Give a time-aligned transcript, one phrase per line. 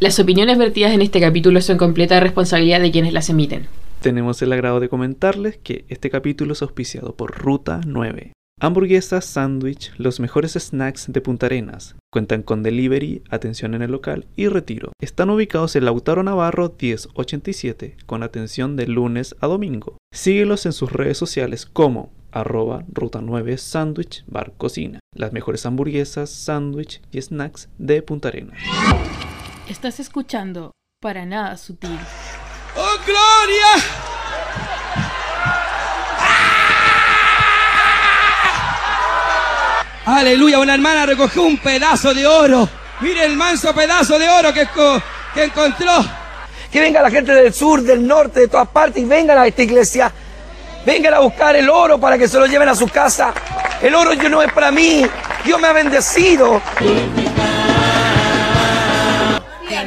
[0.00, 3.68] Las opiniones vertidas en este capítulo son completa responsabilidad de quienes las emiten.
[4.00, 8.32] Tenemos el agrado de comentarles que este capítulo es auspiciado por Ruta 9.
[8.60, 11.94] Hamburguesas, sándwich, los mejores snacks de Punta Arenas.
[12.12, 14.90] Cuentan con delivery, atención en el local y retiro.
[15.00, 19.98] Están ubicados en Lautaro Navarro 1087, con atención de lunes a domingo.
[20.12, 24.98] Síguelos en sus redes sociales como arroba ruta 9 sándwich bar cocina.
[25.14, 28.58] Las mejores hamburguesas, sándwich y snacks de Punta Arenas.
[29.68, 31.98] Estás escuchando Para Nada Sutil.
[32.76, 33.84] ¡Oh, Gloria!
[40.04, 42.68] Aleluya, una hermana recogió un pedazo de oro.
[43.00, 44.68] Mire el manso pedazo de oro que,
[45.32, 46.04] que encontró.
[46.70, 49.62] Que venga la gente del sur, del norte, de todas partes y vengan a esta
[49.62, 50.12] iglesia.
[50.84, 53.32] Vengan a buscar el oro para que se lo lleven a su casa.
[53.80, 55.06] El oro yo no es para mí.
[55.42, 56.60] Dios me ha bendecido.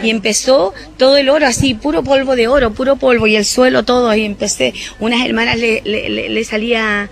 [0.04, 3.84] Y empezó todo el oro así, puro polvo de oro, puro polvo y el suelo
[3.84, 4.14] todo.
[4.16, 7.10] Y empecé, unas hermanas le, le, le- le salía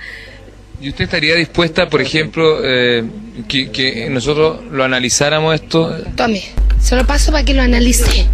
[0.82, 3.04] ¿Y usted estaría dispuesta, por ejemplo, eh,
[3.48, 5.90] que, que nosotros lo analizáramos esto?
[6.18, 6.44] Tome,
[6.82, 8.28] se lo paso para que lo analice.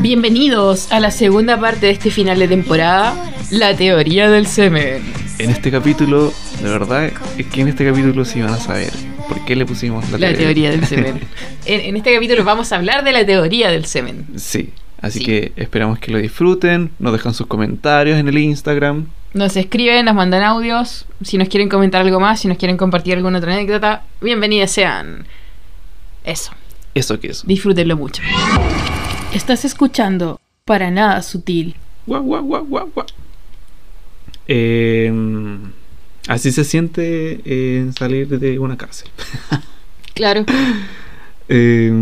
[0.00, 3.14] Bienvenidos a la segunda parte de este final de temporada,
[3.50, 5.02] la teoría del semen.
[5.38, 8.92] En este capítulo, de verdad, es que en este capítulo sí van a saber
[9.28, 11.20] por qué le pusimos la, La teoría del semen.
[11.66, 14.26] En, en este capítulo vamos a hablar de la teoría del semen.
[14.36, 15.24] Sí, así Sí.
[15.24, 19.06] que esperamos que lo disfruten, nos dejan sus comentarios en el Instagram.
[19.32, 21.06] Nos escriben, nos mandan audios.
[21.22, 25.26] Si nos quieren comentar algo más, si nos quieren compartir alguna otra anécdota, bienvenidas sean.
[26.22, 26.52] Eso,
[26.94, 27.44] Eso que es.
[27.46, 28.22] disfrútenlo mucho.
[29.34, 31.74] Estás escuchando Para Nada Sutil.
[32.06, 33.06] Guau, guau, guau, guau, guau.
[34.46, 35.10] Eh,
[36.28, 39.08] así se siente eh, salir de una cárcel.
[40.14, 40.44] Claro.
[41.48, 41.92] Eh,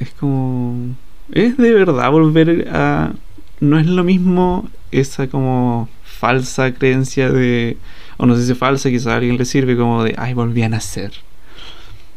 [0.00, 0.96] es como.
[1.30, 3.12] Es de verdad volver a.
[3.60, 7.76] No es lo mismo esa como falsa creencia de.
[8.16, 10.14] O no sé si es falsa, quizá a alguien le sirve como de.
[10.18, 11.12] Ay, volví a nacer.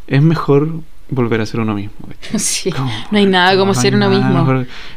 [0.07, 1.93] Es mejor volver a ser uno mismo.
[2.37, 2.71] Sí.
[2.71, 4.43] Como, No hay nada como ser uno mismo.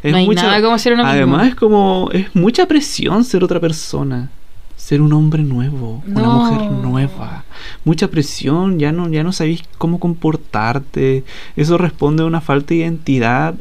[0.03, 1.14] No hay nada como ser uno mismo.
[1.14, 2.08] Además, es como.
[2.12, 4.31] Es mucha presión ser otra persona.
[4.86, 7.44] Ser un hombre nuevo, una mujer nueva.
[7.84, 11.24] Mucha presión, ya no, ya no sabéis cómo comportarte.
[11.56, 13.56] Eso responde a una falta de identidad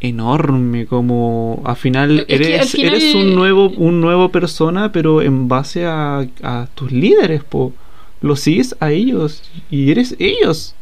[0.00, 0.84] enorme.
[0.84, 5.22] Como al final Es que al eres, final- eres un nuevo, un nuevo persona, pero
[5.22, 7.72] en base a, a tus líderes, po.
[8.20, 10.74] Lo sigues a ellos y eres ellos.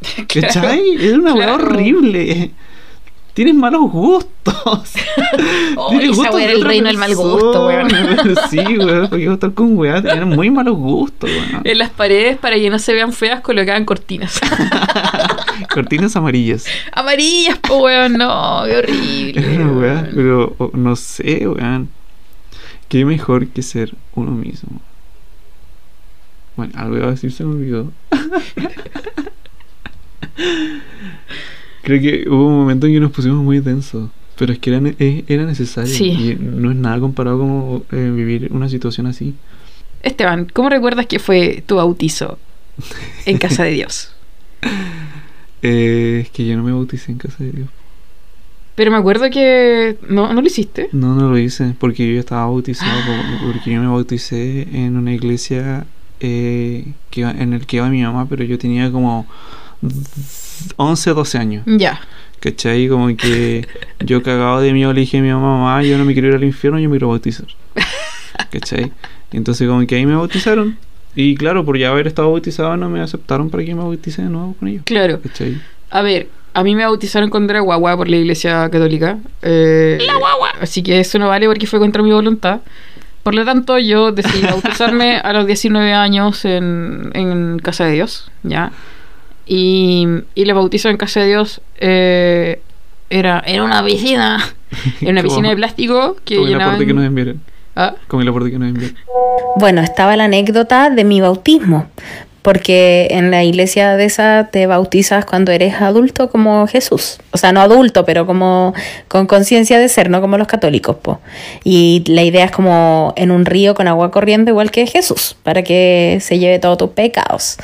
[0.32, 0.80] ¿Cachai?
[0.98, 1.54] Es una claro.
[1.66, 2.52] horrible.
[3.38, 4.34] Tienes malos gustos.
[5.76, 7.88] Oh, Tienes esa gustos weá de era el reino del mal gusto, weón.
[8.50, 9.08] sí, weón.
[9.08, 10.02] Porque estar con weá.
[10.02, 11.62] Tienen muy malos gustos, weón.
[11.62, 14.40] En las paredes, para que no se vean feas, colocaban cortinas.
[15.72, 16.64] Cortinas amarillas.
[16.90, 18.14] Amarillas, po, weón.
[18.14, 19.40] No, qué horrible.
[19.40, 20.02] Weá.
[20.02, 20.10] weón.
[20.14, 21.90] Pero no sé, weón.
[22.88, 24.80] Qué mejor que ser uno mismo.
[26.56, 27.92] Bueno, algo iba a decir, se me olvidó.
[31.88, 34.10] Creo que hubo un momento en que nos pusimos muy densos.
[34.38, 34.80] Pero es que era,
[35.26, 35.92] era necesario.
[35.92, 36.10] Sí.
[36.10, 39.34] Y no es nada comparado como eh, vivir una situación así.
[40.02, 42.38] Esteban, ¿cómo recuerdas que fue tu bautizo
[43.26, 44.12] en casa de Dios?
[45.60, 47.68] Eh, es que yo no me bauticé en casa de Dios.
[48.76, 50.88] Pero me acuerdo que no, no lo hiciste.
[50.92, 52.92] No, no lo hice porque yo ya estaba bautizado.
[53.04, 55.84] po- Porque yo me bauticé en una iglesia
[56.20, 59.26] eh, que, en el que iba mi mamá, pero yo tenía como
[60.76, 61.62] 11, 12 años.
[61.66, 62.00] Ya.
[62.40, 62.88] ¿Cachai?
[62.88, 63.66] Como que
[64.00, 66.34] yo cagado de miedo le dije a mi mamá, mamá, yo no me quiero ir
[66.34, 67.46] al infierno, yo me quiero bautizar.
[68.50, 68.92] ¿Cachai?
[69.32, 70.78] Y entonces como que ahí me bautizaron.
[71.14, 74.28] Y claro, por ya haber estado bautizado no me aceptaron para que me bautice de
[74.28, 74.82] nuevo con ellos.
[74.84, 75.20] Claro.
[75.20, 75.60] ¿Cachai?
[75.90, 79.18] A ver, a mí me bautizaron era guagua por la iglesia católica.
[79.42, 80.50] la guagua.
[80.60, 82.60] Así que eso no vale porque fue contra mi voluntad.
[83.22, 88.30] Por lo tanto, yo decidí bautizarme a los 19 años en, en Casa de Dios,
[88.42, 88.72] ¿ya?
[89.48, 92.60] Y, y el bautizo en Casa de Dios eh,
[93.08, 94.38] era en una piscina,
[95.00, 96.74] en una piscina de plástico que Como el llenaban...
[96.74, 97.40] aporte que nos enviaron.
[97.74, 97.94] ¿Ah?
[98.08, 98.96] Como el aporte que nos enviaron.
[99.56, 101.88] Bueno, estaba la anécdota de mi bautismo,
[102.48, 107.18] porque en la iglesia de esa te bautizas cuando eres adulto como Jesús.
[107.30, 108.72] O sea, no adulto, pero como
[109.06, 110.96] con conciencia de ser, no como los católicos.
[110.96, 111.20] Po.
[111.62, 115.62] Y la idea es como en un río con agua corriendo igual que Jesús, para
[115.62, 117.58] que se lleve todos tus pecados.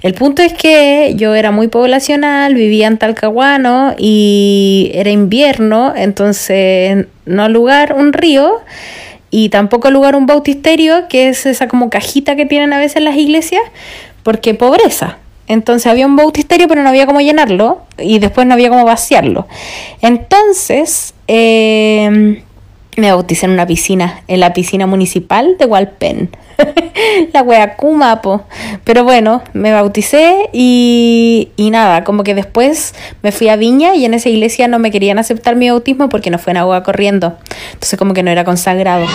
[0.00, 7.04] El punto es que yo era muy poblacional, vivía en Talcahuano y era invierno, entonces
[7.26, 8.62] no lugar un río
[9.30, 13.16] y tampoco lugar un bautisterio, que es esa como cajita que tienen a veces las
[13.16, 13.62] iglesias,
[14.22, 15.18] porque pobreza.
[15.48, 19.46] entonces había un bautisterio, pero no había cómo llenarlo y después no había cómo vaciarlo.
[20.00, 22.42] Entonces eh,
[22.96, 26.30] me bauticé en una piscina, en la piscina municipal de Hualpén.
[27.32, 28.42] la wea Kuma, po.
[28.84, 34.04] Pero bueno, me bauticé y, y nada, como que después me fui a Viña y
[34.04, 37.38] en esa iglesia no me querían aceptar mi bautismo porque no fue en agua corriendo.
[37.72, 39.06] Entonces como que no era consagrado.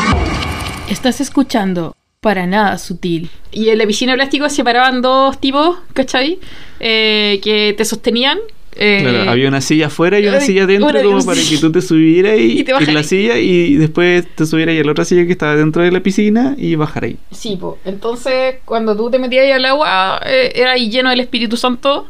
[0.89, 3.29] Estás escuchando para nada sutil.
[3.51, 6.39] Y en la piscina de plástico separaban dos tipos, ¿cachai?
[6.79, 8.39] Eh, que te sostenían.
[8.79, 11.71] eh, Claro, había una silla afuera y una silla adentro una- como para que tú
[11.71, 13.07] te subieras y, Y te en la bajaras.
[13.07, 15.99] silla y después te subieras y a la otra silla que estaba dentro de la
[16.01, 17.17] piscina y bajar ahí.
[17.31, 17.77] Sí, po.
[17.85, 22.07] Entonces, cuando tú te metías ahí al agua, eh, era ahí lleno del Espíritu Santo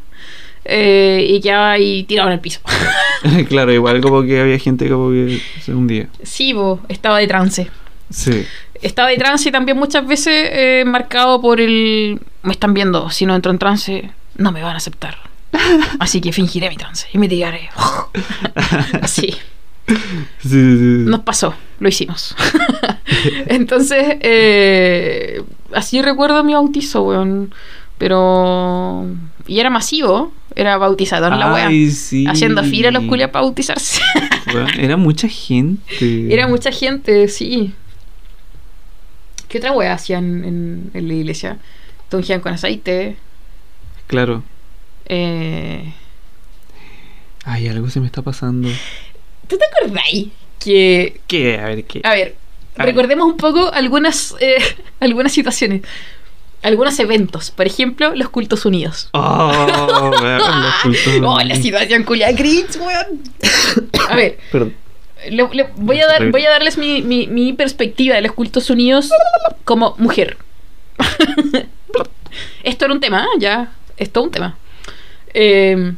[0.65, 2.59] eh, y quedaba ahí tirado en el piso.
[3.49, 6.07] claro, igual como que había gente como que se hundía.
[6.23, 7.67] sí, po, estaba de trance.
[8.09, 8.45] Sí.
[8.81, 12.19] Estaba de trance y también muchas veces eh, marcado por el...
[12.43, 15.17] Me están viendo, si no entro en trance, no me van a aceptar.
[15.99, 17.69] Así que fingiré mi trance y me tiraré.
[19.01, 19.35] Así.
[19.87, 19.95] Sí,
[20.41, 21.03] sí, sí.
[21.05, 22.35] Nos pasó, lo hicimos.
[23.47, 25.41] Entonces, eh,
[25.73, 27.53] así recuerdo mi bautizo, weón.
[27.97, 29.05] Pero.
[29.47, 31.67] Y era masivo, era bautizador la wea.
[31.67, 32.25] Ay, sí.
[32.27, 34.01] Haciendo fila los culias para bautizarse.
[34.77, 36.33] Era mucha gente.
[36.33, 37.73] era mucha gente, sí.
[39.47, 41.57] ¿Qué otra wea hacían en, en la iglesia?
[42.09, 43.17] Te ungían con aceite.
[44.07, 44.43] Claro.
[45.05, 45.93] Eh,
[47.45, 48.69] Ay, algo se me está pasando.
[49.47, 50.27] ¿Tú te acordáis
[50.59, 51.57] que ¿Qué?
[51.59, 52.01] A ver, ¿qué?
[52.03, 52.35] A ver,
[52.77, 52.93] A ver.
[52.93, 54.57] recordemos un poco algunas, eh,
[54.99, 55.81] algunas situaciones,
[56.61, 57.51] algunos eventos.
[57.51, 59.09] Por ejemplo, los cultos unidos.
[59.13, 61.13] Oh, weón, los cultos.
[61.23, 63.21] Oh, la situación culia cringe, weón.
[64.09, 64.73] A ver, Perdón.
[65.31, 68.69] Le- le- voy, a dar, voy a darles mi, mi- mi perspectiva de los cultos
[68.69, 69.09] unidos
[69.63, 70.37] como mujer.
[72.63, 73.39] Esto era un tema, ¿eh?
[73.39, 73.71] ya.
[73.97, 74.57] Esto es un tema.
[75.33, 75.93] Eh,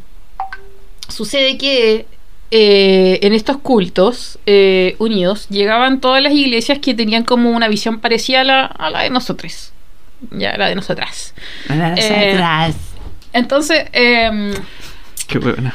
[1.08, 2.06] sucede que
[2.52, 8.00] eh, en estos cultos eh, unidos llegaban todas las iglesias que tenían como una visión
[8.00, 9.72] parecida a la, a la de nosotros.
[10.32, 11.34] Ya, la de nosotras.
[11.70, 12.74] Eh,
[13.34, 14.54] entonces, em,
[15.28, 15.74] Qué buena.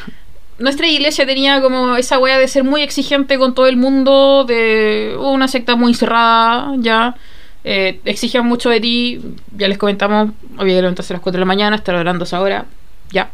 [0.58, 5.16] Nuestra iglesia tenía como esa wea de ser muy exigente con todo el mundo, de
[5.18, 7.16] una secta muy cerrada, ya.
[7.64, 9.20] Eh, exigían mucho de ti,
[9.56, 12.26] ya les comentamos, había que levantarse a las 4 de la mañana, estar orando a
[12.26, 12.66] esa hora,
[13.10, 13.30] ya.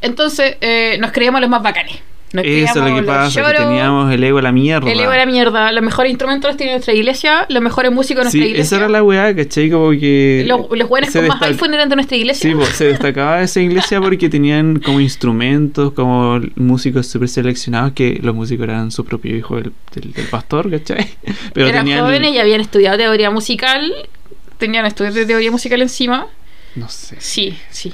[0.00, 2.00] Entonces, eh, nos creíamos los más bacanes.
[2.32, 4.90] Nos Eso es lo que pasa, que teníamos el ego a la mierda.
[4.90, 8.24] el ego era mierda, los mejores instrumentos los tenía nuestra iglesia, los mejores músicos de
[8.24, 8.62] nuestra Sí, iglesia.
[8.62, 9.70] esa era la weá, ¿cachai?
[9.70, 10.44] Como que.
[10.46, 12.48] Los, los buenos con más iPhone eran de nuestra iglesia.
[12.50, 18.18] Sí, po, se destacaba esa iglesia porque tenían como instrumentos, como músicos súper seleccionados, que
[18.22, 21.06] los músicos eran su propio hijo del, del- del pastor, ¿cachai?
[21.52, 22.00] Pero eran tenían.
[22.04, 23.92] jóvenes y habían estudiado teoría musical,
[24.58, 26.26] tenían estudios de teoría musical encima.
[26.76, 27.16] No sé.
[27.18, 27.92] Sí, sí.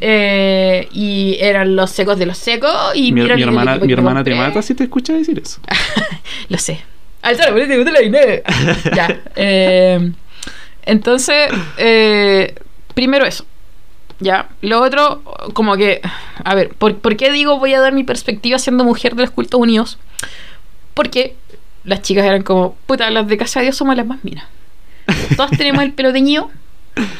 [0.00, 2.72] Eh, y eran los secos de los secos.
[2.94, 4.48] Y Mi, hermana, mi hermana te compré.
[4.48, 5.60] mata si te escucha decir eso.
[6.48, 6.80] Lo sé.
[7.20, 8.00] Ponete, ponete la
[8.96, 9.20] ya.
[9.36, 10.12] eh,
[10.86, 12.54] entonces, eh,
[12.94, 13.44] primero eso.
[14.20, 14.48] Ya.
[14.62, 15.22] Lo otro,
[15.52, 16.00] como que.
[16.44, 19.30] A ver, ¿por, por qué digo voy a dar mi perspectiva siendo mujer de los
[19.32, 19.98] cultos unidos?
[20.94, 21.34] Porque
[21.84, 24.44] las chicas eran como, puta, las de casa de Dios somos las más minas.
[25.36, 26.50] Todas tenemos el pelo teñido,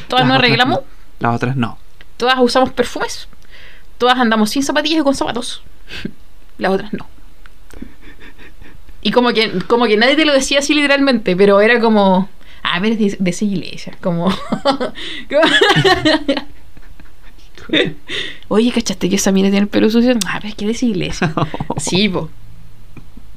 [0.08, 0.84] todas Las nos arreglamos, no.
[1.20, 1.78] Las otras no.
[2.18, 3.28] Todas usamos perfumes,
[3.96, 5.62] todas andamos sin zapatillas y con zapatos.
[6.58, 7.06] Las otras no.
[9.00, 12.28] Y como que, como que nadie te lo decía así literalmente, pero era como.
[12.62, 13.96] A ver, de, de esa iglesia.
[14.02, 14.28] Como.
[18.48, 20.16] Oye, ¿cachaste que esa mina tiene el pelo sucio?
[20.26, 21.32] A ver, ¿qué de esa iglesia?
[21.76, 22.28] Sí, po.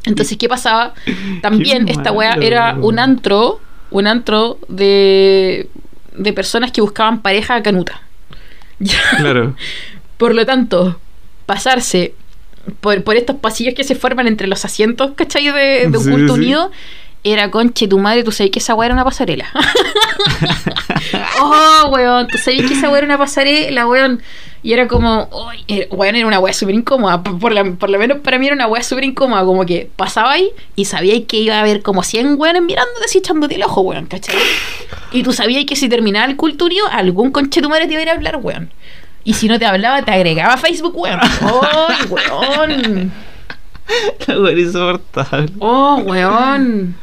[0.04, 0.96] Entonces, ¿qué pasaba?
[1.42, 3.62] También Qué esta weá era un antro,
[3.92, 5.70] un antro de,
[6.16, 8.02] de personas que buscaban pareja canuta.
[9.18, 9.56] Claro.
[10.18, 11.00] Por lo tanto,
[11.46, 12.14] pasarse
[12.80, 15.46] por, por estos pasillos que se forman entre los asientos, ¿cachai?
[15.52, 16.40] De, de un Sí, culto sí.
[16.42, 16.72] unido,
[17.24, 19.48] era conche tu madre, tú sabes que esa weá era una pasarela.
[21.42, 24.22] oh, weón, tú sabes que esa weá era una pasarela, weón.
[24.64, 27.24] Y era como, "Uy", era- weón, era una weá súper incómoda.
[27.24, 29.44] Por, por la- por lo menos para mí era una weá súper incómoda.
[29.44, 33.18] Como que pasaba ahí y sabíais que iba a haber como 100 weones mirándote así
[33.18, 34.36] echándote el ojo, weón, ¿cachai?
[35.12, 38.00] Y tú sabías que si terminaba el culto unido, algún conche tu madre te iba
[38.02, 38.72] a ir a hablar, weón.
[39.24, 41.20] Y si no te hablaba, te agregaba a Facebook, weón.
[41.44, 43.12] ¡Oh, weón!
[44.28, 45.52] La era insoportable.
[45.60, 46.96] ¡Oh, weón!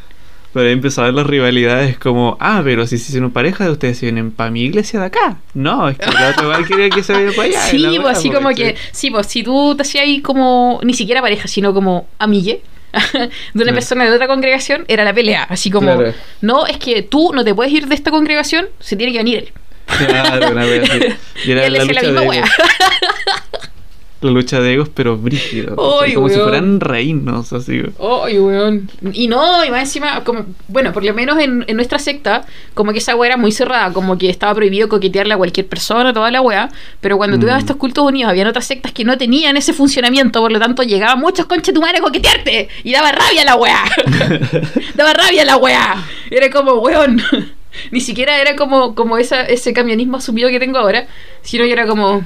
[0.59, 4.33] Pero ahí empezaron las rivalidades como, ah, pero si se hicieron pareja, ustedes se vienen
[4.33, 5.37] para mi iglesia de acá.
[5.55, 7.61] No, es que la otra igual quería que se vaya para allá.
[7.61, 11.21] Sí, pues así como que, sí, pues si tú te hacías ahí como, ni siquiera
[11.23, 12.61] pareja, sino como amigue
[13.55, 15.45] de una persona de otra congregación, era la pelea.
[15.45, 16.13] Así como, Claro.
[16.41, 19.39] no, es que tú no te puedes ir de esta congregación, se tiene que venir
[19.39, 19.53] él.
[19.87, 20.67] Claro, una.
[20.67, 22.43] Y era él la lucha misma de.
[24.21, 25.77] La lucha de egos, pero brígido.
[26.03, 26.49] Ay, como si weón.
[26.49, 27.83] fueran reinos, así.
[28.25, 28.91] Ay, weón.
[29.13, 32.45] Y no, y más encima, como, bueno, por lo menos en, en nuestra secta,
[32.75, 36.13] como que esa weá era muy cerrada, como que estaba prohibido coquetearle a cualquier persona,
[36.13, 36.69] toda la weá.
[37.01, 37.61] Pero cuando tú ibas a Mm.
[37.61, 41.21] estos cultos unidos, habían otras sectas que no tenían ese funcionamiento, por lo tanto llegaban
[41.21, 42.69] muchos conches tu madre a coquetearte.
[42.83, 43.85] Y daba rabia la weá.
[44.97, 46.05] daba rabia la weá.
[46.31, 47.23] Era como, weón.
[47.93, 51.07] Ni siquiera era como, como esa, ese camionismo asumido que tengo ahora,
[51.43, 52.25] sino que era como.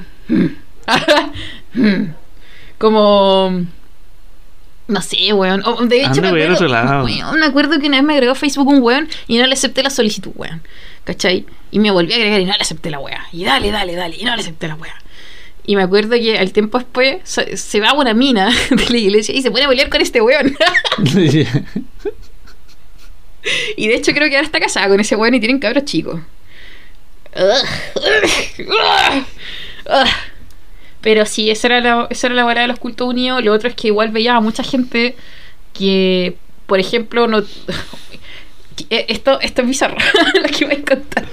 [2.77, 3.65] como.
[4.87, 5.63] No sé, weón.
[5.65, 7.05] O, de hecho, me acuerdo, otro lado.
[7.05, 9.53] weón, me acuerdo que una vez me agregó a Facebook un weón y no le
[9.53, 10.61] acepté la solicitud, weón.
[11.03, 11.45] ¿Cachai?
[11.71, 13.25] Y me volví a agregar y no le acepté la weá.
[13.31, 14.15] Y dale, dale, dale.
[14.17, 14.93] Y no le acepté la weá.
[15.65, 18.97] Y me acuerdo que al tiempo después se, se va a una mina de la
[18.97, 20.55] iglesia y se pone a pelear con este weón.
[23.77, 26.19] y de hecho creo que ahora está casada con ese weón y tienen cabros chicos.
[31.03, 33.43] Pero sí, esa era la, esa era la de los cultos unidos.
[33.43, 35.15] Lo otro es que igual veía a mucha gente
[35.73, 37.43] que, por ejemplo, no.
[38.89, 39.97] Eh, Esto, esto es bizarro,
[40.33, 41.25] lo que voy a contar.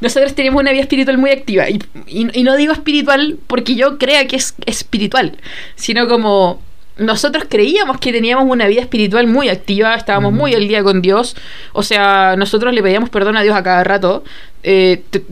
[0.00, 1.68] Nosotros tenemos una vida espiritual muy activa.
[1.70, 5.36] Y, y- y no digo espiritual porque yo crea que es espiritual,
[5.76, 6.60] sino como
[6.96, 11.36] nosotros creíamos que teníamos una vida espiritual muy activa, estábamos muy al día con Dios.
[11.72, 14.24] O sea, nosotros le pedíamos perdón a Dios a cada rato.
[14.64, 15.22] Eh, te-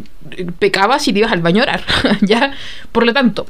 [0.60, 1.84] pecabas y te ibas al baño a orar,
[2.20, 2.52] ¿ya?
[2.92, 3.46] Por lo tanto,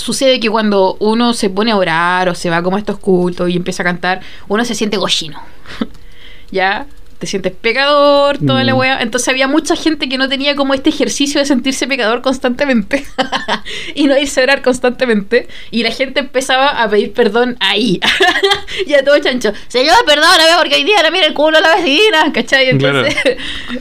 [0.00, 3.48] sucede que cuando uno se pone a orar o se va como a estos cultos
[3.50, 5.40] y empieza a cantar, uno se siente gochino.
[6.50, 6.86] ¿Ya?
[7.18, 8.78] Te sientes pecador, toda la Mm.
[8.78, 9.02] wea.
[9.02, 13.04] Entonces había mucha gente que no tenía como este ejercicio de sentirse pecador constantemente
[13.94, 15.46] y no irse a orar constantemente.
[15.70, 18.00] Y la gente empezaba a pedir perdón ahí.
[18.86, 19.52] y a todo chancho.
[19.68, 22.32] Señor, perdóname porque hoy día le mira el culo a la vecina.
[22.32, 22.70] ¿Cachai?
[22.70, 23.14] Entonces,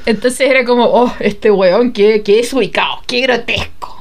[0.05, 3.98] entonces era como, oh, este weón, que, que es ubicado, qué grotesco.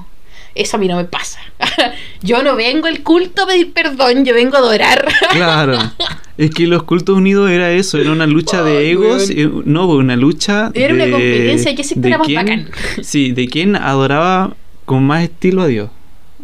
[0.59, 1.39] Eso a mí no me pasa.
[2.23, 5.07] yo no vengo al culto a pedir perdón, yo vengo a adorar.
[5.33, 5.79] Claro.
[6.37, 10.15] Es que los cultos unidos era eso, era una lucha de egos, eh, no, una
[10.17, 12.71] lucha Era una de- competencia, ¿qué secta de era más quién- bacán?
[13.03, 15.91] Sí, de quién adoraba con más estilo a Dios.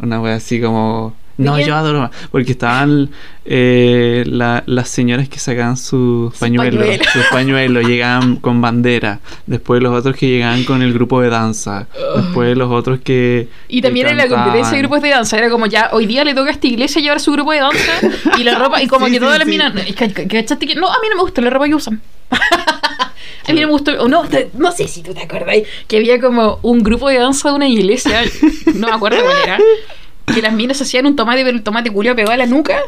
[0.03, 1.15] Una wea así como...
[1.37, 2.11] ¿De No, yo adoro.
[2.31, 3.11] Porque estaban
[3.45, 7.07] eh, la- las señoras que sacaban sus pañuelos, pañuelos.
[7.13, 9.21] sus pañuelos, llegaban con bandera.
[9.47, 11.87] Después los otros que llegaban con el grupo de danza.
[12.17, 13.49] Después los otros que...
[13.69, 16.23] Y también que en la competencia de grupos de danza era como ya, hoy día
[16.25, 17.93] le toca a esta iglesia llevar su grupo de danza
[18.39, 19.51] y la ropa, y como Sí, que sí, todas las sí.
[19.51, 20.75] minas, ¿ca- ca- ¿cachaste que?
[20.77, 22.01] No, a mí no me gusta la ropa que usan.
[22.31, 24.23] a mí no me gustó, o no,
[24.55, 27.69] no sé si tú te acuerdas, que había como un grupo de danza de una
[27.69, 28.23] iglesia,
[28.75, 29.59] no me acuerdo cuál era,
[30.33, 32.79] que las minas hacían un tomate, pero el tomate culiao pegado a la nuca.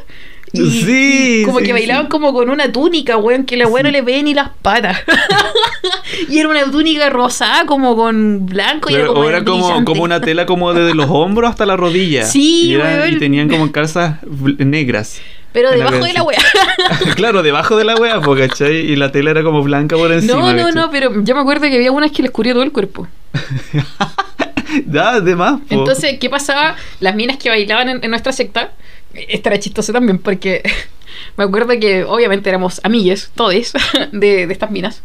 [0.52, 2.08] Y, Sí, y como sí, que bailaban sí.
[2.08, 4.98] como con una túnica, weón, que la weón no le ve ni las patas.
[6.28, 8.90] y era una túnica rosada, como con blanco.
[8.90, 12.24] y Claro, era como era como, una tela como desde los hombros hasta la rodilla.
[12.24, 14.18] Sí, y, y tenían como calzas
[14.58, 15.20] negras.
[15.56, 16.38] Pero debajo de la wea.
[17.16, 18.76] claro, debajo de la wea, po, ¿cachai?
[18.76, 20.34] Y la tela era como blanca por encima.
[20.34, 20.74] No, no, ¿cachai?
[20.74, 23.08] no, pero yo me acuerdo que había unas que les cubría todo el cuerpo.
[24.87, 25.75] Ya, además, po.
[25.75, 26.76] Entonces, ¿qué pasaba?
[27.00, 28.73] Las minas que bailaban en, en nuestra secta,
[29.14, 30.62] esta era chistosa también, porque
[31.37, 33.73] me acuerdo que obviamente éramos amigues, todes,
[34.12, 35.02] de, de estas minas.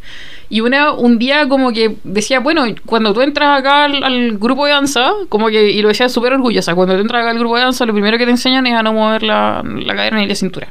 [0.49, 4.65] Y una, un día como que decía, bueno, cuando tú entras acá al, al grupo
[4.65, 7.55] de danza, como que, y lo decía súper orgullosa, cuando tú entras acá al grupo
[7.55, 10.27] de danza, lo primero que te enseñan es a no mover la, la cadera ni
[10.27, 10.67] la cintura.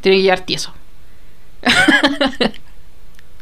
[0.00, 0.72] Tiene que llevar tieso.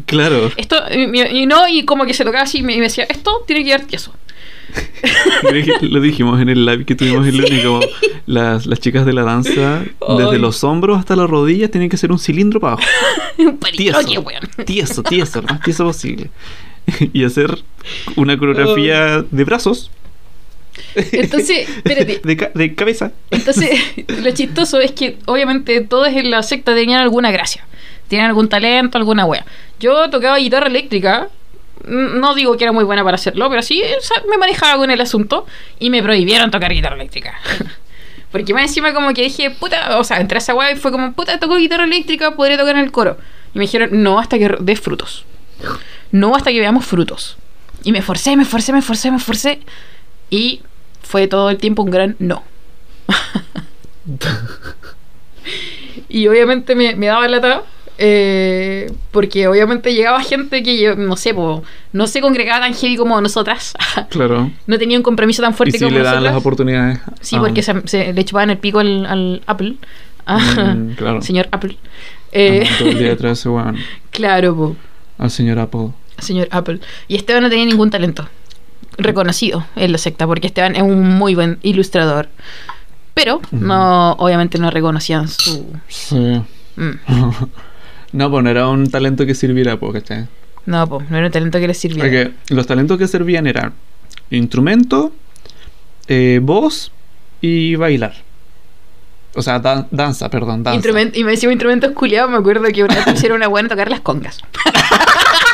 [0.07, 0.51] Claro.
[0.57, 3.05] Esto, y, y no, y como que se tocaba así y me, y me decía,
[3.09, 4.13] esto tiene que llevar tieso.
[5.43, 7.81] Creo que Lo dijimos en el live que tuvimos el lunes, como
[8.27, 9.85] las, las chicas de la danza,
[10.19, 10.39] desde Ay.
[10.39, 12.89] los hombros hasta las rodillas, tienen que ser un cilindro para abajo.
[13.39, 13.99] Un Tieso.
[14.65, 16.31] Tieso, tieso, lo más tieso posible.
[17.13, 17.59] y hacer
[18.17, 19.91] una coreografía de brazos.
[20.95, 22.21] Entonces, espérate.
[22.23, 23.13] de, ca- de cabeza.
[23.31, 23.71] Entonces,
[24.09, 27.67] lo chistoso es que obviamente todos en la secta tenían alguna gracia.
[28.09, 29.45] Tenían algún talento, alguna wea.
[29.81, 31.29] Yo tocaba guitarra eléctrica.
[31.85, 34.91] No digo que era muy buena para hacerlo, pero sí o sea, me manejaba con
[34.91, 35.47] el asunto
[35.79, 37.35] y me prohibieron tocar guitarra eléctrica.
[38.33, 40.91] Porque más encima como que dije, puta, o sea, entré a esa wea y fue
[40.91, 43.17] como, puta, toco guitarra eléctrica, podría tocar en el coro.
[43.55, 45.25] Y me dijeron, no hasta que des frutos.
[46.11, 47.37] No hasta que veamos frutos.
[47.85, 49.61] Y me esforcé, me esforcé, me esforcé, me esforcé.
[50.29, 50.61] Y
[51.03, 52.43] fue todo el tiempo un gran no.
[56.09, 57.63] y obviamente me, me daba lata.
[57.99, 61.63] Eh, porque obviamente llegaba gente que yo, no sé, po,
[61.93, 63.75] no se congregaba tan heavy como nosotras.
[64.11, 64.51] Claro.
[64.67, 66.23] no tenía un compromiso tan Y fuerte si como le nosotras.
[66.25, 67.01] las oportunidades.
[67.21, 69.77] Sí, porque se, se le chupaban el pico al, al Apple.
[70.29, 71.23] Mm, claro.
[71.23, 71.77] Señor Apple.
[72.33, 73.77] Eh, todo el día detrás de ese weón.
[74.11, 74.77] claro, po,
[75.19, 75.91] Al señor Apple.
[76.19, 76.81] señor Apple.
[77.07, 78.29] Y Esteban no tenía ningún talento.
[78.99, 82.29] reconocido en la secta, porque Esteban es un muy buen ilustrador.
[83.15, 85.65] Pero no, obviamente no reconocían su.
[85.87, 86.43] Sí.
[86.75, 86.91] Mm.
[88.17, 90.27] No, pues no era un talento que sirviera, pues, ¿cachai?
[90.67, 92.05] No, pues no era un talento que les sirviera.
[92.09, 93.73] Porque los talentos que servían eran
[94.31, 95.13] instrumento,
[96.09, 96.91] eh, voz
[97.41, 98.15] y bailar.
[99.35, 100.77] O sea, dan- danza, perdón, danza.
[100.81, 103.91] Instrument- y me decía instrumentos culiados, me acuerdo que una vez pusieron una buena tocar
[103.91, 104.39] las congas.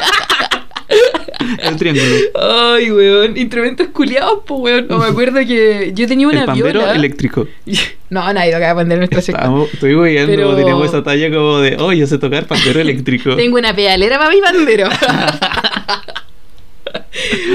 [1.62, 2.06] El triángulo.
[2.40, 4.86] Ay, weón, instrumentos culiados, pues weón.
[4.88, 6.94] No me acuerdo que yo tenía una el pandero viola.
[6.94, 7.46] eléctrico.
[8.12, 9.20] No, nadie tocaba pandero en nuestra.
[9.38, 13.34] Estábamos- estoy viendo, Pero- teníamos esa talla como de, oh, yo sé tocar pandero eléctrico.
[13.36, 14.86] Tengo una pedalera para mi pandero.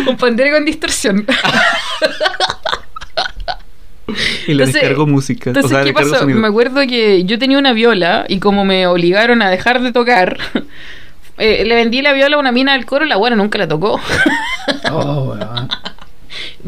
[0.08, 1.26] Un pandero con distorsión.
[4.48, 5.50] y le entonces- descargo música.
[5.52, 6.20] Entonces, o sea, ¿qué pasó?
[6.20, 6.40] sonido.
[6.40, 10.38] Me acuerdo que yo tenía una viola y como me obligaron a dejar de tocar,
[11.38, 13.68] eh, le vendí la viola a una mina del coro y la buena nunca la
[13.68, 14.00] tocó.
[14.92, 15.70] Oh, weón.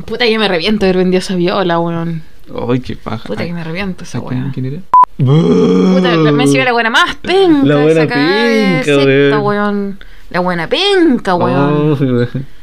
[0.05, 2.23] Puta que me reviento de haber vendido esa viola, weón.
[2.69, 3.23] Ay, qué paja.
[3.27, 4.21] Puta que me reviento esa ¿A
[4.53, 4.79] quién, era?
[5.17, 7.65] Puta, me encima la buena más penca.
[7.65, 9.43] La buena penca, secta, weón.
[9.43, 9.99] weón.
[10.29, 11.91] La buena penca, weón.
[11.91, 12.45] Oh, weón.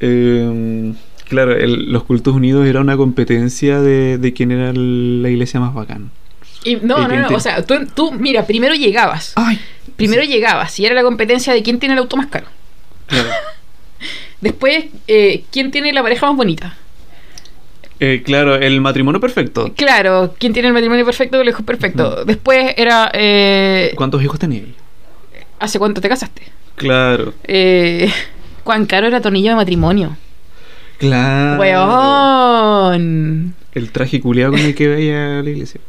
[0.00, 0.94] Em,
[1.28, 5.58] claro, el- los cultos unidos era una competencia de, de quién era el- la iglesia
[5.60, 6.10] más bacán.
[6.64, 7.36] Y, ¿Y no, no, no.
[7.36, 9.32] O sea, tú, tú, mira, primero llegabas.
[9.36, 9.60] Ay,
[9.96, 12.46] Primero llegabas y era la competencia de quién tiene el auto más caro.
[13.06, 13.28] claro.
[14.40, 16.76] Después, eh, quién tiene la pareja más bonita.
[17.98, 19.72] Eh, claro, el matrimonio perfecto.
[19.76, 22.24] Claro, quién tiene el matrimonio perfecto el hijo perfecto.
[22.24, 23.10] Después era.
[23.12, 24.62] Eh, ¿Cuántos hijos tenía?
[25.58, 26.42] ¿Hace cuánto te casaste?
[26.76, 28.08] Claro, Eh,
[28.62, 30.16] ¿Cuán caro era tu anillo de matrimonio?
[30.98, 31.58] claro.
[31.60, 33.54] ¡Weón!
[33.74, 35.80] El traje culiado con el que veía la iglesia.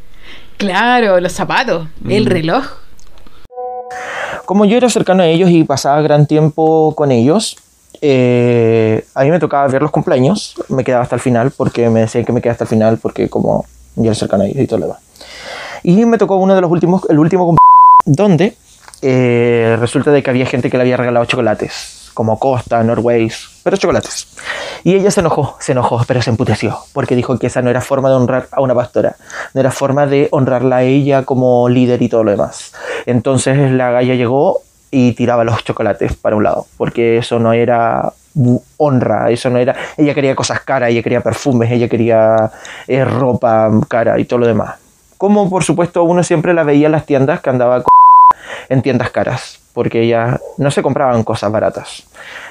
[0.60, 2.28] Claro, los zapatos, el Mm.
[2.28, 2.66] reloj.
[4.46, 7.56] Como yo era cercano a ellos y pasaba gran tiempo con ellos,
[8.02, 12.02] eh, a mí me tocaba ver los cumpleaños, me quedaba hasta el final porque me
[12.02, 14.68] decían que me quedaba hasta el final porque como yo era cercano a ellos y
[14.68, 15.00] todo lo demás.
[15.84, 18.58] Y me tocó uno de los últimos, el último cumpleaños, donde
[19.02, 23.78] eh, resulta de que había gente que le había regalado chocolates, como Costa, Norways, pero
[23.78, 24.28] chocolates.
[24.84, 27.80] Y ella se enojó, se enojó, pero se emputeció, porque dijo que esa no era
[27.80, 29.16] forma de honrar a una pastora,
[29.54, 32.74] no era forma de honrarla a ella como líder y todo lo demás.
[33.06, 34.60] Entonces la galla llegó
[34.92, 38.12] y tiraba los chocolates para un lado, porque eso no era
[38.76, 42.52] honra, eso no era, ella quería cosas caras, ella quería perfumes, ella quería
[42.86, 44.76] eh, ropa cara y todo lo demás.
[45.18, 47.82] Como por supuesto uno siempre la veía en las tiendas que andaba
[48.68, 52.08] en tiendas caras, porque ellas no se compraban cosas baratas.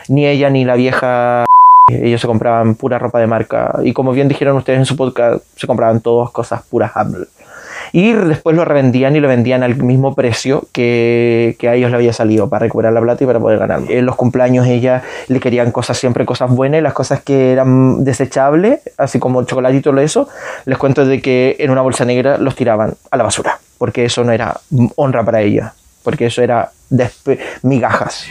[0.08, 1.44] Ni ella ni la vieja,
[1.88, 3.78] ellos se compraban pura ropa de marca.
[3.82, 7.26] Y como bien dijeron ustedes en su podcast, se compraban todas cosas puras Apple.
[7.92, 11.96] Y después lo revendían y lo vendían al mismo precio que, que a ellos le
[11.96, 13.82] había salido para recuperar la plata y para poder ganar.
[13.88, 18.04] En los cumpleaños ella le querían cosas, siempre cosas buenas y las cosas que eran
[18.04, 20.28] desechables, así como el chocolate y todo eso,
[20.66, 24.24] les cuento de que en una bolsa negra los tiraban a la basura, porque eso
[24.24, 24.60] no era
[24.96, 26.70] honra para ella, porque eso era
[27.62, 28.26] migajas.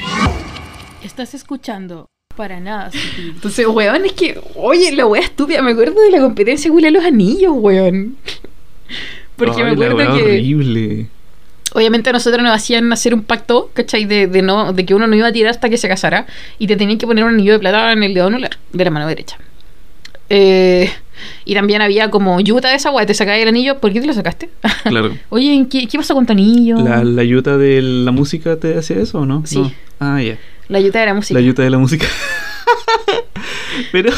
[1.04, 3.32] Estás escuchando para nada sutil.
[3.36, 7.04] Entonces, weón, es que, oye, la wea estúpida, me acuerdo de la competencia de los
[7.04, 8.18] anillos, weón.
[9.36, 10.24] Porque me Ay, la acuerdo weá que.
[10.24, 11.08] horrible.
[11.74, 14.06] Obviamente a nosotros nos hacían hacer un pacto, ¿cachai?
[14.06, 16.26] De, de no, de que uno no iba a tirar hasta que se casara.
[16.60, 18.92] Y te tenían que poner un anillo de plata en el dedo anular, de la
[18.92, 19.38] mano derecha.
[20.30, 20.90] Eh,
[21.46, 24.08] y también había como yuta de esa weá, te sacabas el anillo, ¿por qué te
[24.08, 24.50] lo sacaste?
[24.84, 25.18] Claro.
[25.30, 26.78] Oye, ¿qué, qué pasó con tu anillo?
[26.78, 29.44] ¿La, ¿La yuta de la música te hacía eso o no?
[29.46, 29.58] Sí.
[29.58, 29.72] No.
[30.00, 30.38] Ah, ya.
[30.70, 31.40] La yuta de la música.
[31.40, 32.06] La yuta de la música.
[33.92, 34.12] Pero.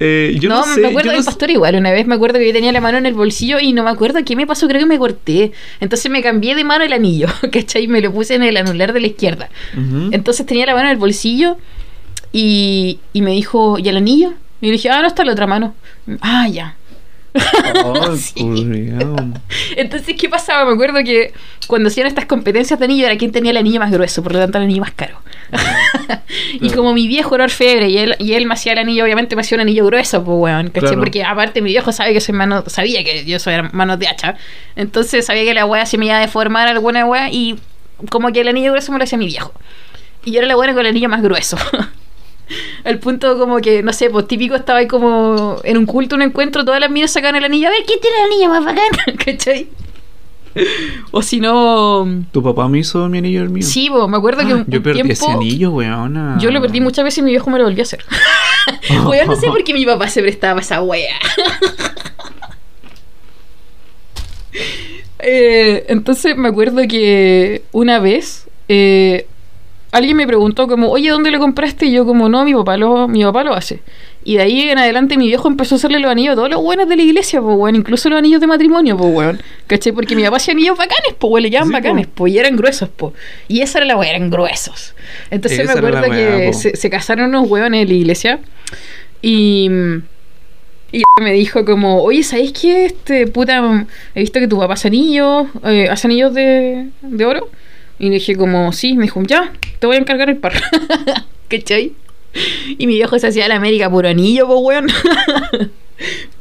[0.00, 0.80] eh, yo no, no, sé.
[0.80, 1.76] me acuerdo del no pastor igual.
[1.76, 3.90] Una vez me acuerdo que yo tenía la mano en el bolsillo y no me
[3.90, 4.66] acuerdo qué me pasó.
[4.68, 5.52] Creo que me corté.
[5.80, 7.84] Entonces me cambié de mano el anillo, ¿cachai?
[7.84, 9.48] Y me lo puse en el anular de la izquierda.
[10.10, 11.56] Entonces tenía la mano en el bolsillo
[12.32, 14.34] y, y me dijo, ¿y el anillo?
[14.60, 15.74] Y le dije, ah, no está la otra mano.
[16.20, 16.76] Ah, ya.
[17.84, 18.90] Oh, Sí.
[19.76, 20.64] Entonces, ¿qué pasaba?
[20.64, 21.32] Me acuerdo que
[21.66, 24.38] cuando hacían estas competencias de anillo era quien tenía el anillo más grueso, por lo
[24.38, 25.20] tanto el anillo más caro.
[26.52, 29.36] y como mi viejo era orfebre y él, y él me hacía el anillo, obviamente
[29.36, 30.70] me hacía un anillo grueso, pues weón.
[30.70, 30.98] Claro.
[30.98, 34.36] Porque aparte mi viejo sabe que soy mano, sabía que yo soy manos de hacha.
[34.76, 37.58] Entonces sabía que la weá se me iba a deformar alguna weá y
[38.10, 39.52] como que el anillo grueso me lo hacía mi viejo.
[40.24, 41.56] Y yo era la buena con el anillo más grueso.
[42.84, 46.22] Al punto como que, no sé, pues típico estaba ahí como en un culto, un
[46.22, 49.16] encuentro, todas las minas sacaban el anillo, a ver, ¿quién tiene el anillo más bacán?
[49.24, 49.68] ¿Cachai?
[51.10, 52.24] O si no...
[52.32, 53.62] Tu papá me hizo mi anillo el mío.
[53.62, 55.12] Sí, po, me acuerdo que un, Yo perdí tiempo...
[55.12, 56.36] ese anillo, weona.
[56.40, 58.04] Yo lo perdí muchas veces y mi viejo me lo volvió a hacer.
[59.06, 61.16] Weón, no sé por qué mi papá se prestaba esa wea.
[65.20, 69.26] Eh, entonces me acuerdo que una vez eh,
[69.92, 71.86] alguien me preguntó como, oye, ¿dónde lo compraste?
[71.86, 73.80] Y yo como, no, mi papá lo, mi papá lo hace.
[74.24, 76.60] Y de ahí en adelante mi viejo empezó a hacerle los anillos a todos los
[76.62, 77.76] buenos de la iglesia, pues, weón.
[77.76, 79.40] Incluso los anillos de matrimonio, pues, weón.
[79.66, 79.92] ¿Cachai?
[79.92, 81.42] Porque mi papá hacía anillos bacanes, pues, weón.
[81.42, 81.78] Le llaman Sí, po.
[81.78, 82.32] bacanes, pues.
[82.34, 83.14] Y eran gruesos, pues.
[83.46, 84.94] Y esa era la weá, eran gruesos.
[85.30, 88.40] Entonces Esa me acuerdo que se, se casaron unos weones en la iglesia.
[89.22, 89.70] Y...
[90.90, 92.86] Y me dijo como, oye, ¿sabéis qué?
[92.86, 97.50] Este, puta, he visto que tu papá hace anillos, eh, hace anillos de, de oro.
[97.98, 100.52] Y le dije como, sí, me dijo, ya, te voy a encargar el par.
[101.48, 101.92] ¿Cachai?
[102.78, 104.86] Y mi viejo se hacía de la América puro anillo, pues, weón.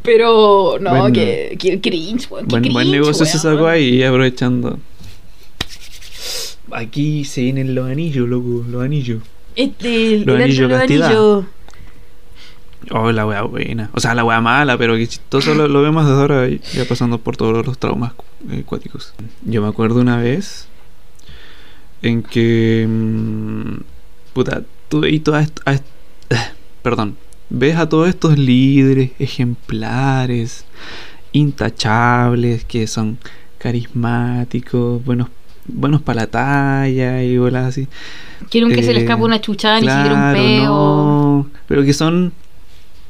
[0.03, 2.47] Pero, no, Buen- que, que cringe, weón.
[2.47, 3.55] qué Buen, negocio se weón.
[3.57, 4.77] sacó ahí, aprovechando.
[6.71, 9.23] Aquí se vienen los anillos, loco, los anillos.
[9.55, 11.07] Este, Los el anillos otro, los castidad.
[11.07, 11.45] anillos.
[12.91, 13.89] Oh, la wea buena.
[13.93, 16.85] O sea, la wea mala, pero que chistoso lo, lo vemos desde ahora y ya
[16.85, 18.13] pasando por todos los traumas
[18.51, 19.13] eh, acuáticos.
[19.43, 20.67] Yo me acuerdo una vez
[22.01, 22.85] en que.
[22.87, 23.75] mm,
[24.33, 25.51] puta, tú veis todas
[26.81, 27.17] Perdón.
[27.49, 30.65] Ves a todos estos líderes ejemplares,
[31.31, 33.17] intachables, que son
[33.57, 35.29] carismáticos, buenos
[35.67, 37.87] buenos para la talla y bolas así.
[38.49, 40.67] Que nunca se le Eh, escapa una chuchada, ni siquiera un peo.
[40.67, 42.33] no, pero que son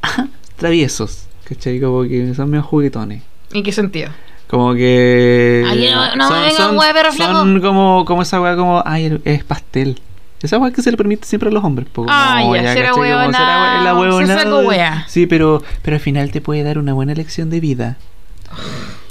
[0.56, 1.80] traviesos, ¿cachai?
[1.80, 3.22] Como que son medio juguetones.
[3.52, 4.10] ¿En qué sentido?
[4.48, 5.64] Como que.
[5.68, 6.74] Ay, no- no me vengan,
[7.12, 7.32] flaco.
[7.32, 8.82] son como, como esa weá, como.
[8.84, 10.00] Ay, es pastel.
[10.40, 11.88] Esa weá que se le permite siempre a los hombres.
[11.88, 15.04] po, como, Ah, ya, será we- la se sacó de- wea.
[15.08, 17.96] Sí, pero, pero al final te puede dar una buena lección de vida.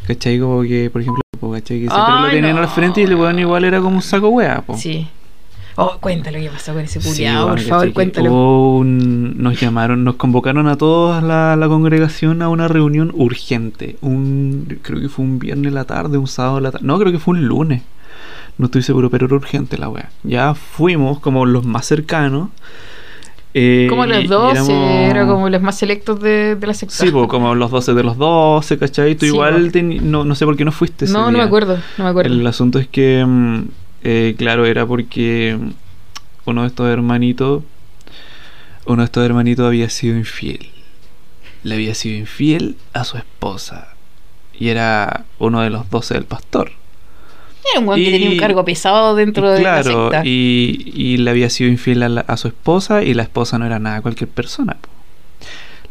[0.08, 0.40] ¿Cachai?
[0.40, 1.82] Como que, por ejemplo, ¿cachai?
[1.82, 2.62] Que siempre lo tenían no.
[2.62, 4.78] al frente y el weón igual era como un saco wea, po.
[4.78, 5.08] Sí.
[5.80, 8.34] Oh, cuéntalo qué pasó con ese Sí, puliado, bueno, por favor, cuéntalo.
[8.78, 13.96] un- nos llamaron, nos convocaron a todos la, la congregación a una reunión urgente.
[14.02, 16.86] Un, creo que fue un viernes la tarde, un sábado la tarde.
[16.88, 17.84] No, creo que fue un lunes.
[18.58, 20.10] No estoy seguro, pero era urgente la wea.
[20.24, 22.50] Ya fuimos como los más cercanos.
[23.54, 26.96] eh, Como los y 12, éramos- era como los más selectos de, de la secta.
[26.96, 29.14] Sí, pues como los 12 de los 12, ¿cachai?
[29.16, 29.72] Tú Sí, igual
[30.04, 31.06] no, no sé por qué no fuiste.
[31.06, 32.34] ese No, no me acuerdo, no me acuerdo.
[32.34, 33.62] El asunto es que, mm,
[34.04, 35.58] eh, claro, era porque
[36.46, 37.64] uno de estos hermanitos,
[38.86, 40.70] uno de estos hermanitos había sido infiel.
[41.64, 43.90] Le había sido infiel a su esposa.
[44.58, 46.72] Y era uno de los doce del pastor.
[47.72, 50.22] Era un weón que tenía un cargo pesado dentro de la secta.
[50.26, 53.66] y, y le había sido infiel a, la- a su esposa y la esposa no
[53.66, 54.74] era nada cualquier persona.
[54.80, 54.88] po.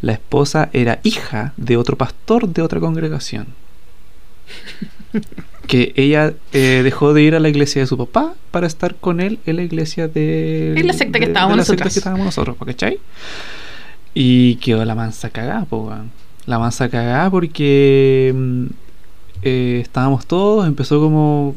[0.00, 3.48] La esposa era hija de otro pastor de otra congregación.
[5.66, 9.20] que ella eh, dejó de ir a la iglesia de su papá para estar con
[9.20, 10.74] él en la iglesia de...
[10.76, 11.92] En la secta que estábamos la secta nosotros.
[11.94, 12.98] que estábamos nosotros, ¿cachai?
[14.14, 15.92] Y quedó la mansa cagada, po.
[16.46, 18.64] La mansa cagada porque mm,
[19.42, 21.56] eh, estábamos todos, empezó como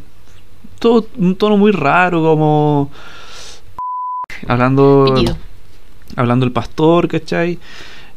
[0.80, 2.90] todo un tono muy raro, como
[4.48, 5.38] hablando Pitido.
[6.16, 7.60] hablando el pastor, ¿cachai?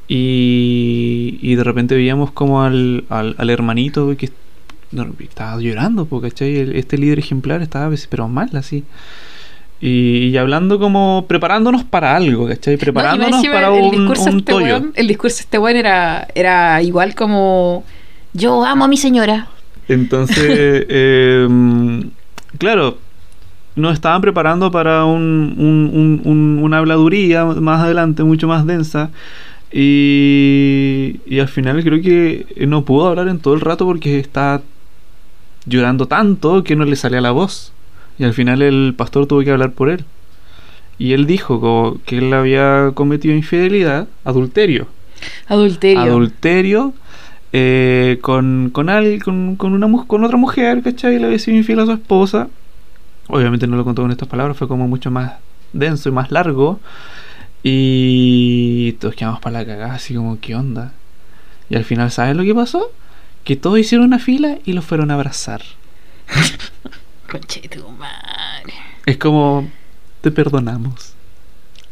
[0.08, 4.30] Y, y de repente veíamos como al, al, al hermanito que
[4.92, 6.56] no, estaba llorando, po, ¿cachai?
[6.56, 8.84] El- Este líder ejemplar estaba pero mal así.
[9.80, 12.74] Y, y hablando como preparándonos para algo, ¿cachai?
[12.74, 14.66] No, Preparándonos encima para el un, discurso un este tollo.
[14.78, 17.82] weón- el discurso este weón era, era igual como
[18.32, 19.48] yo amo a mi señora.
[19.88, 20.36] Entonces,
[20.88, 22.04] eh,
[22.58, 22.98] claro,
[23.74, 29.10] nos estaban preparando para un- una habladuría más adelante, mucho más densa.
[29.74, 34.60] Y, y al final creo que no pudo hablar en todo el rato porque está
[35.66, 37.72] llorando tanto que no le salía la voz.
[38.18, 40.04] Y al final el pastor tuvo que hablar por él.
[40.98, 44.86] Y él dijo como que él había cometido infidelidad, adulterio
[45.48, 46.00] Adulterio.
[46.02, 46.92] adulterio
[47.52, 51.18] eh, con, con, al- con, con una, mu- con otra mujer, ¿cachai?
[51.18, 52.48] Le había sido infiel a su esposa.
[53.28, 55.34] Obviamente no lo contó con estas palabras, fue como mucho más
[55.72, 56.80] denso y más largo.
[57.62, 60.92] Y todos quedamos para la cagada, así como, ¿qué onda?
[61.70, 62.90] Y al final, ¿sabes lo que pasó?
[63.44, 65.62] Que todos hicieron una fila y lo fueron a abrazar.
[67.30, 68.72] Conche tu madre.
[69.06, 69.68] Es como,
[70.20, 71.14] te perdonamos.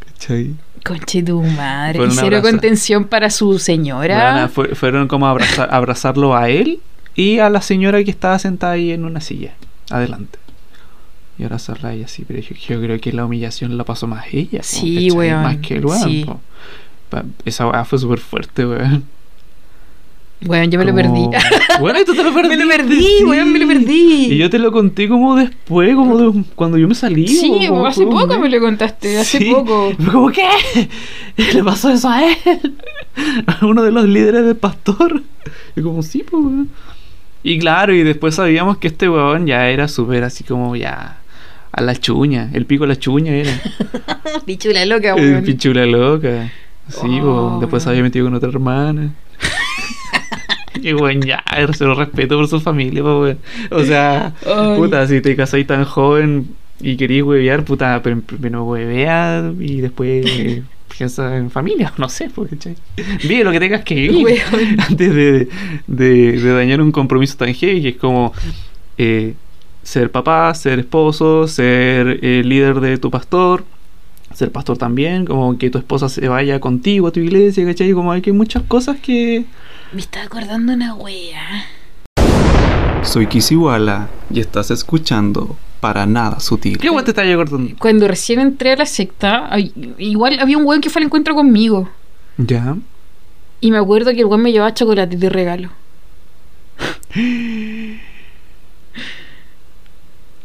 [0.06, 0.54] ¿Cachai?
[0.84, 1.98] Conche tu madre.
[1.98, 2.52] Fueron ¿Y a cero abrazar.
[2.52, 4.32] contención para su señora?
[4.32, 6.80] Bueno, fue- fueron como a abrazar- abrazarlo a él
[7.14, 9.54] y a la señora que estaba sentada ahí en una silla,
[9.90, 10.38] adelante.
[11.38, 14.26] Y abrazarla a ella así, pero yo, yo creo que la humillación la pasó más
[14.32, 14.62] ella.
[14.62, 16.02] Sí, weón, Más que el weón.
[16.04, 16.26] sí.
[17.44, 19.04] Esa weá fue súper fuerte, weón.
[20.42, 21.28] Bueno, yo me lo perdí.
[21.80, 22.64] Bueno, y tú te lo me perdiste.
[22.64, 23.24] lo perdí, sí.
[23.24, 24.32] weón, me lo perdí.
[24.32, 27.28] Y yo te lo conté como después, como de- cuando yo me salí.
[27.28, 29.50] Sí, o como hace poco me lo contaste, hace Sí.
[29.52, 29.92] poco.
[29.98, 30.46] Fue como, ¿qué?
[31.54, 32.36] ¿Le pasó eso a él?
[33.46, 35.22] A uno de los líderes del pastor.
[35.76, 36.70] Y como, sí, pues, weón.
[37.42, 41.18] Y claro, y después sabíamos que este weón ya era súper así como ya
[41.72, 42.50] a la chuña.
[42.54, 43.52] El pico a la chuña era.
[44.46, 45.44] Pichula loca, weón.
[45.44, 46.50] pichula loca.
[46.88, 47.20] Sí.
[47.22, 47.58] Oh.
[47.60, 49.10] después se había metido con otra hermana.
[50.88, 51.42] Y weón, ya,
[51.74, 53.38] cero respeto por su familia, weón.
[53.70, 54.76] O sea, Ay.
[54.76, 56.48] puta, si te casáis tan joven
[56.80, 60.62] y querías huevear, puta, pero primero huevea y después eh,
[60.96, 62.56] piensa en familia, no sé, porque
[63.22, 64.80] Vive lo que tengas que vivir Weón.
[64.88, 65.48] antes de,
[65.86, 68.32] de- de dañar un compromiso tan heavy que es como
[68.98, 69.34] eh,
[69.82, 73.64] ser papá, ser esposo, ser eh, líder de tu pastor,
[74.34, 77.92] ser pastor también, como que tu esposa se vaya contigo a tu iglesia, ¿cachai?
[77.92, 79.44] Como hay que muchas cosas que...
[79.92, 81.64] Me está acordando una wea.
[83.02, 86.78] Soy Kisiwala y estás escuchando Para Nada Sutil.
[86.78, 87.74] ¿Qué te estás acordando?
[87.78, 89.50] Cuando recién entré a la secta,
[89.98, 91.88] igual había un weón que fue al encuentro conmigo.
[92.36, 92.76] Ya.
[93.60, 95.70] Y me acuerdo que el weón me llevaba chocolate de regalo.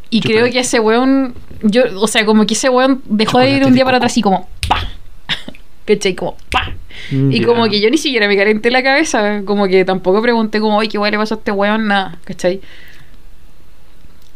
[0.08, 0.52] Y creo Chocolate.
[0.52, 1.34] que ese weón,
[1.70, 4.22] yo, o sea, como que ese weón dejó de ir un día para atrás y
[4.22, 4.88] como, pa.
[5.86, 6.14] ¿Cachai?
[6.14, 6.72] Como, pa.
[7.10, 7.46] Y Ya.
[7.46, 10.88] como que yo ni siquiera me calenté la cabeza, como que tampoco pregunté como, ay,
[10.88, 12.60] qué guay le pasó a este weón, nada, ¿cachai?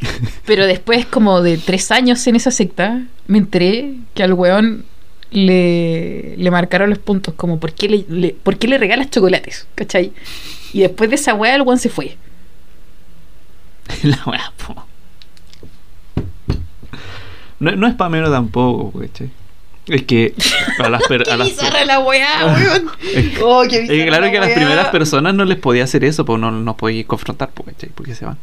[0.46, 4.84] Pero después, como de tres años en esa secta, me enteré que al weón
[5.30, 9.66] le, le marcaron los puntos, como, ¿por qué le, le- ¿por qué le regalas chocolates?
[9.74, 10.12] ¿cachai?
[10.72, 12.16] Y después de esa weá, el weón se fue.
[14.02, 14.84] La wea, po.
[17.60, 19.30] No, no es para menos tampoco, ¿cachai?
[19.86, 20.34] Es que
[20.78, 21.50] a las, per- a las
[21.86, 22.90] la weá, weón!
[23.42, 26.24] Oh, qué Es que claro que a las primeras personas no les podía hacer eso,
[26.24, 27.90] pues no nos podía confrontar, pues, ¿cachai?
[27.94, 28.36] Porque se van.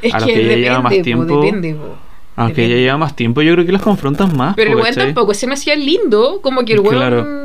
[0.00, 1.96] Es a los que, que ya depende, lleva más po, tiempo- depende, po.
[2.34, 2.82] Aunque ya Depende.
[2.84, 4.54] lleva más tiempo, yo creo que las confrontan más.
[4.56, 6.94] Pero el po, weón tampoco se me hacía lindo, como que el weón.
[6.96, 7.42] Claro.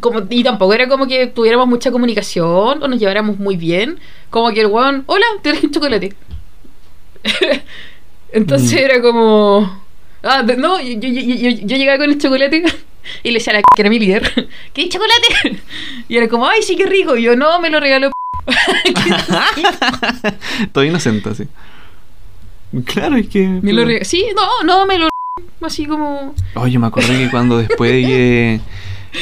[0.00, 4.00] Como, y tampoco era como que tuviéramos mucha comunicación o nos lleváramos muy bien.
[4.30, 6.14] Como que el weón, hola, te traje un chocolate.
[8.32, 8.84] Entonces Mm.
[8.84, 9.83] era como.
[10.24, 12.64] Ah, no, yo, yo, yo, yo- yo llegaba con el chocolate
[13.22, 15.60] y le decía a la que era mi líder, ¿qué chocolate?
[16.08, 17.16] Y era como, ay, sí, qué rico.
[17.16, 18.10] Y yo, no, me lo regaló.
[20.72, 21.44] Todo inocente, así.
[22.84, 23.46] Claro, es que.
[23.62, 25.08] Me lo rega- sí, no, no, me lo.
[25.60, 26.34] Así como.
[26.54, 28.60] Oye, me acuerdo que cuando después de.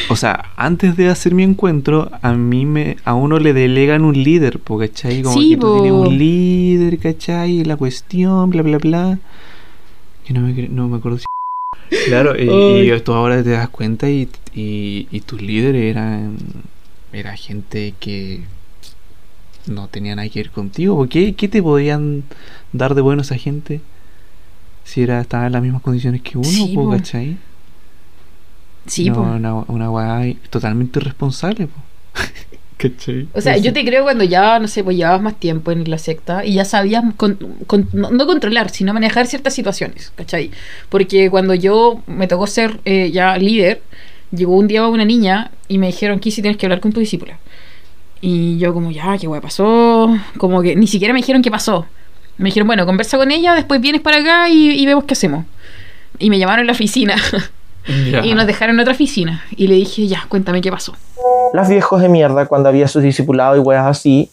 [0.08, 2.96] O sea, antes de hacer mi encuentro, a mí me.
[3.04, 5.22] A uno le delegan un líder, po, ¿cachai?
[5.22, 7.62] Como Sí, que tú tienes un líder, ¿cachai?
[7.64, 9.18] La cuestión, bla, bla, bla.
[10.24, 11.24] Que no me, no me acuerdo si.
[12.06, 16.36] Claro, y, y tú ahora te das cuenta y, y, y tus líderes eran.
[17.12, 18.42] Era gente que.
[19.66, 20.96] No tenía nada que ver contigo.
[20.96, 22.24] ¿Por ¿Qué, qué te podían
[22.72, 23.80] dar de bueno esa gente?
[24.84, 26.90] Si era, estaba en las mismas condiciones que uno, Sí, po.
[26.90, 27.36] ¿cachai?
[28.86, 29.20] Sí, no, po.
[29.22, 31.80] una, una weá totalmente irresponsable, po.
[32.82, 33.28] ¿Cachai?
[33.32, 33.64] O sea, Eso.
[33.64, 36.54] yo te creo cuando ya, no sé, pues llevabas más tiempo en la secta y
[36.54, 40.50] ya sabías con- con- no, no controlar, sino manejar ciertas situaciones, ¿cachai?
[40.88, 43.82] Porque cuando yo me tocó ser eh, ya líder,
[44.32, 47.38] llegó un día una niña y me dijeron, Kissy, tienes que hablar con tu discípula.
[48.20, 50.16] Y yo como, ya, qué guay pasó.
[50.38, 51.86] Como que ni siquiera me dijeron qué pasó.
[52.38, 55.44] Me dijeron, bueno, conversa con ella, después vienes para acá y, y vemos qué hacemos.
[56.18, 57.14] Y me llamaron a la oficina
[58.24, 59.44] y nos dejaron en otra oficina.
[59.56, 60.96] Y le dije, ya, cuéntame qué pasó.
[61.52, 64.30] Los viejos de mierda, cuando había sus discipulados y weas así,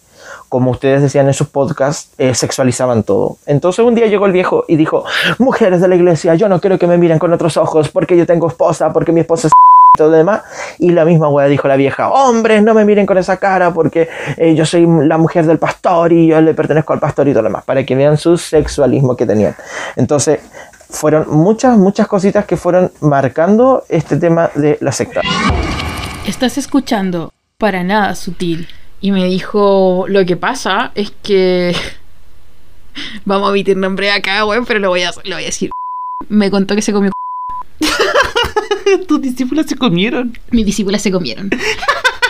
[0.48, 3.38] como ustedes decían en sus podcasts, eh, sexualizaban todo.
[3.46, 5.04] Entonces un día llegó el viejo y dijo,
[5.38, 8.26] mujeres de la iglesia, yo no quiero que me miren con otros ojos porque yo
[8.26, 9.52] tengo esposa, porque mi esposa es
[9.96, 10.44] y todo demás.
[10.78, 14.08] Y la misma wea dijo la vieja, hombres, no me miren con esa cara porque
[14.38, 17.44] eh, yo soy la mujer del pastor y yo le pertenezco al pastor y todo
[17.44, 19.56] lo demás, para que vean su sexualismo que tenían.
[19.98, 20.40] Entonces,
[20.90, 25.22] fueron muchas, muchas cositas que fueron marcando este tema de la secta.
[26.30, 28.68] Estás escuchando para nada sutil.
[29.02, 31.76] Y me dijo, lo que pasa es que...
[33.26, 35.72] Vamos a omitir nombre acá, weón, pero lo voy, a, lo voy a decir.
[36.28, 37.12] Me contó que se comió...
[39.08, 40.38] Tus discípulos se comieron.
[40.52, 41.50] Mis discípulas se comieron.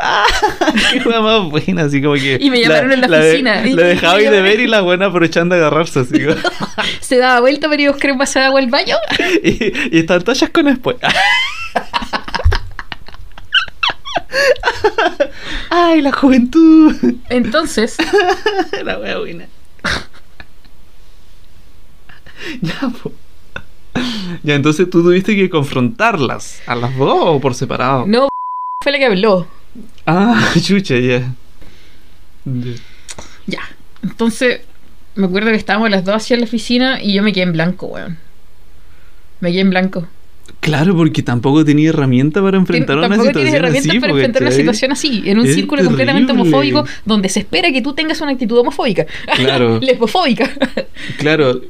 [0.92, 2.38] Qué juega más buena, así como que.
[2.40, 3.66] Y me llamaron en la de- oficina.
[3.66, 6.36] Y- La dejaba y de ver y la buena aprovechando de agarrarse, así como-
[7.00, 8.96] Se daba vuelta para ir a buscar un vaso de agua al baño.
[9.44, 10.96] y, y están todas con después.
[15.70, 16.94] Ay, la juventud.
[17.28, 17.96] Entonces,
[18.82, 19.46] la wea buena.
[22.62, 23.12] ya, po.
[24.42, 28.04] Ya, entonces tú tuviste que confrontarlas a las dos o por separado.
[28.06, 28.28] no
[28.82, 29.46] fue la que habló.
[30.12, 31.20] Ah, chucha, ya.
[32.44, 32.72] Ya.
[33.46, 33.60] Ya.
[34.02, 34.60] Entonces,
[35.14, 37.86] me acuerdo que estábamos las dos hacia la oficina y yo me quedé en blanco,
[37.86, 38.18] weón.
[39.40, 40.06] Me quedé en blanco.
[40.60, 44.00] Claro, porque tampoco tenía herramienta para enfrentar una Tampoco situación tienes herramientas así.
[44.00, 46.42] para enfrentar una situación así, en un Es círculo completamente terrible.
[46.50, 49.06] homofóbico donde se espera que tú tengas una actitud homofóbica.
[49.36, 49.78] Claro.
[49.82, 50.50] Lesbofóbica.
[51.18, 51.62] Claro,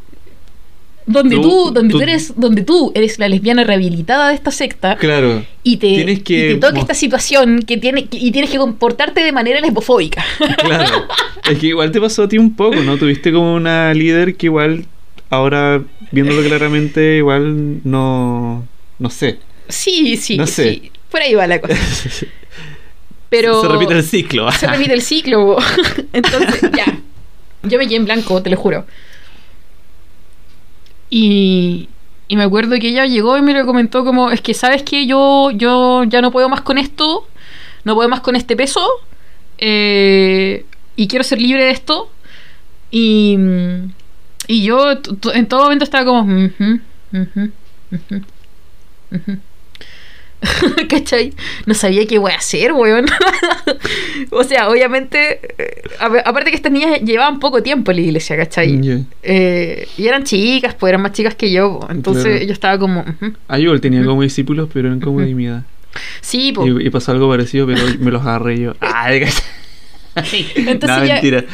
[1.12, 4.51] donde Tú- tú, donde tú- tú eres, donde tú eres la lesbiana rehabilitada de esta
[4.51, 5.44] secta claro.
[5.62, 8.59] y te, Tienes que y te toca esta situación que tiene que- y tienes que
[8.59, 10.25] comportarte de manera lesbofóbica.
[10.59, 11.07] Claro.
[11.51, 12.96] Es que igual te pasó a ti un poco, ¿no?
[12.96, 14.85] Tuviste como una líder que igual,
[15.31, 18.66] ahora viéndolo claramente, igual no.
[18.99, 19.38] No sé.
[19.68, 20.62] sí, sí, No sé.
[20.75, 20.92] sí.
[21.11, 21.75] Por ahí va la cosa.
[23.29, 24.51] Pero Se repite el ciclo.
[24.53, 25.57] se repite el ciclo.
[26.12, 26.99] Entonces, ya.
[27.62, 28.87] Yo me quedé en blanco, te lo juro.
[31.11, 31.88] Y,
[32.29, 35.07] y me acuerdo que ella llegó y me lo comentó como, es que sabes que
[35.07, 37.27] yo, yo ya no puedo más con esto,
[37.85, 38.87] no puedo más con este peso,
[39.59, 40.64] eh,
[40.96, 42.11] y quiero ser libre de esto.
[42.90, 43.37] Y,
[44.46, 44.92] y yo
[45.35, 46.20] en todo momento estaba como...
[46.23, 46.81] "Ujú,
[47.12, 47.51] ujú,
[47.92, 48.23] ujú,
[49.12, 49.38] ujú".
[50.88, 51.33] ¿Cachai?
[51.66, 53.07] No sabía qué voy a hacer, weón.
[54.31, 55.83] o sea, obviamente, eh,
[56.24, 58.81] aparte que estas niñas llevaban poco tiempo en la iglesia, ¿cachai?
[58.81, 59.00] Ya.
[59.22, 61.81] Eh, y eran chicas, pues eran más chicas que yo.
[61.90, 62.44] Entonces Claro.
[62.46, 63.00] yo estaba como...
[63.00, 63.35] ujú.
[63.48, 65.62] Ah, yo igual tenía como discípulos, pero eran como de mi edad.
[66.20, 66.66] Sí, po.
[66.66, 68.74] Y, y pasó algo parecido, pero me los agarré yo.
[68.81, 69.29] Ah, de
[70.57, 71.44] Entonces no, ya, mentira.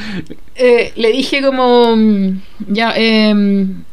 [0.55, 1.95] eh, le dije como...
[1.97, 3.35] mm, Ya, eh,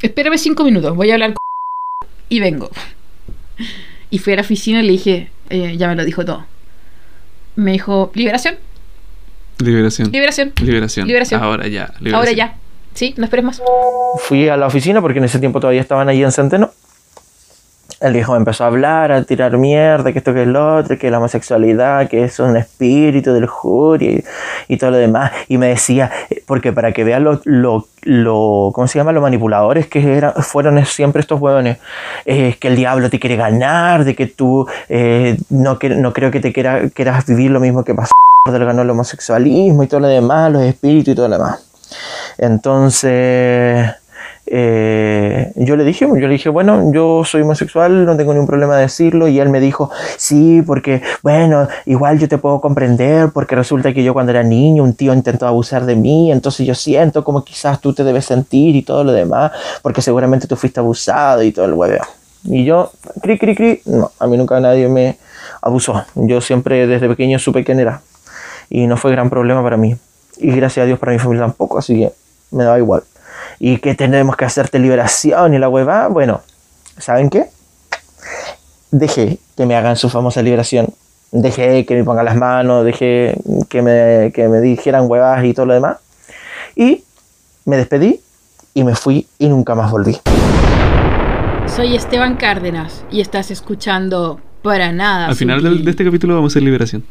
[0.02, 2.08] espérame cinco minutos, voy a hablar con...
[2.30, 2.70] Y vengo.
[4.14, 6.46] Y fui a la oficina y le dije, eh, ya me lo dijo todo.
[7.56, 8.58] Me dijo, liberación,
[9.58, 10.12] Liberación.
[10.12, 11.08] liberación, Liberación.
[11.08, 11.42] Liberación.
[11.42, 11.88] Ahora ya.
[12.00, 12.14] liberación.
[12.14, 12.56] ahora ya.
[12.94, 13.60] Sí, no esperes más.
[14.20, 16.70] Fui a la oficina porque en ese tiempo todavía estaban allí en Centeno.
[18.04, 20.98] El viejo me empezó a hablar, a tirar mierda, que esto que es lo otro,
[20.98, 24.22] que la homosexualidad, que es un espíritu de lujuria
[24.68, 25.32] y, todo lo demás.
[25.48, 29.14] Y me decía, eh, porque para que vean lo, lo, lo ¿cómo se llama?
[29.14, 31.78] Los manipuladores que eran, fueron siempre estos hueones,
[32.26, 36.42] es que el diablo te quiere ganar, de que tú eh, no, no creo que
[36.42, 38.12] te quiera, quieras vivir lo mismo que pasó,
[38.52, 41.66] de lo ganó el homosexualismo y todo lo demás, los espíritus y todo lo demás.
[42.38, 43.94] Entonces,
[44.46, 48.76] eh, yo le dije, yo le dije, bueno, yo soy homosexual, no tengo ningún problema
[48.76, 53.56] de decirlo, y él me dijo, sí, porque, bueno, igual yo te puedo comprender, porque
[53.56, 57.24] resulta que yo cuando era niño un tío intentó abusar de mí, entonces yo siento
[57.24, 59.52] como quizás tú te debes sentir y todo lo demás,
[59.82, 62.04] porque seguramente tú fuiste abusado y todo el hueveo.
[62.44, 65.18] Y yo, cri, cri, cri, no, a mí nunca nadie me
[65.62, 68.02] abusó, yo siempre desde pequeño supe quién era,
[68.70, 69.96] y no fue gran problema para mí,
[70.38, 72.12] y gracias a Dios para mi familia tampoco, así que
[72.52, 73.04] me daba igual
[73.60, 76.42] y que tenemos que hacerte liberación y la hueva, bueno,
[76.98, 77.46] ¿saben qué?
[78.92, 80.88] Dejé que me hagan su famosa liberación,
[81.32, 83.36] dejé que me pongan las manos, dejé
[83.70, 85.98] que me, que me dijeran huevas y todo lo demás,
[86.76, 87.04] y
[87.66, 88.20] me despedí
[88.74, 90.18] y me fui y nunca más volví.
[91.76, 95.28] Soy Esteban Cárdenas y estás escuchando Para Nada.
[95.28, 97.04] Al final del- de este capítulo vamos a hacer liberación.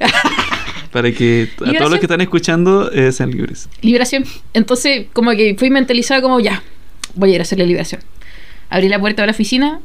[0.92, 3.68] Para que a todos los que están escuchando eh, sean libres.
[3.82, 4.24] Liberación.
[4.54, 6.62] Entonces, como que fui mentalizada como ya,
[7.14, 8.00] voy a ir a hacer la liberación.
[8.70, 9.80] Abrí la puerta de la oficina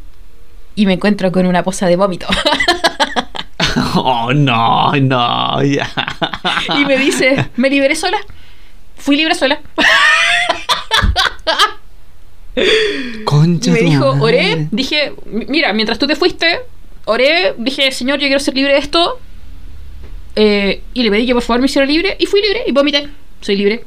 [0.75, 2.27] y me encuentro con una poza de vómito.
[3.95, 5.89] Oh, no, no, ya.
[6.79, 8.17] y me dice, me liberé sola.
[8.97, 9.59] Fui libre sola.
[13.25, 16.59] Concha Y me dijo, oré, dije, "M- mira, mientras tú te fuiste,
[17.05, 19.19] oré, dije, Señor, yo quiero ser libre de esto.
[20.35, 23.09] Eh, y le pedí que por favor me hiciera libre y fui libre y vomité.
[23.41, 23.83] Soy libre.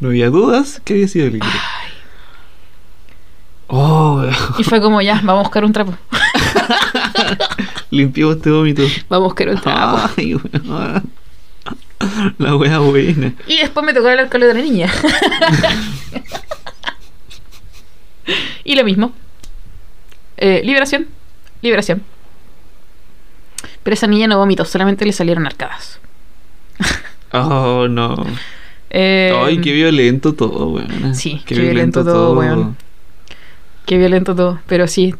[0.00, 1.48] No había dudas que había sido libre.
[3.68, 4.22] Oh,
[4.58, 5.96] Y fue como, ya, vamos a buscar un trapo.
[7.90, 8.82] limpiamos este vómito.
[9.08, 10.10] Vamos a buscar un trapo.
[10.16, 10.36] Ay.
[12.38, 13.32] La wea buena.
[13.46, 14.92] Y después me tocó hablar con la otra niña.
[18.64, 19.12] y lo mismo.
[20.36, 21.06] Eh, liberación.
[21.60, 22.02] Liberación.
[23.82, 25.98] Pero esa niña no vomitó, solamente le salieron arcadas.
[27.32, 28.14] Oh, no.
[28.90, 31.14] Eh, Ay, qué violento todo, weón.
[31.14, 32.76] Sí, qué violento todo, weón.
[33.86, 35.14] Qué violento todo, pero sí.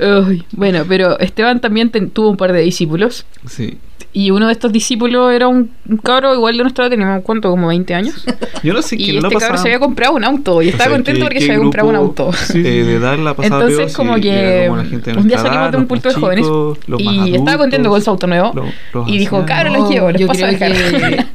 [0.00, 3.24] Ay, bueno, pero Esteban también ten- tuvo un par de discípulos.
[3.46, 3.78] Sí.
[4.14, 7.48] Y uno de estos discípulos era un, un cabro igual de nuestra edad, teníamos cuánto,
[7.50, 8.24] como 20 años.
[8.62, 10.70] Yo no sé y quién este la cabro se había comprado un auto y O
[10.70, 12.30] estaba sea, contento ¿qué- porque qué se había comprado un auto.
[12.54, 15.76] eh, de dar la pasada Entonces, peor, como sí, que como un día salimos de
[15.78, 18.52] un culto de los jóvenes chicos, los y estaba adultos, contento con su auto nuevo
[18.54, 20.72] los- los y dijo, cabros, los llevo, los yo paso a dejar.
[20.72, 21.26] que-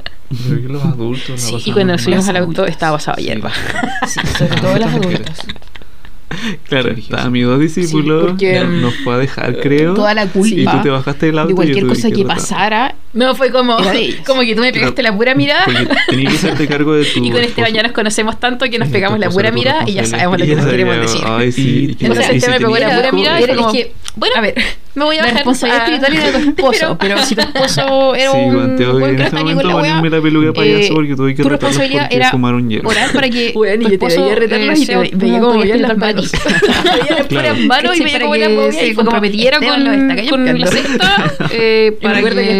[0.67, 3.49] los adultos Sí, y cuando subimos al auto estaba pasado hierba.
[4.05, 5.47] Sí, sobre todo las adultas.
[6.67, 9.93] Claro, estaban mis dos discípulos, porque, nos fue a dejar, creo.
[9.93, 12.23] Toda la culpa Y tú te bajaste del auto De y cualquier tuve cosa que
[12.25, 13.77] pasara, No, fue como,
[14.25, 15.65] como que tú me pegaste la pura mirada.
[16.09, 18.89] Tenías que hacerte cargo de tu Y con Esteban ya nos conocemos tanto que nos
[18.89, 21.21] pegamos la pura mirada y ya sabemos lo Y que nos queremos decir.
[21.25, 21.61] Ay, sí.
[21.61, 23.45] Y- y- Entonces y este si me pegó la pura mirada y
[24.15, 24.55] bueno, a ver,
[24.97, 28.31] me voy a la responsabilidad a- espiritual de tu esposo, pero, si tu esposo era
[28.31, 28.75] Sí, un buen
[29.15, 31.49] en este momento la weá, ponerme la peluca de payaso eh, porque tuve que tu
[31.49, 32.31] responsabilidad era
[32.69, 32.89] hierro.
[32.89, 35.81] orar para que y tu yo te esposo eh, y te un veía como movían
[35.81, 36.31] las manos.
[37.29, 38.03] Veía las manos y
[38.73, 39.83] se y comprometiera con,
[40.59, 42.53] la secta eh, Y me para acuerdo que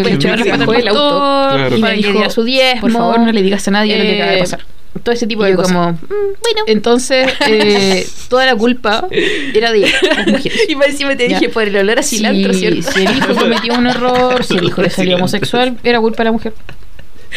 [0.58, 2.80] después del auto y me dijo, su diezmo.
[2.82, 4.60] por favor, no le digas a nadie lo que acaba de Eh, pasar.
[5.02, 5.72] Todo ese tipo Y de cosas.
[5.72, 6.62] como, "Mm, bueno.
[6.66, 9.06] Entonces, eh, toda la culpa
[9.54, 10.60] era de las mujeres.
[10.68, 11.38] Y más encima te Ya.
[11.38, 12.90] dije por el olor a cilantro, si, ¿cierto?
[12.92, 16.24] si el hijo cometió un error, si el hijo le salió homosexual, era culpa de
[16.24, 16.52] la mujer.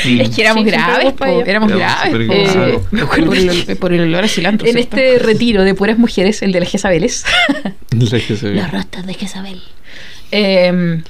[0.06, 0.22] Mm.
[0.22, 1.26] Es que éramos Sí, graves, po.
[1.26, 2.14] Éramos graves.
[2.32, 4.66] Eh, acuerdo por el, por el olor a cilantro.
[4.68, 4.96] En ¿cierto?
[4.98, 7.26] este retiro de puras mujeres, el de la Jezabel's,
[7.92, 8.56] La ve.
[8.56, 9.62] Las ratas de Jezabel.
[10.32, 11.02] Eh,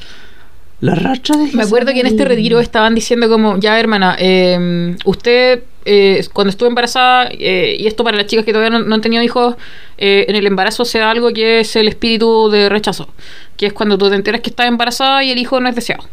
[0.80, 4.96] La racha de me acuerdo que en este retiro estaban diciendo como, ya hermana, eh,
[5.06, 9.02] usted eh, cuando estuvo embarazada, eh, y esto para las chicas que todavía no, han
[9.02, 9.56] tenido hijos,
[9.98, 13.10] eh, en el embarazo se da algo que es el espíritu de rechazo,
[13.58, 16.04] que es cuando tú te enteras que estás embarazada y el hijo no es deseado.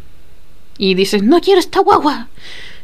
[0.77, 2.29] Y dices, no quiero esta guagua.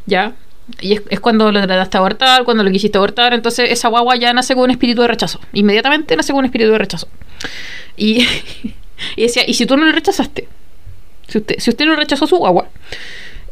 [0.06, 0.34] Ya.
[0.80, 4.32] Y es, cuando lo trataste de abortar, cuando lo quisiste abortar, entonces esa guagua ya
[4.32, 5.40] nace con un espíritu de rechazo.
[5.54, 7.08] Inmediatamente nace con un espíritu de rechazo.
[7.96, 8.26] Y,
[9.16, 10.48] y decía, ¿y si tú no lo rechazaste?
[11.28, 12.68] Si usted, si usted no rechazó su guagua,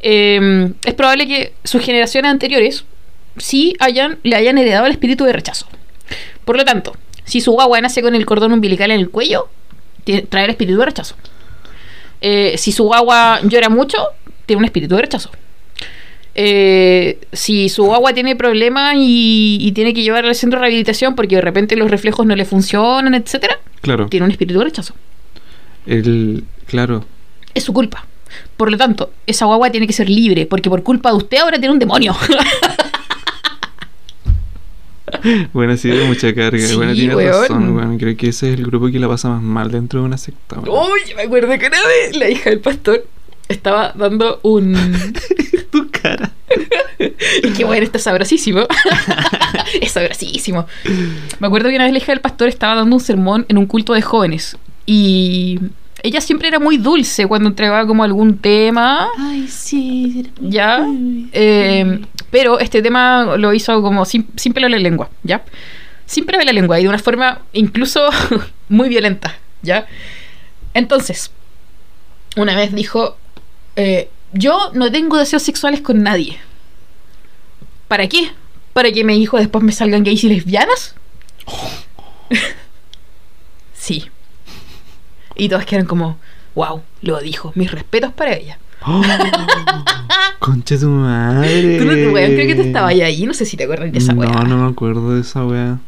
[0.00, 2.84] es probable que sus generaciones anteriores
[3.38, 5.66] sí hayan, le hayan heredado el espíritu de rechazo.
[6.44, 9.48] Por lo tanto, si su guagua nace con el cordón umbilical en el cuello,
[10.04, 11.14] tiene- trae el espíritu de rechazo.
[12.20, 13.98] Eh, si su guagua llora mucho,
[14.46, 15.30] tiene un espíritu de rechazo.
[16.36, 21.14] Eh, si su guagua tiene problemas y, y tiene que llevarla al centro de rehabilitación
[21.14, 24.08] porque de repente los reflejos no le funcionan, etcétera, Claro.
[24.08, 24.94] tiene un espíritu de rechazo.
[25.86, 27.04] El, claro.
[27.54, 28.06] Es su culpa.
[28.56, 31.58] Por lo tanto, esa guagua tiene que ser libre, porque por culpa de usted ahora
[31.58, 32.16] tiene un demonio.
[35.52, 36.58] Bueno, sí, de mucha carga.
[36.66, 37.32] Sí, bueno, tienes weón.
[37.32, 37.98] razón, weón.
[37.98, 40.60] Creo que ese es el grupo que la pasa más mal dentro de una secta.
[40.60, 43.04] Uy, me acuerdo que una vez la hija del pastor
[43.48, 44.74] Estaba dando un.
[45.70, 46.32] Tu cara.
[46.98, 48.66] Es que bueno, está sabrosísimo.
[49.80, 50.66] es sabrosísimo.
[51.40, 53.66] Me acuerdo que una vez la hija del pastor estaba dando un sermón en un
[53.66, 54.56] culto de jóvenes.
[54.86, 55.58] Y
[56.04, 59.08] ella siempre era muy dulce cuando entregaba como algún tema.
[59.18, 60.30] Ay, sí.
[60.38, 60.86] ¿Ya?
[61.32, 65.42] Eh, pero este tema lo hizo como sin, sin pelo en la lengua, ¿ya?
[66.04, 68.06] Sin pelo en la lengua y de una forma incluso
[68.68, 69.86] muy violenta, ¿ya?
[70.74, 71.30] Entonces,
[72.36, 73.16] una vez dijo,
[73.76, 76.38] eh, yo no tengo deseos sexuales con nadie.
[77.88, 78.30] ¿Para qué?
[78.74, 80.96] ¿Para que mis hijos después me salgan gays y lesbianas?
[83.72, 84.10] sí.
[85.36, 86.18] Y todos quedaron como,
[86.54, 88.58] wow, lo dijo, mis respetos para ella.
[88.86, 89.02] Oh,
[90.40, 91.78] concha tu madre.
[91.78, 93.96] Tú no te weón, creo que te estaba ahí, no sé si te acuerdas de
[93.98, 94.30] esa No, weá.
[94.44, 95.78] no me acuerdo de esa wea.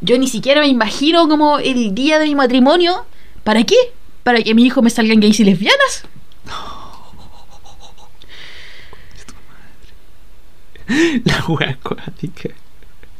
[0.00, 3.04] Yo ni siquiera me imagino como el día de mi matrimonio.
[3.44, 3.74] ¿Para qué?
[4.22, 6.06] ¿Para que mi hijo me salgan gays y lesbianas?
[11.24, 12.50] La wea acuática.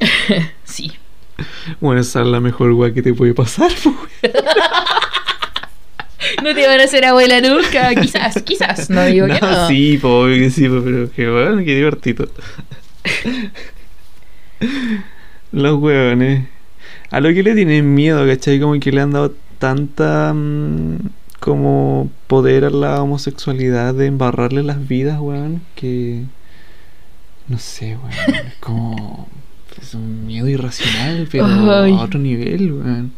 [0.64, 0.92] Sí.
[1.80, 4.32] Bueno, esa es la mejor wea que te puede pasar, pues.
[6.42, 7.94] No te van a hacer abuela nunca.
[7.94, 8.90] Quizás, quizás.
[8.90, 9.68] No digo que no.
[9.68, 12.28] sí, po, obvio que sí, po, pero que bueno, qué divertido.
[15.52, 16.48] Los huevones.
[17.10, 18.60] A lo que le tienen miedo, ¿cachai?
[18.60, 20.98] Como que le han dado tanta mm,
[21.40, 26.22] como poder a la homosexualidad de embarrarle las vidas, weón, que
[27.48, 29.28] no sé, weón, es como
[29.80, 31.92] es un miedo irracional, pero Ay.
[31.92, 33.12] a otro nivel, weón.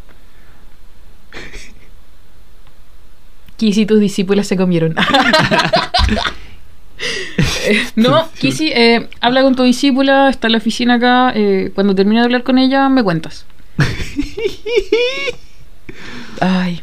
[3.56, 4.94] Kissy y tus discípulas se comieron.
[7.96, 11.32] no, Kissy, eh, habla con tu discípula, está en la oficina acá.
[11.34, 13.46] eh, cuando termine de hablar con ella, me cuentas.
[16.40, 16.82] Ay.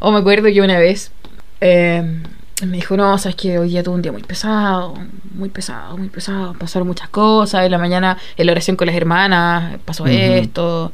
[0.00, 1.12] O me acuerdo que una vez
[1.60, 2.22] eh,
[2.66, 4.94] me dijo, no, sabes que hoy día tuve un día muy pesado,
[5.34, 6.54] muy pesado, muy pesado.
[6.54, 7.64] Pasaron muchas cosas.
[7.64, 10.92] En la mañana, en la oración con las hermanas, pasó esto.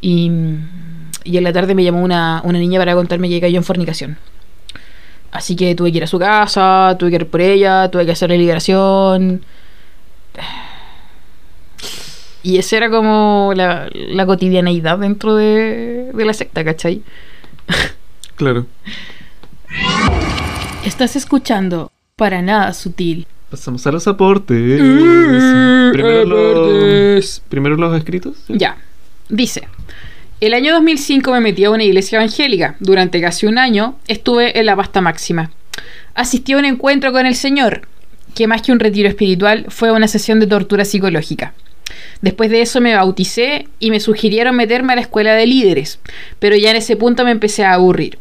[0.00, 0.30] Y,
[1.28, 4.16] y en la tarde me llamó una, una niña para contarme que cayó en fornicación.
[5.30, 8.12] Así que tuve que ir a su casa, tuve que ir por ella, tuve que
[8.12, 9.44] hacer la liberación.
[12.42, 17.02] Y esa era como la, la cotidianeidad dentro de, de la secta, ¿cachai?
[18.36, 18.66] Claro.
[20.84, 23.26] Estás escuchando Para Nada Sutil.
[23.50, 24.80] Pasamos a los aportes.
[24.80, 27.14] Mm, primero, aportes.
[27.16, 28.36] los, primero los escritos.
[28.48, 28.78] Ya.
[29.28, 29.68] Dice.
[30.40, 32.76] El año 2005 me metí a una iglesia evangélica.
[32.78, 35.50] Durante casi un año estuve en la pasta máxima.
[36.14, 37.88] asistí a un encuentro con el Señor,
[38.36, 41.54] que más que un retiro espiritual fue una sesión de tortura psicológica.
[42.22, 45.98] Después de eso me bauticé y me sugirieron meterme a la escuela de líderes,
[46.38, 48.18] pero ya en ese punto me empecé a aburrir.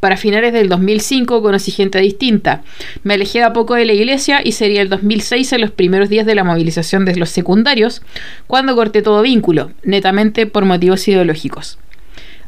[0.00, 2.62] Para finales del 2005 conocí gente distinta.
[3.02, 6.26] Me alejé a poco de la iglesia y sería el 2006 en los primeros días
[6.26, 8.02] de la movilización de los secundarios,
[8.46, 11.78] cuando corté todo vínculo, netamente por motivos ideológicos.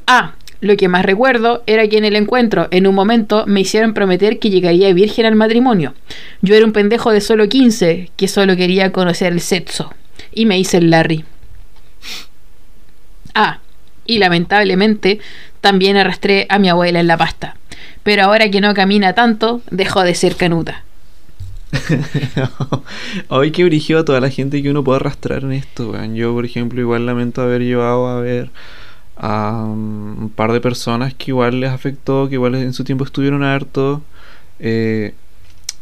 [0.06, 3.94] Ah, lo que más recuerdo era que en el encuentro, en un momento, me hicieron
[3.94, 5.94] prometer que llegaría virgen al matrimonio.
[6.42, 9.94] Yo era un pendejo de solo 15, que solo quería conocer el sexo.
[10.32, 11.24] Y me hice el Larry.
[13.34, 13.60] Ah,
[14.04, 15.20] y lamentablemente
[15.60, 17.56] también arrastré a mi abuela en la pasta.
[18.02, 20.84] Pero ahora que no camina tanto, dejó de ser canuta.
[23.28, 26.14] Hoy que origió a toda la gente que uno puede arrastrar en esto, weón.
[26.14, 28.50] Yo, por ejemplo, igual lamento haber llevado a ver
[29.16, 33.04] a um, un par de personas que igual les afectó, que igual en su tiempo
[33.04, 34.00] estuvieron hartos.
[34.60, 35.14] Eh,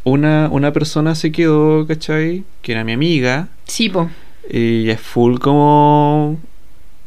[0.03, 2.43] una, una persona se quedó, ¿cachai?
[2.61, 3.49] Que era mi amiga.
[3.65, 4.09] Sí, po.
[4.49, 6.39] Y es full como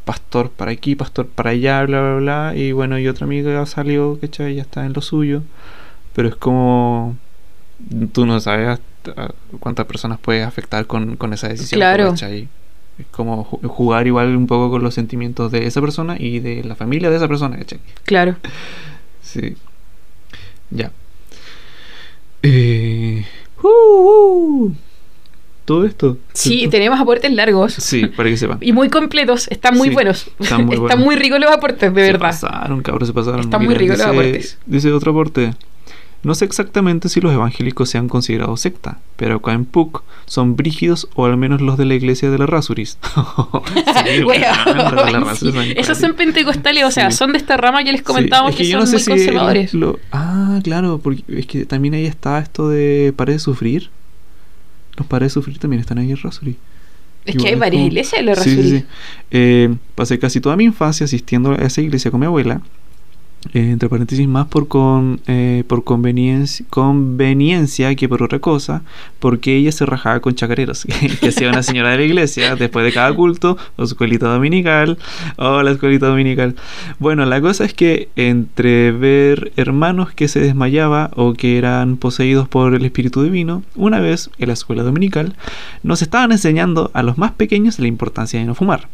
[0.05, 2.15] pastor para aquí, pastor para allá, bla, bla,
[2.51, 2.55] bla.
[2.55, 4.55] Y bueno, y otra amiga salió, ¿cachai?
[4.55, 5.43] Ya está en lo suyo.
[6.13, 7.15] Pero es como...
[8.13, 11.79] Tú no sabes hasta cuántas personas puedes afectar con, con esa decisión.
[11.79, 12.09] Claro.
[12.11, 12.47] ¿cachai?
[12.99, 16.63] Es como ju- jugar igual un poco con los sentimientos de esa persona y de
[16.63, 17.79] la familia de esa persona, ¿cachai?
[18.05, 18.35] Claro.
[19.23, 19.55] Sí.
[20.71, 20.91] Ya.
[22.43, 23.25] Eh...
[23.63, 24.75] uh, uh.
[25.65, 26.17] Todo esto.
[26.33, 27.73] Sí, tenemos aportes largos.
[27.73, 28.57] Sí, para que sepan.
[28.61, 30.27] Y muy completos, están muy Sí, buenos.
[30.39, 30.99] están muy buenos.
[30.99, 32.19] muy ricos los aportes, de Se verdad.
[32.19, 33.41] pasaron, cabros, se pasaron.
[33.41, 34.57] Están muy ricos los aportes.
[34.65, 35.53] Dice otro aporte.
[36.23, 41.07] No sé exactamente si los evangélicos sean considerados secta, pero acá en PUC son brígidos
[41.15, 42.99] o al menos los de la iglesia de la Rasuris.
[44.05, 48.51] Sí, la son Esos son pentecostales, o sea, son de esta rama que les comentábamos
[48.51, 49.73] es que, yo son no sé muy si conservadores.
[49.73, 53.89] lo- ah, claro, porque es que también ahí está esto de Pared de Sufrir.
[55.01, 56.55] Los Pared de Sufrir también están ahí en Rasuris.
[57.25, 58.79] Es Igual que hay varias como- iglesias de la Sí, sí, Rasurí.
[58.79, 58.85] sí.
[59.31, 62.61] Eh, pasé casi toda mi infancia asistiendo a esa iglesia con mi abuela.
[63.53, 68.83] Eh, entre paréntesis, más por, con, eh, por conveniencia, que por otra cosa,
[69.19, 70.85] porque ella se rajaba con chacareros,
[71.19, 74.99] que hacía una señora de la iglesia después de cada culto, o su escuelita dominical,
[75.37, 76.55] o la escuelita dominical.
[76.99, 82.47] Bueno, la cosa es que entre ver hermanos que se desmayaba o que eran poseídos
[82.47, 85.35] por el Espíritu Divino, una vez en la escuela dominical,
[85.83, 88.87] nos estaban enseñando a los más pequeños la importancia de no fumar.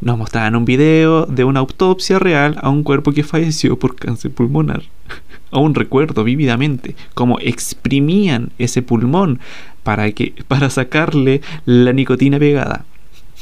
[0.00, 4.30] Nos mostraban un video de una autopsia real a un cuerpo que falleció por cáncer
[4.30, 4.82] pulmonar.
[5.50, 9.40] Aún recuerdo vívidamente cómo exprimían ese pulmón
[9.82, 12.84] para, que, para sacarle la nicotina pegada.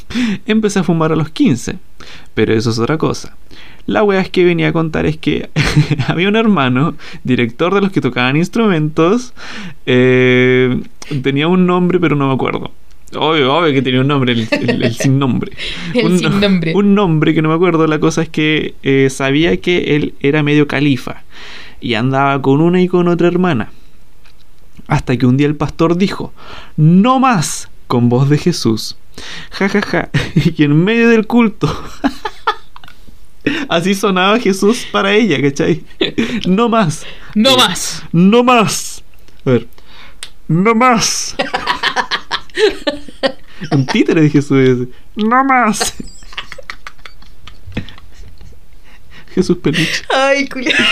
[0.47, 1.79] Empecé a fumar a los 15,
[2.35, 3.37] pero eso es otra cosa.
[3.87, 5.49] La wea es que venía a contar es que
[6.09, 6.95] había un hermano,
[7.25, 9.33] director de los que tocaban instrumentos,
[9.87, 10.81] eh,
[11.23, 12.73] tenía un nombre pero no me acuerdo.
[13.15, 15.53] Obvio, obvio que tenía un nombre, el, el- el sin nombre.
[15.95, 16.75] El un, sin nombre.
[16.75, 17.87] Un nombre que no me acuerdo.
[17.87, 21.23] La cosa es que eh, sabía que él era medio califa
[21.81, 23.71] y andaba con una y con otra hermana.
[24.89, 26.33] Hasta que un día el pastor dijo,
[26.77, 28.97] no más, con voz de Jesús.
[29.51, 30.11] Ja, ja, ja.
[30.57, 31.69] Y en medio del culto.
[33.69, 35.85] Así sonaba Jesús para ella, ¿cachai?
[36.49, 37.07] No más.
[37.35, 38.03] No más.
[38.13, 39.05] No más.
[39.45, 39.69] A ver.
[40.49, 41.37] No más.
[43.73, 44.89] Un títere de Jesús.
[45.17, 45.95] No más.
[49.35, 50.03] Jesús peluche.
[50.15, 50.77] Ay, culiao.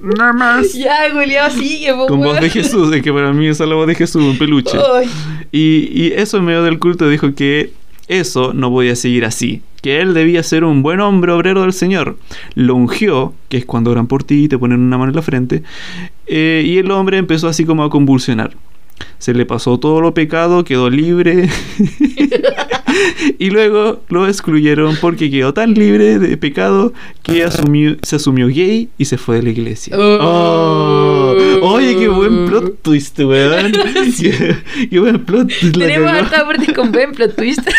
[0.00, 0.74] No más.
[0.74, 3.76] Ya, culiao, sigue, po, Con voz de Jesús, es que para mí esa es la
[3.76, 4.76] voz de Jesús, un peluche.
[5.50, 7.72] Y, y eso en medio del culto dijo que
[8.06, 12.18] eso no podía seguir así, que él debía ser un buen hombre obrero del Señor.
[12.54, 15.22] Lo ungió, que es cuando oran por ti y te ponen una mano en la
[15.22, 15.62] frente,
[16.26, 18.54] eh, y el hombre empezó así como a convulsionar.
[19.18, 21.48] Se le pasó todo lo pecado, quedó libre.
[23.38, 26.92] y luego lo excluyeron porque quedó tan libre de pecado
[27.22, 29.96] que asumió- se asumió gay y se fue de la iglesia.
[29.98, 30.18] Oh.
[30.20, 31.66] Oh.
[31.74, 33.72] Oye, qué buen plot twist, weón.
[34.20, 34.56] qué,
[34.90, 35.76] qué buen plot twist.
[35.78, 37.60] Tenemos harta aportes con buen plot twist.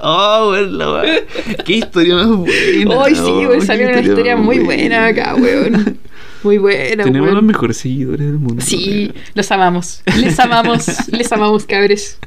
[0.00, 1.24] Oh, weón, weá.
[1.64, 3.04] Qué historia más buena.
[3.04, 5.98] Ay, sí, oh, weón, qué salió una historia muy buena acá, weón.
[6.46, 8.62] Muy buena, Tenemos los mejores seguidores del mundo.
[8.64, 10.02] Sí, los amamos.
[10.16, 10.86] Les amamos.
[11.10, 12.20] Les amamos, cabres.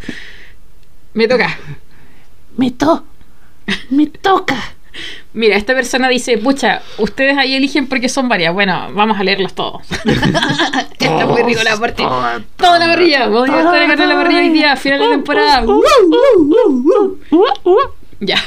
[1.13, 1.57] Me toca.
[2.57, 3.05] Me to.
[3.89, 4.57] Me toca.
[5.32, 8.53] Mira, esta persona dice, pucha, ustedes ahí eligen porque son varias.
[8.53, 9.84] Bueno, vamos a leerlos todos.
[10.99, 12.03] Está muy rico la parte.
[12.57, 13.28] Toda la parrilla.
[13.30, 15.65] Vamos a estar acá en la parrilla hoy día, final de temporada.
[18.20, 18.38] Ya.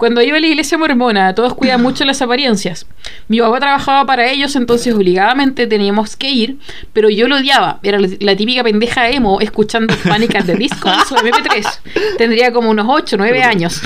[0.00, 2.86] Cuando iba a la iglesia mormona, todos cuidan mucho las apariencias.
[3.28, 6.56] Mi papá trabajaba para ellos, entonces obligadamente teníamos que ir,
[6.94, 7.80] pero yo lo odiaba.
[7.82, 12.16] Era la, típica pendeja emo escuchando Panic at the Disco en su MP3.
[12.16, 13.82] Tendría como unos 8, 9 años.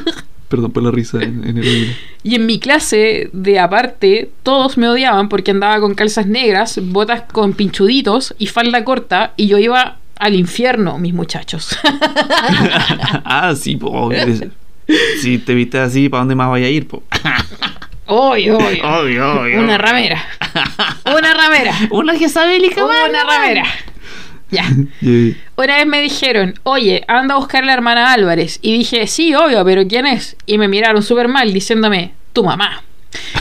[0.48, 1.92] Perdón por la risa en, en el oído.
[2.22, 7.24] Y en mi clase, de aparte, todos me odiaban porque andaba con calzas negras, botas
[7.30, 11.76] con pinchuditos y falda corta, y yo iba al infierno, mis muchachos.
[13.26, 14.08] ah, sí, po.
[15.20, 17.02] Si te viste así, ¿para dónde más vaya a ir, po?
[18.06, 20.24] Oy, oy, Oy, oy, Una ramera.
[21.04, 21.74] Una ramera.
[21.90, 22.84] Una jezabélica.
[22.84, 23.64] Una ramera.
[24.50, 24.64] Ya.
[25.00, 25.34] Yeah.
[25.56, 28.58] Una vez me dijeron, oye, anda a buscar a la hermana Álvarez.
[28.62, 30.36] Y dije, sí, obvio, pero ¿quién es?
[30.46, 32.82] Y me miraron súper mal diciéndome, tu mamá.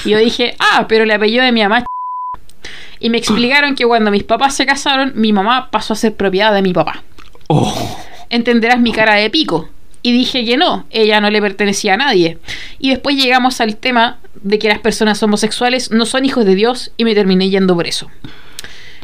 [0.04, 1.86] Y yo dije, ah, pero el apellido de mi mamá.
[3.00, 6.54] Y me explicaron que cuando mis papás se casaron, mi mamá pasó a ser propiedad
[6.54, 7.04] de mi papá.
[7.48, 7.98] Oh.
[8.30, 9.70] Entenderás mi cara de pico.
[10.02, 12.38] Y dije que no, ella no le pertenecía a nadie.
[12.80, 16.92] Y después llegamos al tema de que las personas homosexuales no son hijos de Dios
[16.98, 18.08] y me terminé yendo por eso.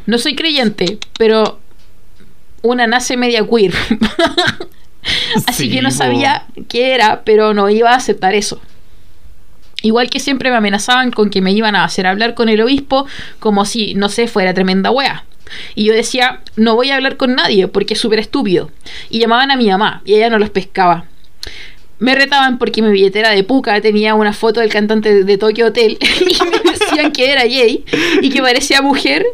[0.06, 1.60] No soy creyente, pero
[2.62, 3.74] una nace media queer.
[5.48, 8.62] Así Sí, que no sabía qué era, pero no iba a aceptar eso.
[9.82, 13.06] Igual que siempre me amenazaban con que me iban a hacer hablar con el obispo
[13.40, 15.26] como si, no sé, fuera tremenda wea.
[15.76, 18.72] Y yo decía, no voy a hablar con nadie porque es súper estúpido.
[19.10, 21.06] Y llamaban a mi mamá y ella no los pescaba.
[22.00, 25.98] Me retaban porque mi billetera de puca tenía una foto del cantante de, Tokyo Hotel
[26.20, 27.86] y me decían que era gay
[28.22, 29.26] y que parecía mujer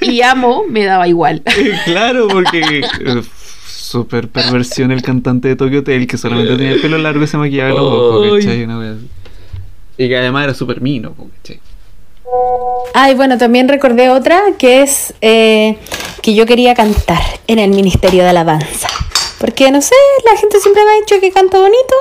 [0.00, 1.42] y amo me daba igual.
[1.84, 2.82] claro, porque.
[3.66, 7.38] Super perversión el cantante de Tokyo Hotel que solamente tenía el pelo largo y se
[7.38, 8.38] maquillaba los ojos.
[8.38, 8.64] ¿cachai?
[8.64, 8.96] Una.
[9.96, 11.60] Y que además era súper mino, ¿cachai?
[12.94, 15.78] Ay, bueno, también recordé otra que es eh,
[16.22, 18.88] que yo quería cantar en el Ministerio de Alabanza.
[19.38, 21.94] Porque no sé, la gente siempre me ha dicho que canto bonito.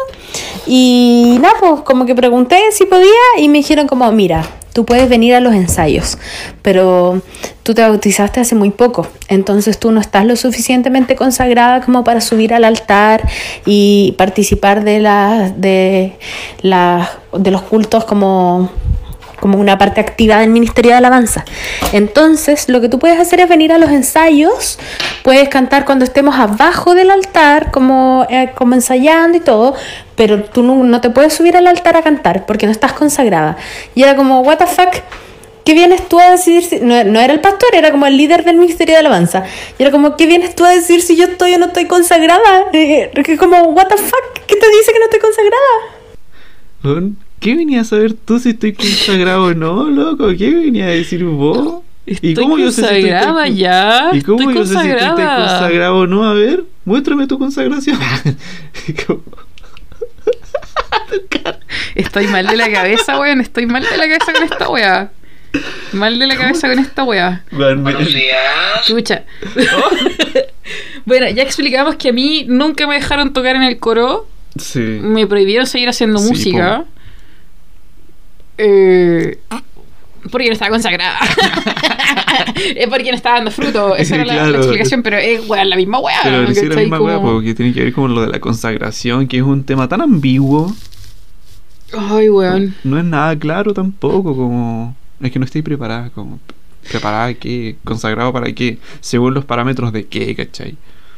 [0.65, 5.07] Y nada, pues como que pregunté si podía y me dijeron como, mira, tú puedes
[5.07, 6.17] venir a los ensayos,
[6.61, 7.21] pero
[7.63, 12.19] tú te bautizaste hace muy poco, entonces tú no estás lo suficientemente consagrada como para
[12.19, 13.26] subir al altar
[13.65, 16.17] y participar de, la, de,
[16.61, 18.69] de los cultos como
[19.45, 21.45] como una parte activa del Ministerio de Alabanza.
[21.93, 24.79] Entonces, lo que tú puedes hacer es venir a los ensayos,
[25.23, 29.75] puedes cantar cuando estemos abajo del altar, como, eh, como ensayando y todo,
[30.15, 33.55] pero tú no, te puedes subir al altar a cantar porque no estás consagrada.
[33.93, 34.95] Y era como, what the fuck,
[35.63, 36.63] ¿qué vienes tú a decir?
[36.63, 36.79] Si...
[36.79, 39.43] No, no era el pastor, era como el líder del Ministerio de Alabanza.
[39.77, 42.65] Y era como, ¿qué vienes tú a decir si yo estoy o no estoy consagrada?
[42.73, 47.24] Eh, eh, como, what the fuck, ¿qué te dice que no estoy consagrada?
[47.45, 50.29] ¿Qué venías a saber tú si estoy consagrado o no, loco?
[50.35, 51.83] ¿Qué venía a decir vos?
[52.07, 55.35] Estoy consagrada ya, ¿Y cómo estoy yo sé si consagrada.
[55.37, 56.23] consagrado o no?
[56.27, 57.99] A ver, muéstrame tu consagración.
[59.05, 59.21] ¿Cómo?
[61.93, 63.41] Estoy mal de la cabeza, weón.
[63.41, 65.11] Estoy mal de la cabeza con esta weá.
[65.93, 67.43] Mal de la cabeza con esta weá.
[68.87, 69.23] Chucha.
[71.05, 74.27] bueno, ya explicamos que a mí nunca me dejaron tocar en el coro.
[74.59, 74.79] Sí.
[74.79, 76.85] Me prohibieron seguir haciendo Sí, música.
[78.58, 79.38] Eh,
[80.32, 81.20] porque no estaba consagrada.
[82.76, 83.95] es porque no estaba dando fruto.
[83.95, 84.58] Esa era la, la Claro.
[84.58, 86.18] explicación, pero es weá, la misma weá.
[86.24, 86.84] Pero sí la ¿cachai?
[86.84, 89.88] misma Como- porque tiene que ver con lo de la consagración, que es un tema
[89.88, 90.74] tan ambiguo.
[91.97, 92.76] Ay, weón.
[92.84, 94.95] No es nada claro tampoco, como...
[95.22, 96.39] Es que no estoy preparada, como...
[96.89, 97.78] ¿Preparada qué?
[97.84, 98.78] ¿Consagrado para qué?
[99.01, 100.76] Según los parámetros de qué, ¿cachai?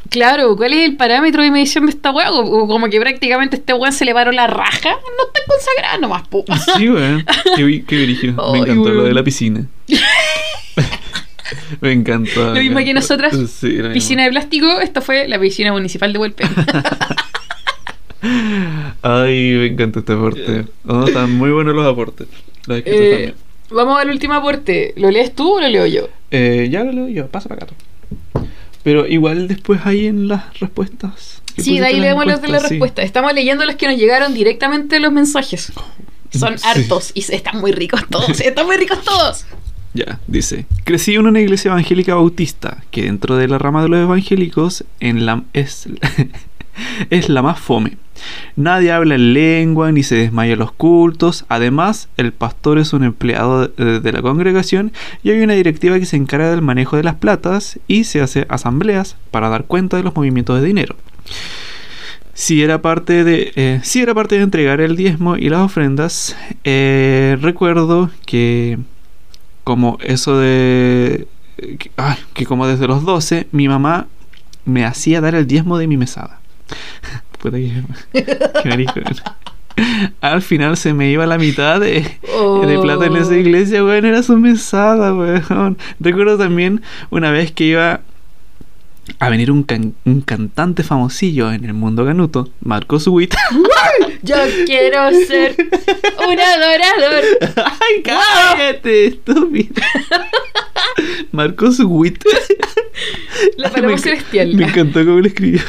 [0.09, 2.27] Claro, ¿cuál es el parámetro de medición de esta weá?
[2.29, 4.89] Como que prácticamente este weón se le paró la raja.
[4.91, 6.45] No está consagrada nomás, po.
[6.77, 7.25] Sí, weón.
[7.55, 8.51] Qué, qué brígido.
[8.53, 9.65] Me encantó lo de la piscina.
[11.81, 12.53] Me encantó.
[12.53, 13.35] Lo mismo que nosotras.
[13.49, 13.79] Sí.
[13.93, 16.43] Piscina de plástico, esta fue la piscina municipal de Huelpe.
[19.01, 20.65] Ay, me encanta este aporte.
[20.87, 22.27] Oh, están muy buenos los aportes.
[22.65, 23.33] Los Eh,
[23.69, 24.93] vamos al último aporte.
[24.97, 26.09] ¿Lo lees tú o lo leo yo?
[26.31, 27.73] Eh, ya lo leo yo, pasa para acá.
[28.33, 28.47] tú.
[28.87, 31.41] Pero igual después ahí en las respuestas.
[31.57, 32.67] Sí, de ahí las leemos los de la sí.
[32.69, 33.01] respuesta.
[33.01, 35.73] Estamos leyendo los que nos llegaron directamente los mensajes.
[36.31, 36.65] Son Sí.
[36.65, 38.29] hartos y están muy ricos todos.
[38.39, 39.45] Están muy ricos todos.
[39.93, 40.65] Ya, dice.
[40.85, 45.25] Crecí en una iglesia evangélica bautista, que dentro de la rama de los evangélicos en
[45.25, 45.89] la, es,
[47.09, 47.97] es la más fome.
[48.55, 51.45] Nadie habla en lengua ni se desmaya los cultos.
[51.49, 54.91] Además, el pastor es un empleado de, de la congregación
[55.23, 58.45] y hay una directiva que se encarga del manejo de las platas y se hace
[58.49, 60.95] asambleas para dar cuenta de los movimientos de dinero.
[62.37, 66.37] Si era parte de, eh, si era parte de entregar el diezmo y las ofrendas,
[66.63, 68.77] eh, recuerdo que
[69.63, 71.89] como eso de que,
[72.35, 74.05] que como desde los 12 mi mamá
[74.65, 76.39] me hacía dar el diezmo de mi mesada.
[77.51, 78.85] Que
[80.21, 82.03] al final se me iba la mitad de,
[82.35, 82.65] Oh.
[82.65, 84.05] de plata en esa iglesia, weón.
[84.05, 85.77] Era su mesada, weón.
[85.99, 88.01] Recuerdo también una vez que iba
[89.19, 93.33] a venir un, can- un cantante famosillo en el mundo ganuto, Marcos Witt.
[94.23, 94.35] Yo
[94.65, 95.55] quiero ser
[96.27, 97.23] un adorador.
[97.55, 99.73] ¡Ay, cállate, estúpido!
[101.31, 102.23] Marcos Witt.
[103.57, 104.53] La palabra celestial.
[104.55, 105.61] Me encantó cómo lo escribió.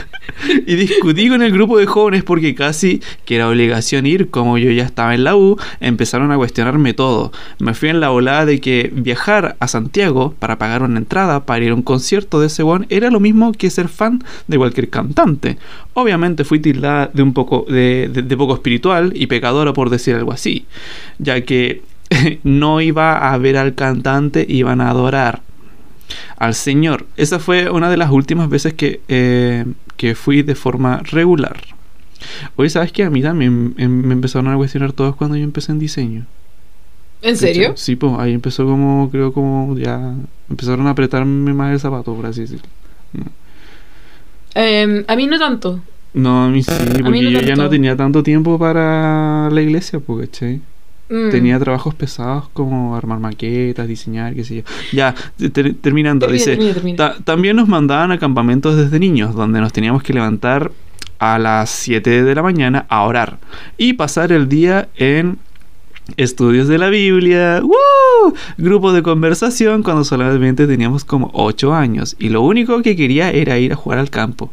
[0.66, 4.70] Y discutí con el grupo de jóvenes porque casi que era obligación ir, como yo
[4.70, 7.32] ya estaba en la U, empezaron a cuestionarme todo.
[7.58, 11.64] Me fui en la volada de que viajar a Santiago para pagar una entrada para
[11.64, 14.88] ir a un concierto de ese one era lo mismo que ser fan de cualquier
[14.88, 15.58] cantante.
[15.94, 20.14] Obviamente fui tildada de un poco de, de- de poco espiritual y pecadora por decir
[20.14, 20.66] algo así,
[21.18, 21.82] ya que
[22.44, 25.42] no iba a ver al cantante, iban a adorar
[26.36, 27.06] al Señor.
[27.16, 29.64] Esa fue una de las últimas veces que, eh,
[29.96, 31.60] que fui de forma regular.
[32.56, 35.72] Hoy sabes que a mí también em- me empezaron a cuestionar todos cuando yo empecé
[35.72, 36.26] en diseño.
[37.22, 37.72] ¿En serio?
[37.76, 40.14] Sí, pues ahí empezó como, creo como ya
[40.48, 42.66] empezaron a apretarme más el zapato, por así decirlo.
[44.54, 45.80] Eh, a mí no tanto.
[46.14, 46.70] No, a mí sí,
[47.02, 50.60] porque no yo ya no tenía tanto tiempo para la iglesia, pues, ¿cachai?
[51.10, 51.30] Mm.
[51.30, 54.62] Tenía trabajos pesados como armar maquetas, diseñar, qué sé yo.
[54.92, 55.14] Ya,
[55.52, 56.96] ter- terminando, Termina, dice, termina, termina.
[56.96, 60.70] "Ta- también nos mandaban a campamentos desde niños, donde nos teníamos que levantar
[61.18, 63.38] a las 7 de la mañana a orar
[63.76, 65.38] y pasar el día en
[66.16, 68.34] estudios de la Biblia, ¡Woo!
[68.56, 73.58] grupo de conversación cuando solamente teníamos como 8 años y lo único que quería era
[73.58, 74.52] ir a jugar al campo.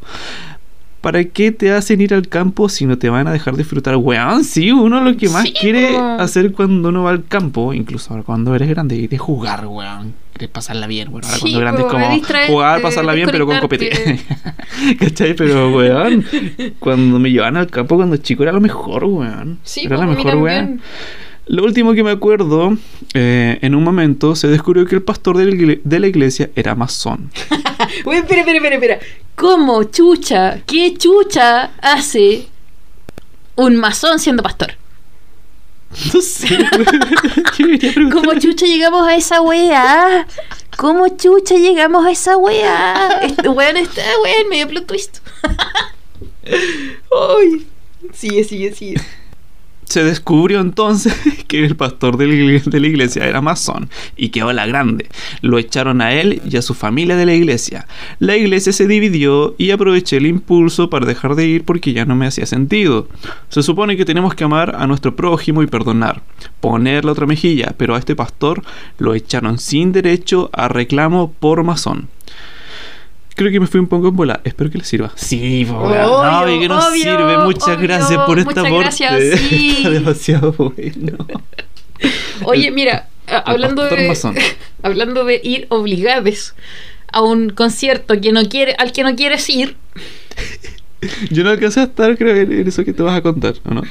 [1.06, 3.96] ¿Para qué te hacen ir al campo si no te van a dejar disfrutar?
[3.96, 8.10] Weón, sí, uno lo que más Sí, quiere hacer cuando uno va al campo, incluso
[8.10, 10.16] ahora cuando eres grande, es jugar, weón.
[10.34, 13.60] Quieres pasarla bien, bueno, ahora Sí, cuando grande es como jugar, pasarla bien, pero con
[13.60, 14.20] copete.
[15.00, 15.36] ¿Cachai?
[15.36, 16.26] Pero, weón,
[16.80, 19.60] cuando me llevaban al campo cuando chico era lo mejor, weón.
[19.62, 20.82] Sí, era mí mejor, weón.
[21.48, 22.76] Lo último que me acuerdo,
[23.14, 27.32] eh, en un momento se descubrió que el pastor de la, iglesia era masón.
[28.06, 29.00] Oye, espera, espera, espera, espera.
[29.36, 30.62] ¿Cómo chucha?
[30.66, 32.48] ¿Qué chucha hace
[33.56, 34.74] un masón siendo pastor?
[36.14, 36.48] No sé,
[38.12, 40.28] ¿Cómo chucha llegamos a esa wea?
[40.78, 43.20] ¿Cómo chucha llegamos a esa wea?
[43.22, 45.20] Este weón está, weón, medio plot twist.
[46.44, 47.66] Ay.
[48.14, 49.02] Sigue, sigue, sigue.
[49.86, 51.16] Se descubrió entonces
[51.48, 55.10] que el pastor de la, iglesia era masón y quedó la grande.
[55.42, 57.88] Lo echaron a él y a su familia de la iglesia.
[58.20, 62.16] La iglesia se dividió y aproveché el impulso para dejar de ir porque ya no
[62.16, 63.08] me hacía sentido.
[63.50, 66.22] Se supone que tenemos que amar a nuestro prójimo y perdonar,
[66.60, 68.64] poner la otra mejilla, pero a este pastor
[68.98, 72.10] lo echaron sin derecho a reclamo por masón.
[73.36, 74.40] Creo que me fui un poco en bola.
[74.46, 75.12] Espero que les sirva.
[75.16, 75.98] Sí, po, weón.
[76.08, 77.38] no, Obvio, y que nos obvio, sirve.
[77.40, 77.80] Muchas obvio.
[77.82, 78.84] gracias por esta Muchas aporte.
[79.06, 79.74] gracias, sí.
[79.78, 81.18] Está demasiado bueno.
[82.46, 84.18] Oye, mira, a- hablando de
[84.84, 86.56] hablando de ir obligados
[87.12, 89.76] a un concierto que no quiere, al que no quieres ir,
[91.30, 93.74] Yo no alcancé a estar, creo, en en eso que te vas a contar, ¿o
[93.74, 93.84] no?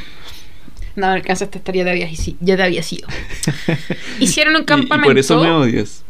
[0.97, 3.09] no alcanzaste a estar ya te habías ya te había sido.
[4.20, 5.09] Hicieron un Y- y, campamento.
[5.09, 6.03] por eso me odias.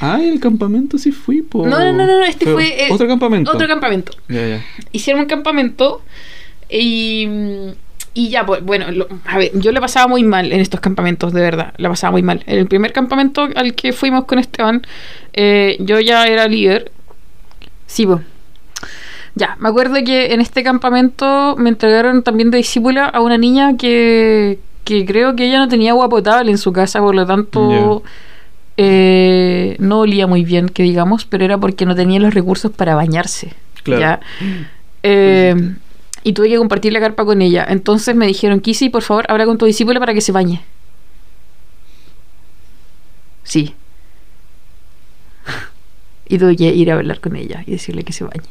[0.00, 1.66] Ay, el campamento sí fui, po.
[1.66, 3.50] No, no, no, no, este fue, eh, Otro campamento.
[3.52, 4.12] Otro campamento.
[4.28, 4.64] Ya, ya.
[4.92, 6.02] Hicieron un campamento
[6.68, 7.28] y,
[8.14, 11.32] y ya, pues, bueno, lo- a ver, yo la pasaba muy mal en estos campamentos,
[11.32, 12.42] de verdad, la pasaba muy mal.
[12.46, 14.82] En el primer campamento al que fuimos con Esteban,
[15.32, 16.90] eh, yo ya era líder.
[17.86, 18.20] Sí, pues.
[19.36, 23.76] Ya, me acuerdo que en este campamento me entregaron también de discípula a una niña
[23.76, 28.02] que, que creo que ella no tenía agua potable en su casa, por lo tanto
[28.76, 32.94] eh, no olía muy bien, que digamos, pero era porque no tenía los recursos para
[32.94, 33.52] bañarse.
[33.82, 34.00] Claro.
[34.00, 34.20] ¿ya?
[35.02, 35.74] Eh,
[36.24, 37.66] y tuve que compartir la carpa con ella.
[37.68, 40.62] Entonces me dijeron, Kissy, por favor, habla con tu discípula para que se bañe.
[43.44, 43.74] Sí.
[46.26, 48.48] Y tuve que ir a hablar con ella y decirle que se bañe.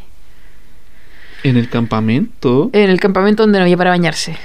[1.42, 2.70] En el campamento.
[2.72, 4.38] En el campamento donde no había para bañarse.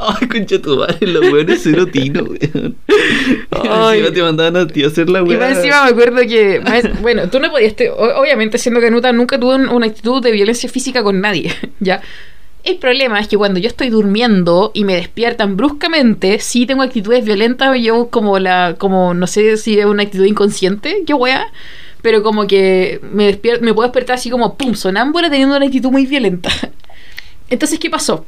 [0.00, 2.76] Ay, concha tu madre, los weones cero tino, weón.
[3.50, 3.98] Ay.
[4.00, 5.38] Encima te mandaban a ti a hacer la Y weá.
[5.38, 9.38] más encima me acuerdo que, más- bueno, tú no podías, te- obviamente siendo canuta, nunca
[9.38, 12.00] tuve un- una actitud de violencia física con nadie, ¿ya?
[12.62, 17.24] El problema es que cuando yo estoy durmiendo y me despiertan bruscamente, sí tengo actitudes
[17.24, 21.46] violentas, yo como la, como no sé si es una actitud inconsciente, qué wea,
[22.02, 25.90] pero como que me despier- me puedo despertar así como pum, sonámbula teniendo una actitud
[25.90, 26.50] muy violenta.
[27.48, 28.26] Entonces, ¿qué pasó?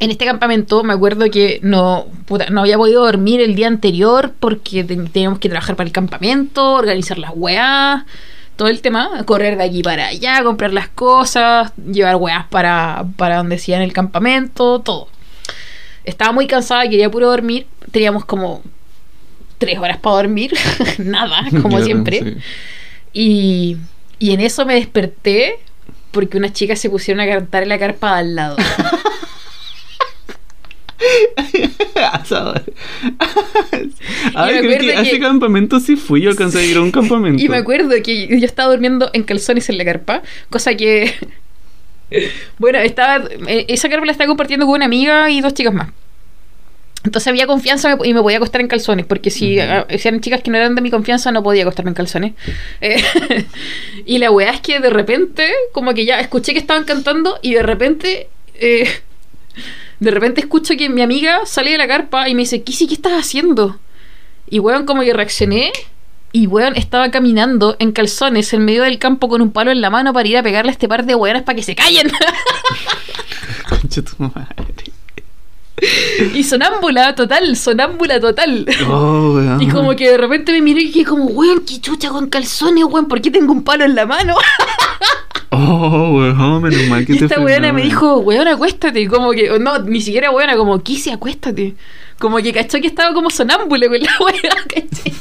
[0.00, 4.32] En este campamento me acuerdo que no, puta, no había podido dormir el día anterior
[4.38, 8.04] porque ten- teníamos que trabajar para el campamento, organizar las weas,
[8.54, 13.38] todo el tema, correr de aquí para allá, comprar las cosas, llevar weas para, para
[13.38, 15.08] donde sea en el campamento, todo.
[16.04, 17.66] Estaba muy cansada, quería puro dormir.
[17.90, 18.62] Teníamos como
[19.58, 20.54] tres horas para dormir,
[20.98, 22.20] nada, como Claro, siempre.
[22.22, 22.36] sí.
[23.12, 23.76] Y,
[24.20, 25.58] y en eso me desperté
[26.12, 28.56] porque unas chicas se pusieron a cantar en la carpa de al lado.
[34.34, 36.22] Ay, me creo que a ese campamento sí fui.
[36.22, 37.42] Yo alcancé a ir a un campamento.
[37.42, 41.14] Y me acuerdo que yo estaba durmiendo en calzones en la carpa, cosa que.
[42.58, 43.24] Bueno, estaba.
[43.46, 45.88] eh, Esa carpa la estaba compartiendo con una amiga y dos chicas más.
[47.04, 50.42] Entonces había confianza y me podía acostar en calzones, porque si, ah, si eran chicas
[50.42, 52.32] que no eran de mi confianza, no podía acostarme en calzones.
[52.80, 52.96] Eh,
[54.04, 57.54] y la weá es que de repente, como que ya escuché que estaban cantando y
[57.54, 58.28] de repente.
[58.54, 58.88] eh,
[60.00, 62.94] de repente escucho que mi amiga sale de la carpa y me dice, Kissy, ¿qué
[62.94, 63.78] estás haciendo?
[64.48, 65.72] Y weón, como que reaccioné.
[66.30, 69.90] Y weón, estaba caminando en calzones en medio del campo con un palo en la
[69.90, 72.10] mano para ir a pegarle a este par de weonas para que se callen.
[73.90, 74.87] Tu.
[76.34, 78.66] Y sonámbula total, sonámbula total.
[78.88, 79.62] Oh, weón.
[79.62, 82.84] Y como que de repente me miré y dije como, weón, qué chucha con calzones,
[82.84, 84.34] weón, ¿por qué tengo un palo en la mano?
[85.50, 89.08] Oh, weón, menos mal que y te esta weona me dijo, weón, acuéstate.
[89.08, 91.74] Como que, no, ni siquiera weona, como, quise, acuéstate.
[92.18, 95.14] Como que cachó que estaba como sonámbula con la weá, ¿cachai?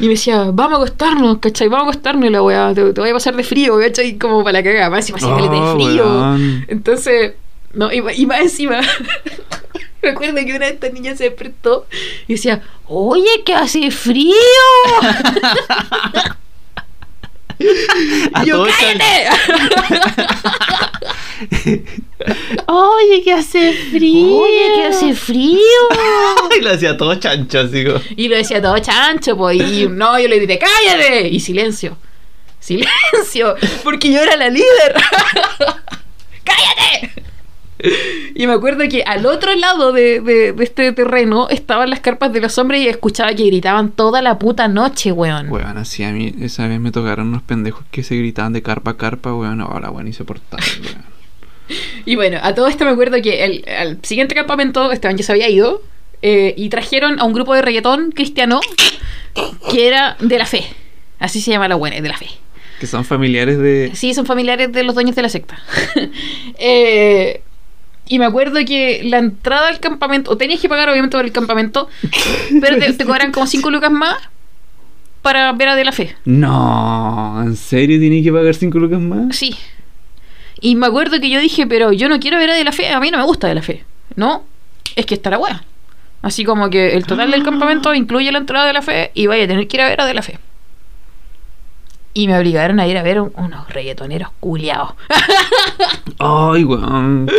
[0.00, 1.68] Y me decía, vamos a acostarnos, ¿cachai?
[1.68, 4.18] Vamos a acostarnos y la weá, te, te voy a pasar de frío, ¿cachai?
[4.18, 6.04] Como para la cagada, más encima hacía caleta de Oh, frío.
[6.04, 6.64] weón.
[6.68, 7.32] Entonces,
[7.72, 8.80] no, y, y más encima,
[10.02, 11.86] me acuerdo que una de estas niñas se despertó
[12.26, 14.34] y decía, oye, que hace frío.
[17.60, 19.28] Y yo, cállate.
[22.66, 24.36] Oye, que hace frío.
[24.38, 25.58] Oye, que hace frío.
[26.58, 28.00] Y lo hacía todo chancho, así como.
[28.16, 29.58] Y lo decía todo chancho, pues.
[29.60, 31.28] Y no, yo le grité, cállate.
[31.28, 31.98] Y silencio.
[32.58, 33.56] Silencio.
[33.84, 34.94] Porque yo era la líder.
[36.44, 37.29] cállate.
[38.34, 42.32] Y me acuerdo que al otro lado de, de- de este terreno estaban las carpas
[42.32, 45.50] de los hombres y escuchaba que gritaban toda la puta noche, weón.
[45.50, 48.92] Weón, así a mí esa vez me tocaron unos pendejos que se gritaban de carpa
[48.92, 49.60] a carpa, weón.
[49.60, 51.04] Ahora, weón, insoportable, weón.
[52.04, 55.30] Y bueno, a todo esto me acuerdo que el, al siguiente campamento Esteban ya se
[55.32, 55.82] había ido
[56.22, 58.60] eh, y trajeron a un grupo de reggaetón cristiano
[59.70, 60.64] que era de la fe.
[61.20, 62.26] Así se llama la buena, de la fe.
[62.80, 63.90] Que son familiares de.
[63.94, 65.58] Sí, son familiares de los dueños de la secta.
[66.58, 67.42] Eh,
[68.10, 71.30] y me acuerdo que la entrada al campamento, o tenías que pagar obviamente por el
[71.30, 71.88] campamento,
[72.60, 74.16] pero te, te cobran como 5 lucas más
[75.22, 76.16] para ver a De la Fe.
[76.24, 79.36] No, ¿en serio tiene que pagar 5 lucas más?
[79.36, 79.54] Sí.
[80.60, 82.88] Y me acuerdo que yo dije, pero yo no quiero ver a De la Fe,
[82.88, 83.84] a mí no me gusta De la Fe.
[84.16, 84.44] No,
[84.96, 85.62] es que está la wea.
[86.20, 89.44] Así como que el total del campamento incluye la entrada de la fe y vaya
[89.44, 90.38] a tener que ir a ver a De la Fe.
[92.12, 94.94] Y me obligaron a ir a ver un- unos reggaetoneros culiados.
[96.18, 97.30] Ay, weón.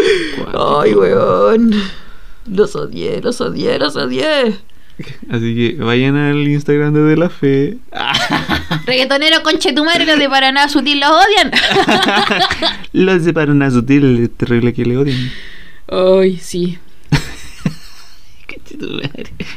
[0.57, 1.71] Ay, weón.
[2.47, 4.55] Los odié, los odié, los odié.
[5.29, 7.77] Así que vayan al Instagram de De La Fe.
[8.85, 11.51] Reggaetonero conchetumare, los de Paraná Sutil los odian.
[12.93, 15.31] Los de Paraná Sutil, es terrible que le odien.
[15.87, 16.77] Ay, sí.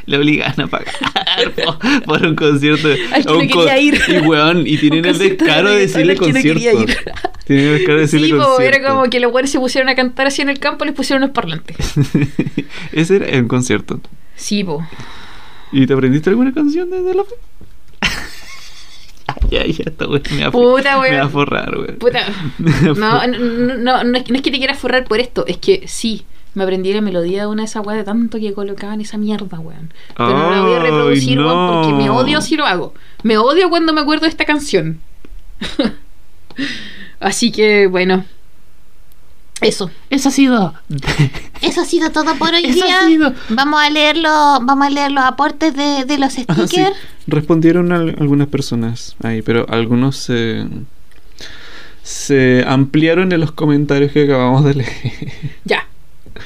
[0.05, 0.93] Le obligan a pagar
[1.63, 2.87] por, por un concierto.
[3.13, 3.99] Al un no ir.
[4.07, 6.53] Y weón, y tienen Un el descaro de decirle no concierto.
[6.53, 6.97] quería ir.
[7.45, 8.77] Tienen el descaro de decirle Sí, po, concierto.
[8.77, 10.95] era como que los güeyes se pusieron a cantar así en el campo y les
[10.95, 11.75] pusieron unos parlantes.
[12.91, 13.99] Ese era el concierto.
[14.35, 14.85] Sí, po.
[15.71, 17.35] ¿Y te aprendiste alguna canción de La Fe?
[19.49, 20.21] ya, ya, está weón.
[20.31, 21.13] Me va, a- Puta, weón.
[21.13, 21.95] Me va a forrar, weón.
[21.97, 22.21] Puta.
[22.59, 25.57] No, no, no, no, no es, no es que te quieras forrar por esto, es
[25.57, 26.23] que sí,
[26.55, 29.59] me aprendí la melodía de una de esas weas de tanto que colocaban esa mierda,
[29.59, 29.93] weón.
[30.17, 32.15] Pero no la voy a reproducir, weón, porque me no.
[32.17, 32.93] odio si lo hago.
[33.23, 34.99] Me odio cuando me acuerdo de esta canción.
[37.19, 38.25] Así que, bueno.
[39.61, 39.89] Eso.
[40.09, 40.73] Eso ha sido.
[41.61, 43.01] Eso ha sido todo por hoy Eso ha día.
[43.07, 43.33] sido.
[43.49, 44.31] Vamos a leer los,
[44.65, 46.69] vamos a leer los aportes de, de los Ah, stickers.
[46.69, 46.83] sí.
[47.27, 50.65] Respondieron al- algunas personas ahí, pero algunos se,
[52.03, 55.31] se ampliaron en los comentarios que acabamos de leer.
[55.63, 55.87] Ya.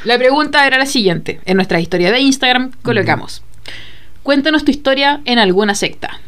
[0.06, 1.39] La pregunta era la siguiente.
[1.45, 3.43] En nuestra historia de Instagram colocamos.
[4.24, 6.20] Cuéntanos tu historia en alguna secta.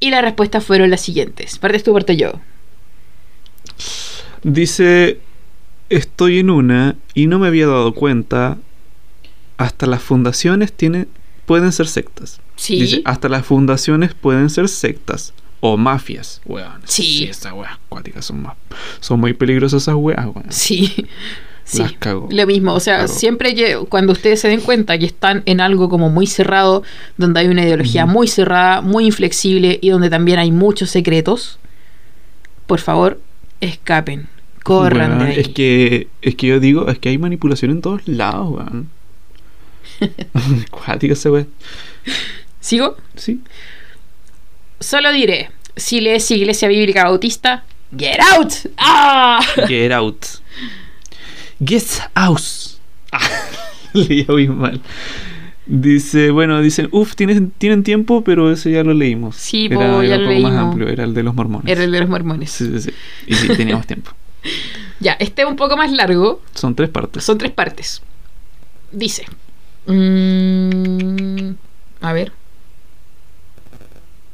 [0.00, 1.58] Y las respuestas fueron las siguientes.
[1.58, 2.40] Partes tú, parte yo.
[4.42, 5.20] Dice,
[5.88, 8.58] estoy en una y no me había dado cuenta,
[9.56, 11.08] hasta las fundaciones tienen,
[11.46, 12.40] pueden ser sectas.
[12.56, 12.80] Sí.
[12.80, 16.40] Dice, hasta las fundaciones pueden ser sectas o mafias.
[16.44, 17.24] Weón, Sí.
[17.24, 18.54] esas weas acuáticas son, más,
[19.00, 20.44] son muy peligrosas esas weas, weón.
[20.50, 21.06] Sí.
[21.66, 21.82] Sí,
[22.30, 22.74] lo mismo.
[22.74, 26.28] O sea, siempre que cuando ustedes se den cuenta que están en algo como muy
[26.28, 26.84] cerrado,
[27.16, 31.58] donde hay una ideología muy cerrada, muy inflexible y donde también hay muchos secretos,
[32.68, 33.20] por favor,
[33.60, 34.28] escapen.
[34.62, 35.40] Corran de ahí.
[35.40, 38.88] Es que, es que yo digo, es que hay manipulación en todos lados, weón.
[40.70, 41.48] Cuática esa weón.
[42.60, 42.96] ¿Sigo?
[43.16, 43.40] Sí.
[44.78, 47.64] Solo diré, si lees Iglesia Bíblica Bautista,
[47.96, 48.52] ¡Get out!
[48.78, 49.40] ¡Ah!
[49.66, 50.24] Get out.
[51.64, 51.84] Get
[52.14, 52.40] out.
[53.12, 53.20] Ah,
[53.92, 54.80] leía muy mal.
[55.66, 59.34] Dice, bueno, dicen, uff, tienen, tienen tiempo, pero ese ya lo leímos.
[59.36, 60.56] Sí, era, po, ya era lo un poco más leímos.
[60.62, 61.68] amplio, era el de los mormones.
[61.70, 62.50] Era el de los mormones.
[62.52, 62.90] Sí, sí, sí.
[63.26, 64.12] Y sí, teníamos tiempo.
[65.00, 66.40] Ya, este es un poco más largo.
[66.54, 67.24] Son tres partes.
[67.24, 68.02] Son tres partes.
[68.92, 69.24] Dice.
[69.86, 71.50] mm,
[72.00, 72.32] a ver.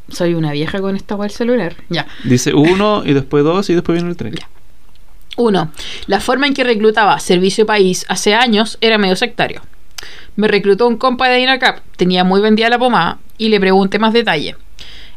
[0.08, 1.74] Soy una vieja con esta web celular.
[1.88, 2.06] Ya.
[2.24, 4.34] Dice uno y después dos y después viene el tres.
[5.37, 5.70] Uno,
[6.07, 9.62] la forma en que reclutaba Servicio País hace años era medio sectario.
[10.37, 14.12] Me reclutó un compa de INACAP, tenía muy vendida la pomada y le pregunté más
[14.12, 14.57] detalle.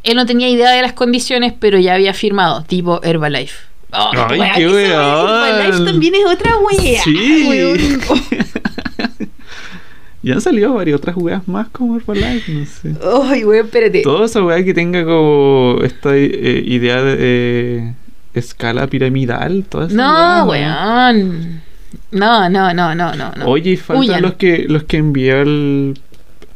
[0.03, 3.57] Él no tenía idea de las condiciones, pero ya había firmado, tipo Herbalife.
[3.91, 5.21] Oh, Ay, wea, qué wea.
[5.21, 7.01] Herbalife también es otra wea.
[7.03, 7.45] Sí.
[7.49, 7.79] weón.
[10.21, 12.95] Ya han salido varias otras weas más como Herbalife, no sé.
[13.29, 14.01] Ay, weón, espérate.
[14.01, 17.93] Toda esa wea que tenga como esta eh, idea de eh,
[18.39, 21.61] escala piramidal, toda esa No, weón.
[22.11, 23.31] No, no, no, no, no.
[23.31, 23.45] no.
[23.45, 24.21] Oye, y faltan Huyan.
[24.21, 25.99] los que los que envié al,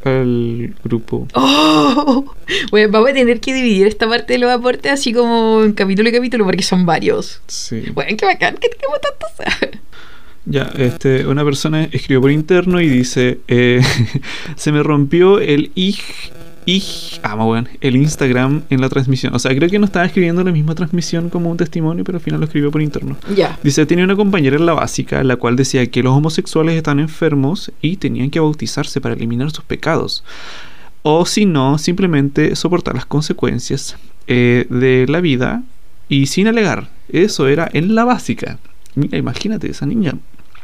[0.03, 1.27] al grupo.
[1.33, 2.25] Oh,
[2.71, 6.09] weón, vamos a tener que dividir esta parte de los aportes así como en capítulo
[6.09, 7.41] y capítulo porque son varios.
[7.47, 7.83] Sí.
[7.95, 9.79] Weón, qué bacán que tengamos tantos.
[10.45, 13.81] Ya, este, una persona escribió por interno y dice, eh,
[14.55, 15.99] se me rompió el ig,
[16.65, 16.83] ig,
[17.23, 19.33] ah, weón, el Instagram en la transmisión.
[19.33, 22.23] O sea, creo que no estaba escribiendo la misma transmisión como un testimonio, pero al
[22.23, 23.17] final lo escribió por interno.
[23.35, 23.57] Ya.
[23.63, 27.71] Dice, tenía una compañera en la básica, la cual decía que los homosexuales están enfermos
[27.81, 30.23] y tenían que bautizarse para eliminar sus pecados.
[31.01, 33.95] O si no, simplemente soportar las consecuencias
[34.27, 35.63] eh, de la vida
[36.09, 36.89] y sin alegar.
[37.09, 38.59] Eso era en la básica.
[38.95, 40.13] Mira, imagínate, esa niña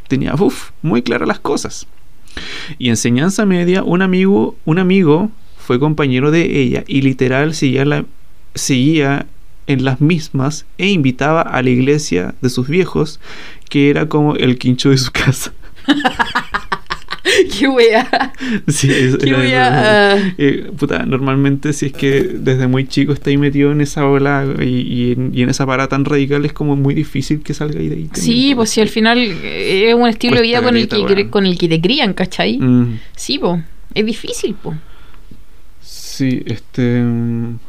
[0.07, 1.87] tenía uf, muy claras las cosas.
[2.77, 5.31] Y enseñanza media, un amigo, un amigo
[5.65, 8.05] fue compañero de ella y literal seguía, la,
[8.53, 9.25] seguía
[9.67, 13.19] en las mismas e invitaba a la iglesia de sus viejos,
[13.69, 15.53] que era como el quincho de su casa.
[17.57, 18.31] qué wea.
[18.67, 20.33] Sí, eso Qué era- wea, ah.
[20.37, 24.45] Eh, puta, normalmente si es que desde muy chico está ahí metido en esa ola
[24.61, 27.79] y, y en, y en esa parada tan radical es como muy difícil que salga
[27.79, 28.09] ahí de ahí.
[28.13, 31.29] Sí, pues si al final eh, es un estilo de vida con el, que, weón.
[31.29, 32.59] con el que te crían, ¿cachai?
[32.59, 33.61] Mm, Sí, pues.
[33.95, 34.77] Es difícil, pues.
[36.15, 37.01] Sí, este...
[37.01, 37.59] mm,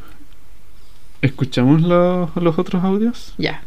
[1.22, 3.34] ¿Escuchamos los, los otros audios?
[3.38, 3.62] Ya.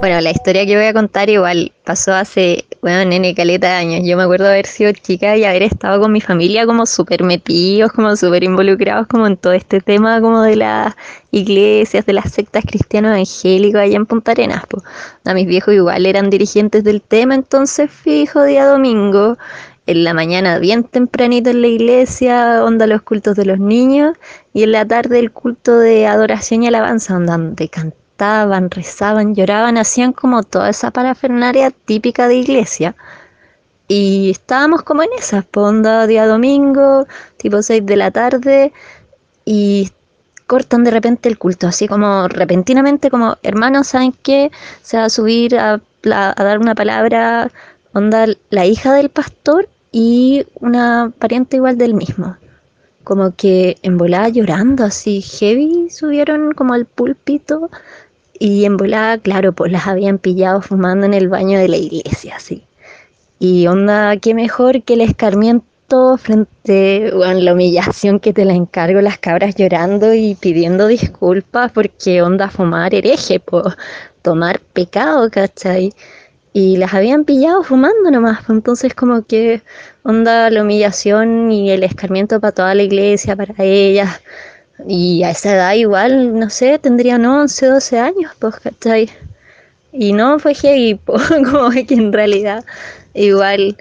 [0.00, 4.00] Bueno, la historia que voy a contar igual pasó hace, bueno, nene, caleta de años.
[4.04, 7.90] Yo me acuerdo haber sido chica y haber estado con mi familia como súper metidos,
[7.92, 10.94] como súper involucrados como en todo este tema como de las
[11.32, 14.66] iglesias, de las sectas cristianos evangélicos allá en Punta Arenas.
[14.68, 14.82] po.
[15.24, 19.36] A mis viejos igual eran dirigentes del tema, entonces fijo día domingo,
[19.88, 24.18] en la mañana bien tempranito en la iglesia, onda los cultos de los niños,
[24.52, 29.78] y en la tarde el culto de adoración y alabanza, onda donde cantaban, rezaban, lloraban,
[29.78, 32.96] hacían como toda esa parafernaria típica de iglesia.
[33.88, 37.06] Y estábamos como en esas, onda día domingo,
[37.38, 38.74] tipo 6 de la tarde,
[39.46, 39.90] y
[40.46, 44.50] cortan de repente el culto, así como repentinamente, como hermanos, ¿saben qué?
[44.82, 45.80] Se va a subir a,
[46.10, 47.50] a dar una palabra,
[47.94, 52.36] onda la hija del pastor y una pariente igual del mismo.
[53.04, 57.70] Como que en volada llorando, así heavy, subieron como al púlpito
[58.38, 62.36] y en volada, claro, pues las habían pillado fumando en el baño de la iglesia,
[62.36, 62.64] así.
[63.38, 69.00] Y onda, qué mejor que el escarmiento frente a la humillación que te la encargo,
[69.00, 73.74] las cabras llorando y pidiendo disculpas porque onda fumar hereje, pues
[74.22, 75.92] tomar pecado, ¿cachai?
[76.60, 79.62] Y las habían pillado fumando nomás, pues, entonces como que
[80.02, 84.20] onda la humillación y el escarmiento para toda la iglesia, para ellas.
[84.88, 89.08] Y a esa edad igual, no sé, tendrían 11, 12 años, pues, ¿cachai?
[89.92, 92.64] Y no fue heavy, como que en realidad
[93.14, 93.76] igual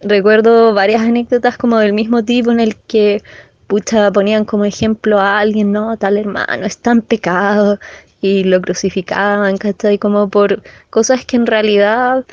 [0.00, 3.22] recuerdo varias anécdotas como del mismo tipo en el que
[3.66, 7.78] pucha ponían como ejemplo a alguien, no, tal hermano, está en pecado
[8.20, 9.98] y lo crucificaban, ¿cachai?
[9.98, 12.24] Como por cosas que en realidad,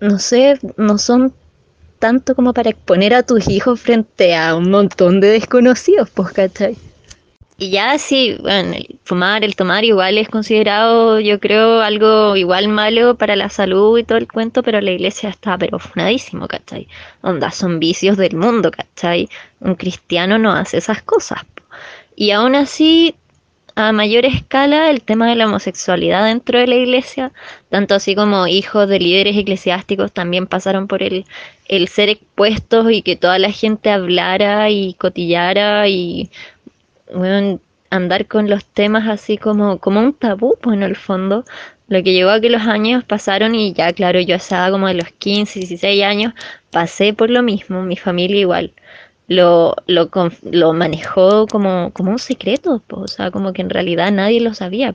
[0.00, 1.34] no sé, no son
[1.98, 6.76] tanto como para exponer a tus hijos frente a un montón de desconocidos, pues, ¿cachai?
[7.60, 12.68] Y ya sí, bueno, el fumar, el tomar igual es considerado, yo creo, algo igual
[12.68, 16.86] malo para la salud y todo el cuento, pero la iglesia está pero funadísimo, ¿cachai?
[17.20, 19.28] Onda, son vicios del mundo, ¿cachai?
[19.58, 21.40] Un cristiano no hace esas cosas.
[22.14, 23.16] Y aún así,
[23.78, 27.30] a mayor escala, el tema de la homosexualidad dentro de la iglesia,
[27.68, 31.26] tanto así como hijos de líderes eclesiásticos también pasaron por el,
[31.68, 36.28] el ser expuestos y que toda la gente hablara y cotillara y
[37.90, 41.44] andar con los temas así como, como un tabú, pues en el fondo.
[41.86, 44.72] Lo que llevó a que los años pasaron y ya, claro, yo a esa edad
[44.72, 46.34] como de los 15, 16 años,
[46.72, 48.72] pasé por lo mismo, mi familia igual.
[49.28, 50.10] Lo, lo,
[50.50, 54.94] lo manejó como, como un secreto, o sea, como que en realidad nadie lo sabía.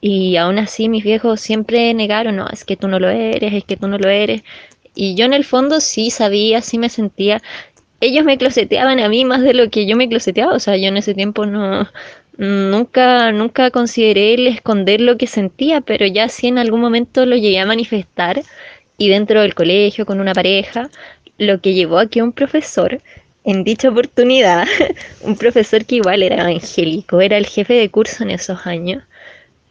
[0.00, 3.64] Y aún así mis viejos siempre negaron, no, es que tú no lo eres, es
[3.64, 4.42] que tú no lo eres.
[4.94, 7.40] Y yo en el fondo sí sabía, sí me sentía.
[8.00, 10.88] Ellos me closeteaban a mí más de lo que yo me closeteaba, o sea, yo
[10.88, 11.86] en ese tiempo no,
[12.38, 17.36] nunca, nunca consideré el esconder lo que sentía, pero ya sí en algún momento lo
[17.36, 18.42] llegué a manifestar
[18.96, 20.90] y dentro del colegio con una pareja,
[21.40, 23.00] lo que llevó a un profesor,
[23.44, 24.66] en dicha oportunidad,
[25.22, 29.02] un profesor que igual era evangélico, era el jefe de curso en esos años,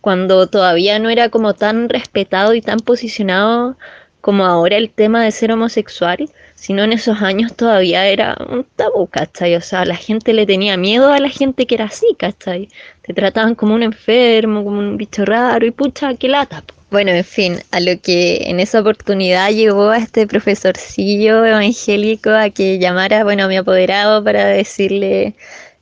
[0.01, 3.77] cuando todavía no era como tan respetado y tan posicionado
[4.19, 9.05] como ahora el tema de ser homosexual, sino en esos años todavía era un tabú,
[9.05, 9.55] ¿cachai?
[9.55, 12.69] O sea, la gente le tenía miedo a la gente que era así, ¿cachai?
[13.03, 16.63] Te trataban como un enfermo, como un bicho raro y pucha, qué lata.
[16.91, 22.49] Bueno, en fin, a lo que en esa oportunidad llevó a este profesorcillo evangélico a
[22.49, 25.35] que llamara, bueno, a mi apoderado para decirle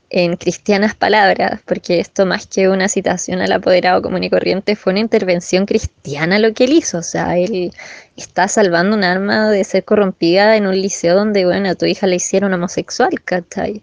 [0.09, 4.91] en cristianas palabras, porque esto más que una citación al apoderado común y corriente fue
[4.93, 7.71] una intervención cristiana lo que él hizo, o sea, él
[8.17, 12.07] está salvando un alma de ser corrompida en un liceo donde, bueno, a tu hija
[12.07, 13.81] le hicieron homosexual, ¿cachai?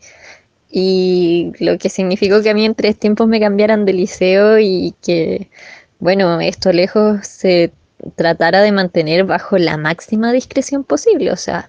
[0.70, 4.94] Y lo que significó que a mí en tres tiempos me cambiaran de liceo y
[5.02, 5.50] que,
[6.04, 7.72] bueno, esto lejos se
[8.16, 11.68] tratara de mantener bajo la máxima discreción posible, o sea,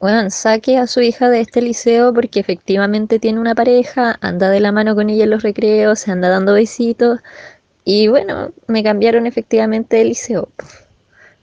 [0.00, 4.60] bueno, saque a su hija de este liceo porque efectivamente tiene una pareja, anda de
[4.60, 7.20] la mano con ella en los recreos, se anda dando besitos
[7.84, 10.50] y bueno, me cambiaron efectivamente de liceo.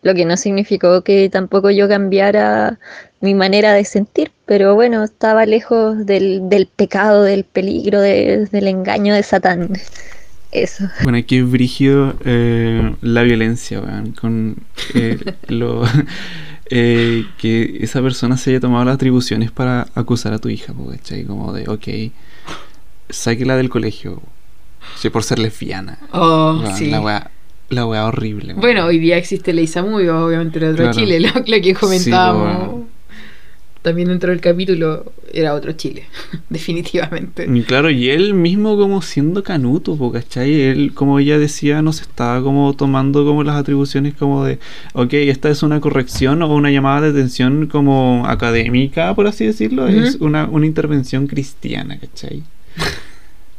[0.04, 2.80] Lo que no significó que tampoco yo cambiara
[3.22, 8.68] mi manera de sentir, pero bueno, estaba lejos del, del pecado, del peligro, de- del
[8.68, 9.70] engaño de Satán.
[10.52, 10.90] Eso.
[11.04, 14.58] Bueno, aquí es brígido eh, la violencia, weón, con
[14.94, 15.84] eh, lo,
[16.70, 21.24] eh, que esa persona se haya tomado las atribuciones para acusar a tu hija, ¿cachai?
[21.24, 22.12] Como de, ok,
[23.10, 24.22] sáquela del colegio,
[24.98, 26.00] sí, por ser lesbiana.
[26.12, 26.88] Oh, sí.
[26.88, 27.32] La weá,
[27.70, 28.48] la weá horrible.
[28.48, 28.60] weón.
[28.62, 31.00] Bueno, hoy día existe Ley Samudio, obviamente era otro Claro.
[31.00, 32.52] Chile, lo, lo que comentábamos.
[32.52, 32.88] Sí, bueno.
[33.82, 36.04] También dentro del capítulo era otro Chile,
[36.50, 37.48] definitivamente.
[37.52, 40.62] Y claro, y él mismo como siendo canuto, ¿cachai?
[40.62, 44.60] Él, como ella decía, no se estaba como tomando como las atribuciones como de,
[44.94, 49.86] ok, esta es una corrección o una llamada de atención como académica, por así decirlo,
[49.86, 50.00] Ujú.
[50.00, 52.44] es una, una intervención cristiana, ¿cachai?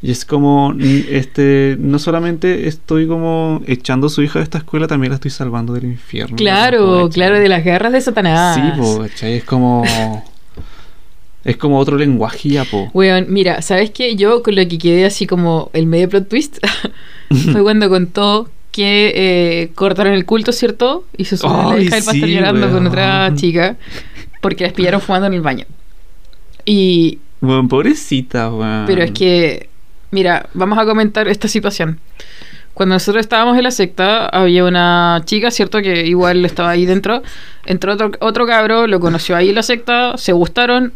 [0.03, 4.88] Y es como, este, no solamente estoy como echando a su hija de esta escuela,
[4.88, 6.36] también la estoy salvando del infierno.
[6.36, 8.57] Claro, claro, de las guerras de Satanás.
[8.57, 9.34] Sí, po, ¿cachai?
[9.34, 9.84] Es como...
[11.44, 12.88] Es como otro lenguaje ya, po.
[12.94, 14.14] Weón, mira, ¿sabes qué?
[14.14, 16.59] Yo con lo que quedé así como el medio plot twist
[17.53, 21.05] fue cuando contó que eh, cortaron el culto, ¿cierto?
[21.16, 23.76] Y se subió la Ay, hija del pastor sí, llorando con otra chica
[24.40, 25.66] porque las pillaron fumando en el baño.
[26.64, 28.84] Y, Bueno, pobrecita, weón.
[28.86, 29.68] pero es que,
[30.13, 31.99] mira, vamos a comentar esta situación.
[32.75, 35.83] Cuando nosotros estábamos en la secta, había una chica, ¿cierto?
[35.83, 37.23] Que igual estaba ahí dentro.
[37.67, 40.93] Entró otro, otro cabro, lo conoció ahí en la secta, se gustaron.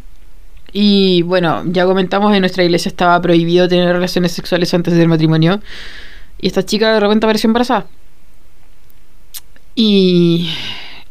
[0.72, 5.60] Y bueno, ya comentamos, en nuestra iglesia estaba prohibido tener relaciones sexuales antes del matrimonio.
[6.40, 7.86] Y esta chica de repente apareció embarazada.
[9.74, 10.50] Y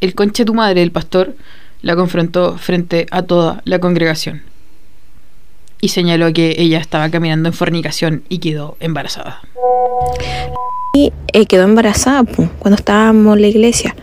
[0.02, 1.36] el conche tu madre, el pastor,
[1.82, 4.55] la confrontó frente a toda la congregación.
[5.82, 9.42] Y señaló que ella estaba caminando en fornicación y quedó embarazada.
[10.94, 12.24] Y eh, quedó embarazada
[12.60, 13.96] cuando estábamos en la iglesia.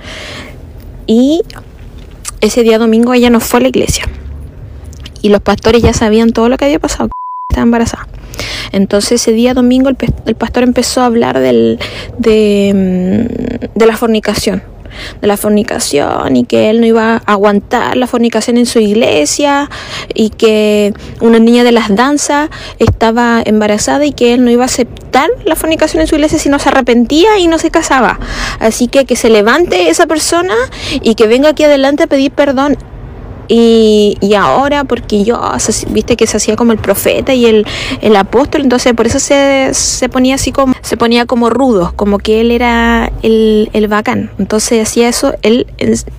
[1.07, 1.43] Y
[2.41, 4.05] ese día domingo ella no fue a la iglesia.
[5.23, 7.11] Y los pastores ya sabían todo lo que había pasado.
[7.51, 8.09] Estaba embarazada.
[8.73, 11.79] Entonces ese día domingo el, pastor empezó a hablar del,
[12.19, 14.63] de, mm, de la fornicación.
[15.21, 19.71] De la fornicación y que él no iba a aguantar la fornicación en su iglesia
[20.15, 24.67] y que una niña de las danzas estaba embarazada y que él no iba a
[24.67, 28.19] aceptar la fornicación en su iglesia si no se arrepentía y no se casaba.
[28.61, 30.55] Así que que se levante esa persona
[31.03, 32.77] y que venga aquí adelante a pedir perdón
[33.49, 37.67] Y, y ahora, porque yo, se- viste que se hacía como el profeta y el,
[38.01, 42.19] el apóstol, entonces por eso se, se ponía así como, se ponía como rudo, como
[42.19, 44.31] que él era el, el bacán.
[44.39, 45.67] Entonces hacía eso, él,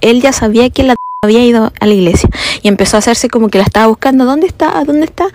[0.01, 2.29] él ya sabía que la había ido a la iglesia
[2.61, 4.25] y empezó a hacerse como que la estaba buscando.
[4.25, 4.83] ¿Dónde está?
[4.85, 5.25] ¿Dónde está?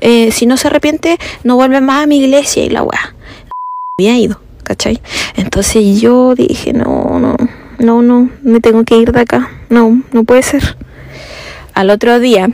[0.00, 3.14] Eh, si no se arrepiente, no vuelve más a mi iglesia y la weá.
[3.98, 5.00] Había ido, ¿cachai?
[5.36, 7.36] Entonces yo dije, no, no,
[7.78, 9.50] no, no, me tengo que ir de acá.
[9.70, 10.76] No, no puede ser.
[11.74, 12.50] Al otro día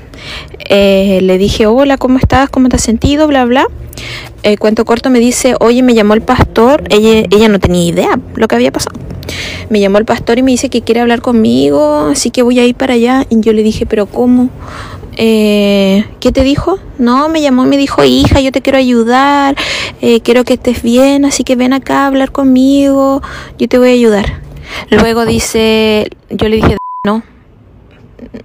[0.68, 2.50] eh, le dije, hola, ¿cómo estás?
[2.50, 3.26] ¿Cómo te has sentido?
[3.26, 3.66] Bla, bla.
[4.42, 6.84] Eh, cuento corto me dice, oye, me llamó el pastor.
[6.90, 8.98] Ella, ella no tenía idea lo que había pasado.
[9.70, 12.64] Me llamó el pastor y me dice que quiere hablar conmigo, así que voy a
[12.64, 13.26] ir para allá.
[13.28, 14.50] Y yo le dije, pero ¿cómo?
[15.16, 16.78] Eh, ¿Qué te dijo?
[16.98, 19.56] No, me llamó y me dijo, hija, yo te quiero ayudar,
[20.02, 23.22] eh, quiero que estés bien, así que ven acá a hablar conmigo,
[23.58, 24.42] yo te voy a ayudar.
[24.90, 27.22] Luego dice, yo le dije, no,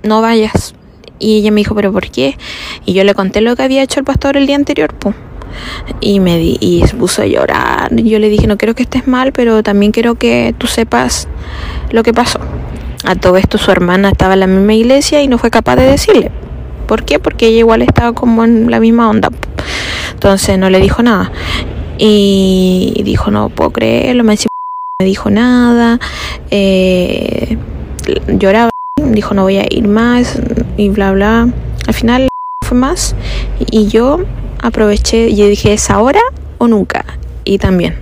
[0.03, 0.73] no vayas.
[1.19, 2.37] Y ella me dijo, ¿pero por qué?
[2.85, 5.15] Y yo le conté lo que había hecho el pastor el día anterior, pues.
[5.99, 7.93] Y me di, y se puso a llorar.
[7.95, 11.27] Yo le dije, no quiero que estés mal, pero también quiero que tú sepas
[11.91, 12.39] lo que pasó.
[13.03, 15.83] A todo esto su hermana estaba en la misma iglesia y no fue capaz de
[15.83, 16.31] decirle.
[16.87, 17.19] ¿Por qué?
[17.19, 19.29] Porque ella igual estaba como en la misma onda.
[20.13, 21.31] Entonces no le dijo nada.
[21.97, 24.35] Y dijo, no puedo creerlo, me
[24.99, 25.99] dijo nada.
[26.49, 27.57] Eh,
[28.27, 30.39] lloraba, dijo no voy a ir más
[30.77, 31.49] y bla bla.
[31.87, 32.27] Al final
[32.65, 33.15] fue más
[33.59, 34.21] y yo
[34.61, 36.21] aproveché y dije es ahora
[36.57, 37.05] o nunca.
[37.43, 37.95] Y también.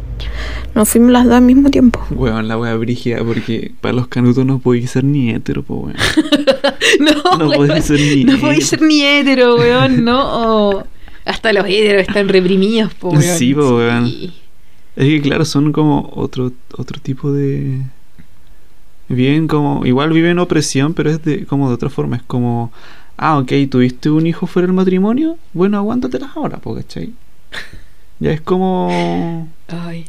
[0.75, 1.99] Nos fuimos las dos al mismo tiempo.
[2.11, 5.95] Weón, la wea brígida, porque para los canutos no podéis ser ni hetero, po, weón.
[6.99, 10.83] No, No podéis ser ni no podéis ser ni hetero, weón, no.
[11.25, 13.23] Hasta los heteros están reprimidos, po, weón.
[13.23, 14.05] Sí, po, weón.
[14.95, 17.81] Es que claro, son como otro, otro tipo de.
[19.09, 19.85] Bien, como.
[19.85, 22.15] Igual viven opresión, pero es de como de otra forma.
[22.15, 22.71] Es como.
[23.17, 25.37] Ah, ok, tuviste un hijo fuera del matrimonio.
[25.53, 27.13] Bueno, aguántatelas ahora, po, ¿cachai?
[28.21, 29.47] Ya es como.
[29.69, 30.05] Ay.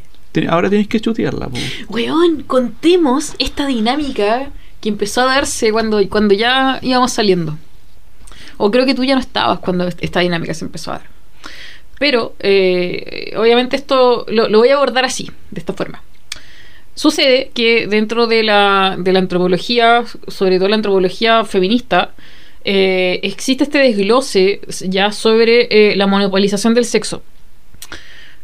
[0.49, 1.57] ahora tienes que chutearla, po.
[1.87, 4.51] Weón, contemos esta dinámica
[4.81, 7.57] que empezó a darse cuando, cuando ya íbamos saliendo.
[8.57, 11.07] O creo que tú ya no estabas cuando esta dinámica se empezó a dar.
[11.99, 16.03] Pero, eh, obviamente esto lo, lo voy a abordar así, de esta forma.
[16.95, 22.11] Sucede que dentro de la, de la antropología, sobre todo la antropología feminista,
[22.63, 27.23] eh, existe este desglose ya sobre eh, la monopolización del sexo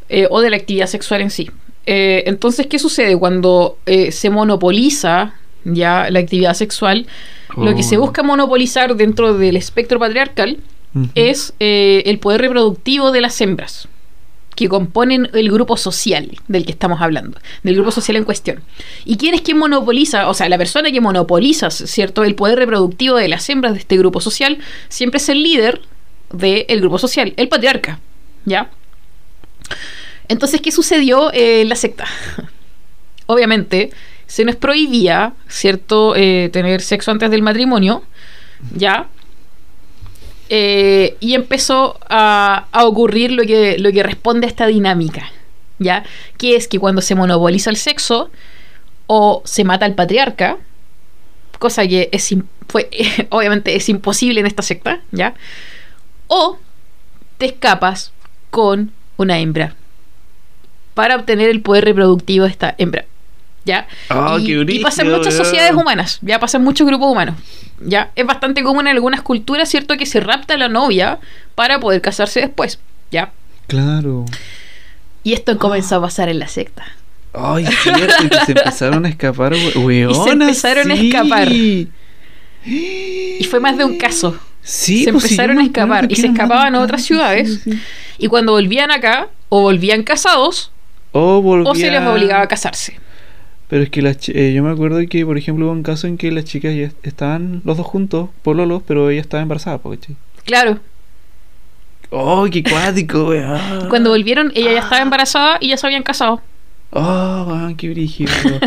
[0.10, 1.50] eh, o de la actividad sexual en sí.
[1.90, 7.08] Entonces, ¿qué sucede cuando se monopoliza ya la actividad sexual?
[7.56, 8.02] Lo que se Oh.
[8.02, 10.58] busca monopolizar dentro del espectro patriarcal
[11.16, 13.88] es el poder reproductivo de las hembras
[14.58, 18.64] que componen el grupo social del que estamos hablando, del grupo social en cuestión.
[19.06, 20.28] ¿Y quién es quien monopoliza?
[20.28, 22.24] O sea, la persona que monopoliza, ¿cierto?
[22.24, 24.58] El poder reproductivo de las hembras de este grupo social
[24.90, 25.82] siempre es el líder
[26.34, 28.00] del grupo social, el patriarca,
[28.46, 28.72] ¿ya?
[30.28, 32.06] Entonces, ¿qué sucedió eh, en la secta?
[33.28, 33.92] Obviamente,
[34.26, 38.04] se nos prohibía, ¿cierto?, Eh, tener sexo antes del matrimonio,
[38.76, 39.08] ¿ya?
[40.50, 45.30] Eh, y empezó a, a ocurrir lo que, lo que responde a esta dinámica,
[45.80, 46.04] ¿ya?
[46.38, 48.30] Que es que cuando se monopoliza el sexo
[49.08, 50.58] o se mata al patriarca,
[51.60, 52.34] cosa que es
[52.68, 52.90] fue,
[53.30, 55.34] obviamente es imposible en esta secta, ¿ya?
[56.28, 56.58] O
[57.38, 58.12] te escapas
[58.50, 59.76] con una hembra
[60.94, 63.06] para obtener el poder reproductivo de esta hembra.
[63.68, 63.86] ¿Ya?
[64.10, 65.46] Ah, y, qué y pasa en muchas weón.
[65.46, 67.36] sociedades humanas, ya pasa en muchos grupos humanos.
[67.82, 69.98] Ya es bastante común en algunas culturas, ¿cierto?
[69.98, 71.20] Que se rapta a la novia
[71.54, 72.80] para poder casarse después.
[73.12, 73.32] ¿Ya?
[73.68, 74.24] Claro.
[75.24, 76.86] Y esto comenzó a pasar en la secta.
[77.34, 81.50] Ay, cierto, y que se empezaron a escapar, we- weona, Y se empezaron a escapar.
[82.66, 84.38] Y fue más de un caso.
[84.62, 87.62] Sí, se pues empezaron a escapar y se escapaban a otras ciudades.
[87.64, 87.80] sí, sí.
[88.18, 90.72] Y cuando volvían acá, o volvían casados,
[91.14, 91.72] O volvía...
[91.72, 93.00] o se les obligaba a casarse.
[93.70, 96.18] Pero es que las eh, yo me acuerdo que, por ejemplo, hubo un caso en
[96.18, 100.16] que las chicas ya estaban los dos juntos, pololos, pero ella estaba embarazada, po, ¿cachai?
[100.46, 100.80] Claro.
[102.10, 103.90] ¡Oh, qué cuático, weón!
[103.90, 106.42] Cuando volvieron, ella ya estaba embarazada y ya se habían casado.
[106.92, 108.32] ¡Oh, weón, qué brígido!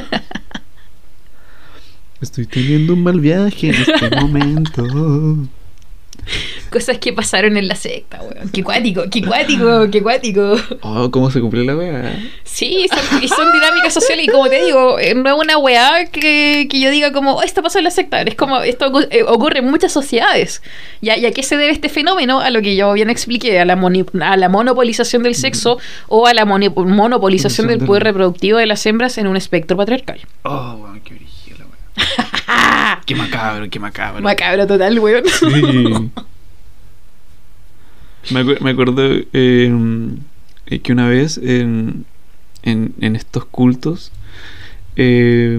[2.20, 4.84] Estoy teniendo un mal viaje en este momento.
[6.70, 8.48] Cosas que pasaron en la secta, weón.
[8.50, 10.54] Qué cuático, qué cuático, qué cuático.
[10.82, 12.16] Oh, ¿cómo se cumplió la weá?
[12.44, 16.06] Sí, son, y son dinámicas sociales y como te digo, eh, no es una weá
[16.06, 19.24] que, que yo diga como, "Oh, esto pasó en la secta, es como, esto eh,
[19.24, 20.62] ocurre en muchas sociedades.
[21.00, 22.40] ¿Y a, y a qué se debe este fenómeno?
[22.40, 25.78] A lo que yo bien expliqué, a la, moni- a la monopolización del sexo
[26.08, 30.20] o a la moni- monopolización del poder reproductivo de las hembras en un espectro patriarcal.
[30.44, 33.00] Oh, weón, qué brígido la weá.
[33.06, 34.22] Qué macabro, qué macabro.
[34.22, 35.24] Macabro total, weón.
[35.26, 36.10] Sí.
[38.32, 39.02] Me, acu- me acuerdo
[39.32, 39.72] eh,
[40.66, 42.04] eh, que una vez en,
[42.62, 44.12] en, en estos cultos,
[44.96, 45.58] eh,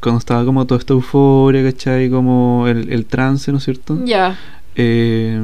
[0.00, 2.10] cuando estaba como toda esta euforia, ¿cachai?
[2.10, 3.98] Como el, el trance, ¿no es cierto?
[4.04, 4.38] Ya.
[4.76, 5.40] Eh,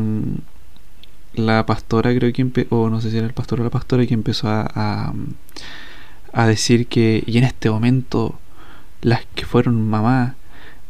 [1.34, 4.04] la pastora creo que empe- o no sé si era el pastor o la pastora
[4.06, 5.14] que empezó a, a,
[6.34, 8.38] a decir que y en este momento
[9.00, 10.34] las que fueron mamás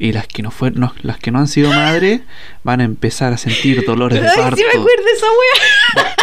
[0.02, 2.22] y las que no fueron no, las que no han sido madres
[2.64, 6.16] van a empezar a sentir dolores de parto sí me acuerdo de esa wea.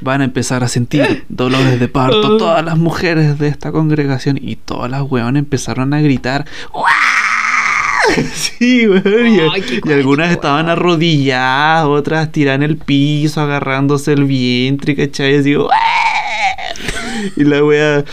[0.00, 4.56] van a empezar a sentir dolores de parto todas las mujeres de esta congregación y
[4.56, 6.44] todas las weones empezaron a gritar
[8.34, 9.26] Sí, weón.
[9.28, 15.36] Y, y algunas estaban arrodilladas, otras tiradas en el piso, agarrándose el vientre, ¿cachai?
[15.36, 15.68] Así, "Uah".
[17.36, 18.04] y la wea.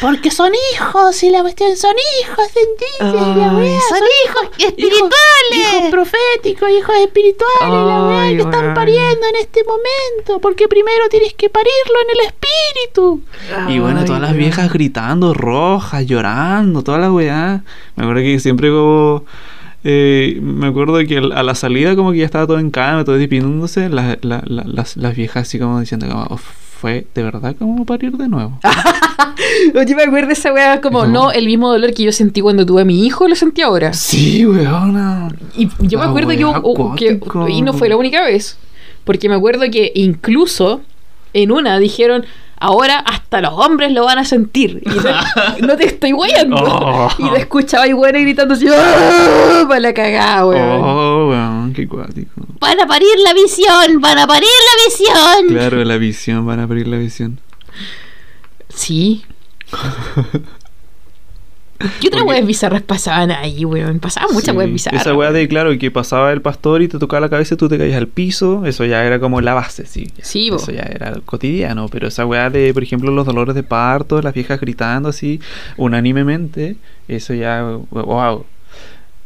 [0.00, 3.36] Porque son hijos y la cuestión son hijos, ¿entendés?
[3.36, 5.12] la Ay, weá, son hijos espirituales.
[5.52, 10.40] Hijos, proféticos, hijos espirituales, la weá Ay, que están pariendo en este momento.
[10.40, 13.22] Porque primero tienes que parirlo en el espíritu.
[13.70, 17.62] Y bueno, todas las viejas gritando, rojas, llorando, toda la weá.
[17.96, 19.24] Me acuerdo que siempre como...
[19.84, 23.16] eh, me acuerdo que a la salida como que ya estaba todo en cama, todo
[23.16, 26.40] despidiéndose, la- la- la- las, las viejas así como diciendo como, "Oh,
[26.84, 28.60] fue de verdad como parir de nuevo.
[29.74, 32.66] Oye, me acuerdo de esa wea como, no, el mismo dolor que yo sentí cuando
[32.66, 33.94] tuve a mi hijo, lo sentí ahora.
[33.94, 35.30] Sí, weona.
[35.56, 36.28] Y yo me acuerdo
[36.94, 38.58] que, y no fue la única vez,
[39.04, 40.82] porque me acuerdo que incluso
[41.32, 42.26] en una dijeron,
[42.64, 44.82] ahora hasta los hombres lo van a sentir.
[44.84, 46.56] Y no, no te estoy guayando.
[46.56, 47.08] Oh.
[47.18, 49.64] Y te escuchaba y bueno gritando así, ¡Ah!
[49.68, 50.80] para la cagada, weón.
[50.82, 52.30] Oh, weón, qué cuático.
[52.60, 55.48] Van a parir la visión, van a parir la visión.
[55.48, 57.38] Claro, la visión, van a abrir la visión.
[58.68, 59.24] Sí.
[62.00, 63.98] ¿Qué otras weas bizarras pasaban ahí, weón?
[63.98, 65.00] Pasaban muchas Sí, weas bizarras.
[65.02, 67.68] Esa weá de, claro, que pasaba el pastor y te tocaba la cabeza y tú
[67.68, 70.10] te caías al piso, eso ya era como la base, sí.
[70.22, 70.56] Sí, bo.
[70.56, 74.22] Eso ya era el cotidiano, pero esa weá de, por ejemplo, los dolores de parto,
[74.22, 75.40] las viejas gritando así,
[75.76, 76.76] unánimemente,
[77.08, 78.44] eso ya, wow.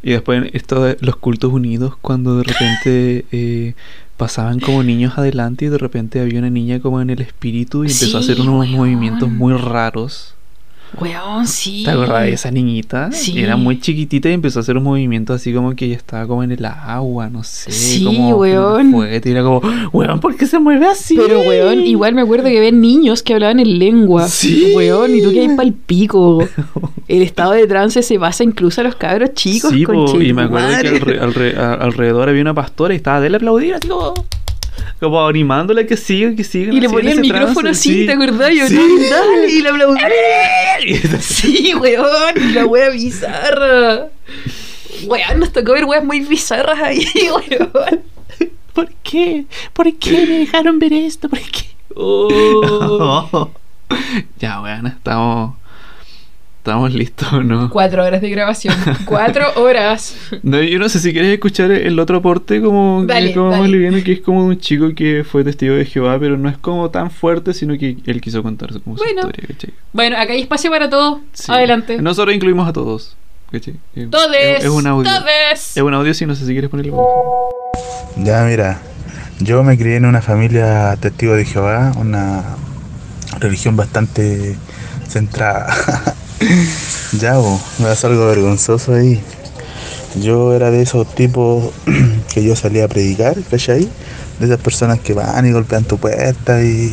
[0.01, 3.73] Y después esto de los cultos unidos, cuando de repente eh,
[4.17, 7.91] pasaban como niños adelante y de repente había una niña como en el espíritu y
[7.91, 8.71] empezó a hacer unos weón.
[8.71, 10.35] movimientos muy raros.
[10.99, 11.83] Weón, sí.
[11.85, 13.11] ¿Te acuerdas de esa niñita?
[13.11, 13.39] Sí.
[13.39, 16.43] Era muy chiquitita y empezó a hacer un movimiento así como que ella estaba como
[16.43, 17.71] en el agua, no sé.
[17.71, 18.91] Sí, como weón.
[18.91, 19.61] Fuerte, y era como,
[19.93, 21.15] weón, ¿por qué se mueve así?
[21.15, 24.27] Pero, weón, igual me acuerdo que ven niños que hablaban en lengua.
[24.27, 24.73] Sí.
[24.75, 26.47] Weón, y tú que hay pa'l pico.
[27.07, 29.71] El estado de trance se basa incluso a los cabros chicos.
[29.71, 33.19] Sí, po, conche y me acuerdo que alre- alre- alrededor había una pastora y estaba
[33.21, 34.13] de él aplaudir, así como,
[34.99, 36.73] como animándola que siga, que siga.
[36.73, 38.53] Y le ponía el micrófono así, ¿te acordás?
[38.53, 38.77] Yo, Sí.
[39.09, 40.09] dale, y le aplaudía.
[41.21, 44.07] Sí, weón, y la wea bizarra.
[45.05, 47.05] Weón, nos tocó ver weas muy bizarras ahí,
[47.49, 48.01] weón.
[48.73, 49.45] ¿Por qué?
[49.73, 51.27] ¿Por qué me dejaron ver esto?
[51.29, 51.65] ¿Por qué?
[51.95, 53.49] Oh.
[54.39, 55.55] ya, weón, estamos,
[56.69, 57.69] estamos listos, ¿no?
[57.69, 58.75] Cuatro horas de grabación.
[59.05, 60.15] Cuatro horas.
[60.43, 63.61] No, yo no sé si quieres escuchar el otro aporte como, que Dale, como dale.
[63.63, 66.57] más liviano, que es como un chico que fue testigo de Jehová, pero no es
[66.57, 69.21] como tan fuerte, sino que él quiso contar como su Bueno.
[69.21, 69.73] historia, ¿cachai?
[69.93, 71.21] Bueno, acá hay espacio para todo.
[71.33, 71.51] Sí.
[71.51, 71.99] Adelante.
[72.01, 73.15] Nosotros incluimos a todos,
[73.51, 73.73] ¿cachai?
[73.95, 74.59] Eh, Todes.
[74.59, 75.11] Es, es un audio.
[75.11, 75.75] Todes.
[75.77, 76.97] Es un audio, si no sé si quieres ponerlo.
[78.17, 78.79] Ya, mira,
[79.39, 82.43] yo me crié en una familia testigo de Jehová, una
[83.39, 84.55] religión bastante
[85.07, 85.73] centrada.
[87.19, 89.21] ya, bo, me das algo vergonzoso ahí.
[90.21, 91.71] Yo era de esos tipos
[92.33, 93.87] que yo salía a predicar, ¿cachai?
[94.39, 96.91] De esas personas que van y golpean tu puerta y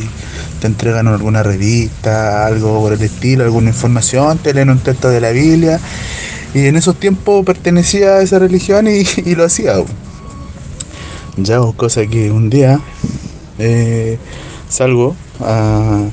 [0.59, 5.21] te entregan alguna revista, algo por el estilo, alguna información, te leen un texto de
[5.21, 5.79] la Biblia.
[6.53, 9.03] Y en esos tiempos pertenecía a esa religión y,
[9.35, 9.75] lo hacía.
[11.37, 12.79] Ya, o cosa que un día
[13.59, 14.17] eh,
[14.69, 16.03] salgo a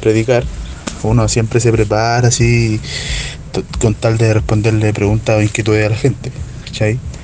[0.00, 0.44] predicar.
[1.02, 2.80] Uno siempre se prepara así
[3.80, 6.30] con tal de responderle preguntas o inquietudes a la gente.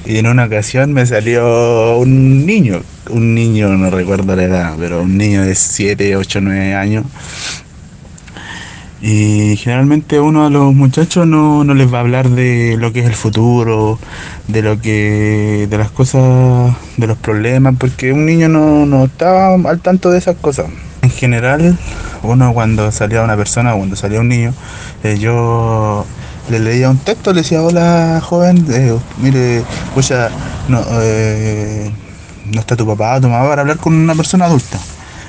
[0.04, 5.02] Y en una ocasión me salió un niño, un niño, no recuerdo la edad, pero
[5.02, 7.06] un niño de 7, 8, 9 años.
[9.00, 13.00] Y generalmente uno a los muchachos no, no les va a hablar de lo que
[13.00, 13.98] es el futuro,
[14.48, 19.54] de lo que, de las cosas, de los problemas, porque un niño no, no está
[19.54, 20.66] al tanto de esas cosas.
[21.06, 21.78] En general,
[22.24, 24.52] uno cuando salía una persona, cuando salía un niño,
[25.04, 26.04] eh, yo
[26.50, 30.30] le leía un texto, le decía, hola joven, eh, mire, escucha,
[30.66, 31.92] no, eh,
[32.52, 34.80] no está tu papá o tu mamá para hablar con una persona adulta.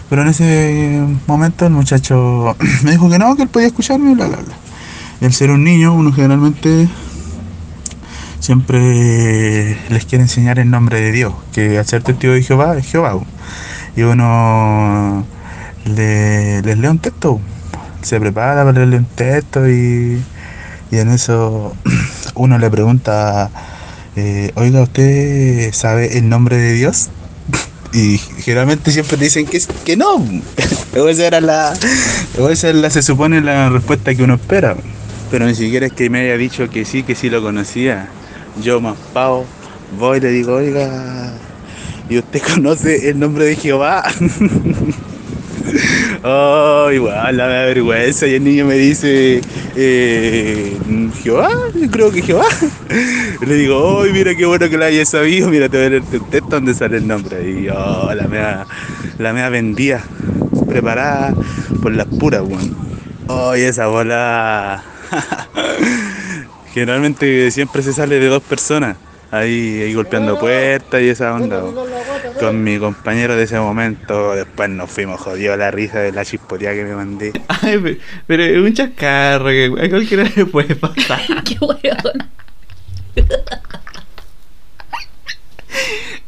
[0.09, 4.25] Pero en ese momento el muchacho me dijo que no, que él podía escucharme, bla,
[4.25, 5.27] bla, bla.
[5.27, 6.89] Y ser un niño, uno generalmente
[8.39, 12.87] siempre les quiere enseñar el nombre de Dios, que al ser testigo de Jehová es
[12.87, 13.13] Jehová.
[13.95, 15.23] Y uno
[15.89, 17.39] le, les lee un texto,
[18.01, 20.21] se prepara para leerle un texto y,
[20.91, 21.75] y en eso
[22.35, 23.49] uno le pregunta,
[24.15, 27.09] eh, oiga, ¿usted sabe el nombre de Dios?
[27.93, 30.23] Y generalmente siempre dicen que, que no.
[30.93, 31.73] Esa era la,
[32.49, 34.75] esa es la, se supone la respuesta que uno espera.
[35.31, 38.09] Pero ni siquiera es que me haya dicho que sí, que sí lo conocía.
[38.61, 39.45] Yo más pavo,
[39.97, 41.33] voy y le digo, oiga,
[42.09, 44.03] ¿y usted conoce el nombre de Jehová?
[46.23, 48.27] Oh, igual, la vergüenza.
[48.27, 49.41] Y el niño me dice,
[49.75, 50.77] eh,
[51.23, 51.49] ¿Jehová?
[51.91, 52.45] Creo que Jehová.
[53.45, 55.49] Le digo, ¡ay, mira qué bueno que lo hayas sabido!
[55.49, 57.49] Mira, te voy a leer tu texto donde sale el nombre.
[57.49, 58.65] Y oh, la mea,
[59.17, 60.03] la mea vendía,
[60.67, 61.33] preparada
[61.81, 62.75] por las puras, weón.
[63.27, 64.83] ¡Oh, y esa bola!
[66.73, 68.97] Generalmente siempre se sale de dos personas.
[69.29, 71.61] Ahí, golpeando puertas y esa onda.
[72.39, 76.75] Con mi compañero de ese momento, después nos fuimos jodidos la risa de la chispoteada
[76.75, 77.33] que me mandé.
[77.47, 81.21] Ay, pe- pero es un chascarro que a cualquiera le puede pasar.
[81.43, 82.29] Qué weón.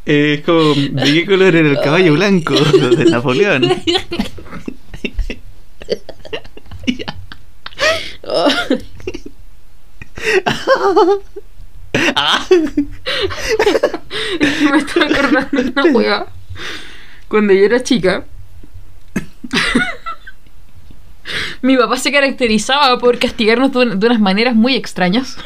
[0.06, 3.62] Eh, es como, ¿de qué color era el caballo blanco de Napoleón?
[14.72, 16.26] me estoy acordando de una hueá.
[17.28, 18.24] Cuando yo era chica,
[21.62, 25.36] mi papá se caracterizaba por castigarnos de, un- de unas maneras muy extrañas.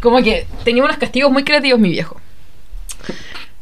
[0.00, 2.20] Como que tenía unos castigos muy creativos, mi viejo.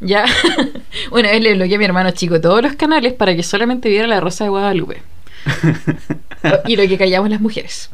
[0.01, 0.25] Ya,
[1.11, 4.07] una vez le bloqueé a mi hermano chico todos los canales para que solamente viera
[4.07, 5.03] la Rosa de Guadalupe.
[6.66, 7.91] y lo que callamos las mujeres.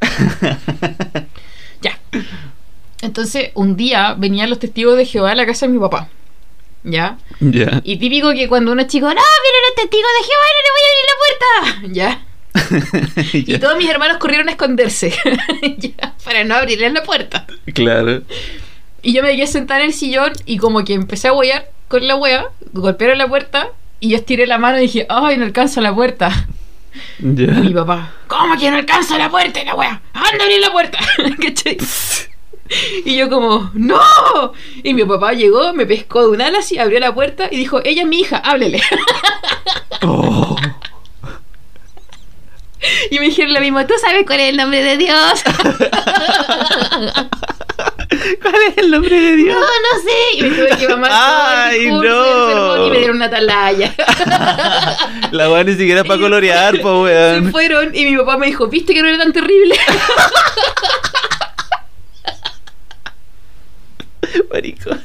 [3.04, 6.08] Entonces, un día venían los testigos de Jehová a la casa de mi papá.
[6.82, 7.18] ¿Ya?
[7.40, 7.80] Ya.
[7.84, 10.70] Y típico que cuando uno es chico, no, vienen los testigos de Jehová, no le
[10.72, 11.88] voy a abrir la puerta.
[11.92, 12.24] ¿Ya?
[13.32, 15.12] Y todos mis hermanos corrieron a esconderse.
[15.78, 17.46] ya, para no abrirles la puerta.
[17.74, 18.22] Claro.
[19.02, 22.06] Y yo me quedé sentada en el sillón y como que empecé a huear con
[22.06, 23.68] la wea, golpearon la puerta
[24.00, 26.46] y yo estiré la mano y dije, ay, no alcanzo la puerta.
[27.18, 27.44] Ya.
[27.44, 29.62] Y mi papá, ¿cómo que no alcanzo la puerta?
[29.64, 30.98] La wea, anda a abrir la puerta.
[31.42, 31.76] ¿Cachai?
[33.04, 34.00] Y yo como, ¡No!
[34.82, 37.80] Y mi papá llegó, me pescó de un ala así, abrió la puerta y dijo,
[37.84, 38.80] ella es mi hija, háblele.
[40.06, 40.56] Oh.
[43.10, 45.16] Y me dijeron lo mismo, ¿tú sabes cuál es el nombre de Dios?
[48.42, 49.56] ¿Cuál es el nombre de Dios?
[49.56, 50.36] No, no sé.
[50.36, 52.86] Y me tuve que mamar Ay, todo el discurso no.
[52.86, 53.94] y me dieron una atalaya.
[55.30, 57.50] La weá ni siquiera es para colorear, po Se weón.
[57.50, 59.74] fueron y mi papá me dijo, ¿viste que no era tan terrible?
[64.52, 65.00] Maricón.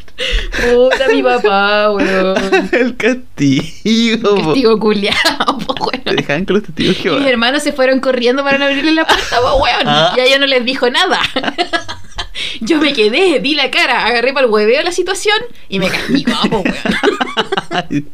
[0.61, 2.69] Puta mi papá, weón.
[2.72, 4.45] El castigo, po.
[4.45, 6.03] Castigo culiao, po, weón.
[6.03, 9.06] Te dejaban con los testigos Y mis hermanos se fueron corriendo para no abrirle la
[9.06, 9.88] puerta, po, weón.
[9.88, 10.14] Ah.
[10.18, 11.19] Y a ella no les dijo nada.
[12.61, 15.38] Yo me quedé, di la cara, agarré para el hueveo la situación
[15.68, 18.10] y me castigó, po, weón.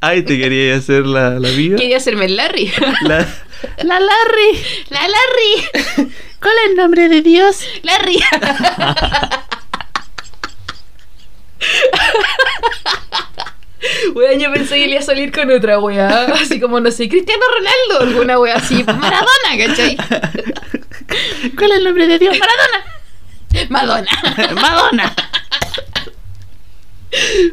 [0.00, 1.76] Ay, te quería hacer la, la vida.
[1.76, 2.70] Quería hacerme el Larry.
[3.02, 3.18] La,
[3.82, 4.62] La Larry.
[4.90, 6.10] La Larry.
[6.40, 7.60] ¿Cuál es el nombre de Dios?
[7.82, 8.18] Larry.
[14.14, 16.26] Weón, yo pensé que iba a salir con otra weá.
[16.34, 18.84] Así como, no sé, Cristiano Ronaldo, alguna weá así.
[18.84, 19.96] Maradona, ¿cachai?
[21.56, 22.36] ¿Cuál es el nombre de Dios?
[22.38, 22.84] Maradona.
[23.70, 24.10] Madonna.
[24.60, 25.14] Madonna.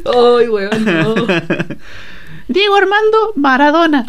[0.04, 1.14] Ay, weón, no.
[2.48, 4.04] Diego Armando Maradona.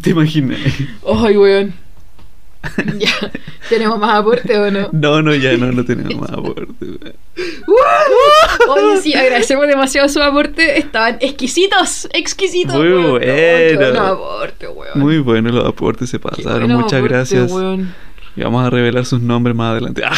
[0.00, 0.58] ¿Te imaginas?
[1.06, 1.74] Ay, weón.
[2.98, 3.10] Ya.
[3.68, 4.88] ¿Tenemos más aporte o no?
[4.92, 6.74] No, no, ya no, no tenemos más aporte.
[6.80, 7.14] weón.
[8.68, 10.78] Oye, sí, agradecemos demasiado su aporte.
[10.78, 12.76] Estaban exquisitos, exquisitos.
[12.76, 13.10] Muy weón.
[13.20, 13.78] Bueno.
[13.78, 14.98] buen aporte, weón.
[15.00, 16.60] Muy buenos los aportes, se pasaron.
[16.60, 17.52] buenos Muchas aportes, gracias.
[17.52, 17.94] weón.
[18.36, 20.02] Y vamos a revelar sus nombres más adelante.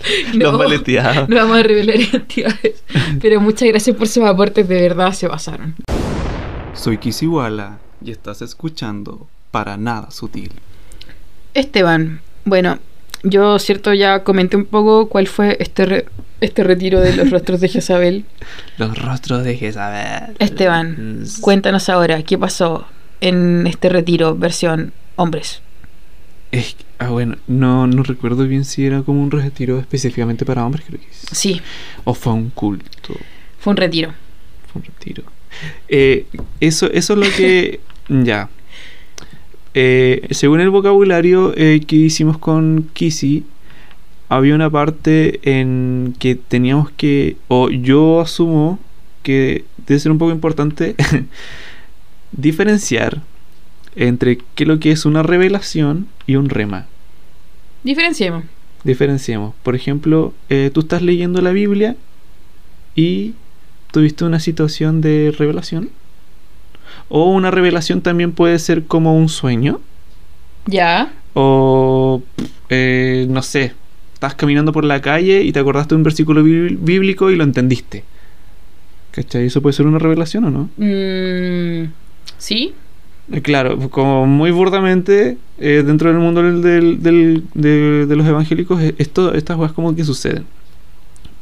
[0.00, 0.30] Ah.
[0.32, 1.28] No, Los maleteados.
[1.28, 2.82] No vamos a revelar identidades.
[3.20, 5.74] Pero muchas gracias por sus aportes, de verdad se pasaron.
[6.72, 10.52] Soy Kisiwala y estás escuchando Para Nada Sutil.
[11.54, 12.78] Esteban, bueno,
[13.22, 16.06] yo cierto ya comenté un poco cuál fue este, re-
[16.40, 18.24] este retiro de los rostros de Jezabel.
[18.78, 20.36] Los rostros de Jezabel.
[20.38, 22.86] Esteban, cuéntanos ahora, ¿qué pasó
[23.20, 25.62] en este retiro versión hombres?
[26.52, 30.84] Es- ah, bueno, no, no recuerdo bien si era como un retiro específicamente para hombres,
[30.86, 31.26] creo que sí.
[31.32, 31.60] Sí,
[32.04, 33.14] O fue un culto.
[33.58, 34.12] fue un retiro.
[34.72, 35.24] Fue un retiro.
[35.88, 36.26] Eh,
[36.60, 37.80] eso, eso es lo que.
[38.08, 38.48] ya.
[39.80, 43.44] Eh, según el vocabulario eh, que hicimos con Kissy,
[44.28, 48.80] había una parte en que teníamos que, o yo asumo
[49.22, 50.96] que debe ser un poco importante
[52.32, 53.22] diferenciar
[53.94, 56.86] entre qué es lo que es una revelación y un rema.
[57.84, 58.46] Diferenciemos.
[58.82, 59.54] Diferenciemos.
[59.62, 61.94] Por ejemplo, eh, tú estás leyendo la Biblia
[62.96, 63.34] y
[63.92, 65.90] tuviste una situación de revelación.
[67.08, 69.80] O una revelación también puede ser como un sueño.
[70.66, 71.12] Ya.
[71.34, 72.22] O,
[72.68, 73.72] eh, no sé,
[74.14, 77.44] estás caminando por la calle y te acordaste de un versículo bí- bíblico y lo
[77.44, 78.04] entendiste.
[79.12, 79.46] ¿Cachai?
[79.46, 80.68] ¿Eso puede ser una revelación o no?
[80.76, 81.90] Mm,
[82.36, 82.74] ¿Sí?
[83.32, 88.26] Eh, Claro, como muy burdamente, eh, dentro del mundo del, del- del- de, de los
[88.26, 90.44] evangélicos, esto, estas cosas como que suceden.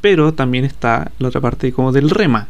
[0.01, 2.48] Pero también está la otra parte como del rema.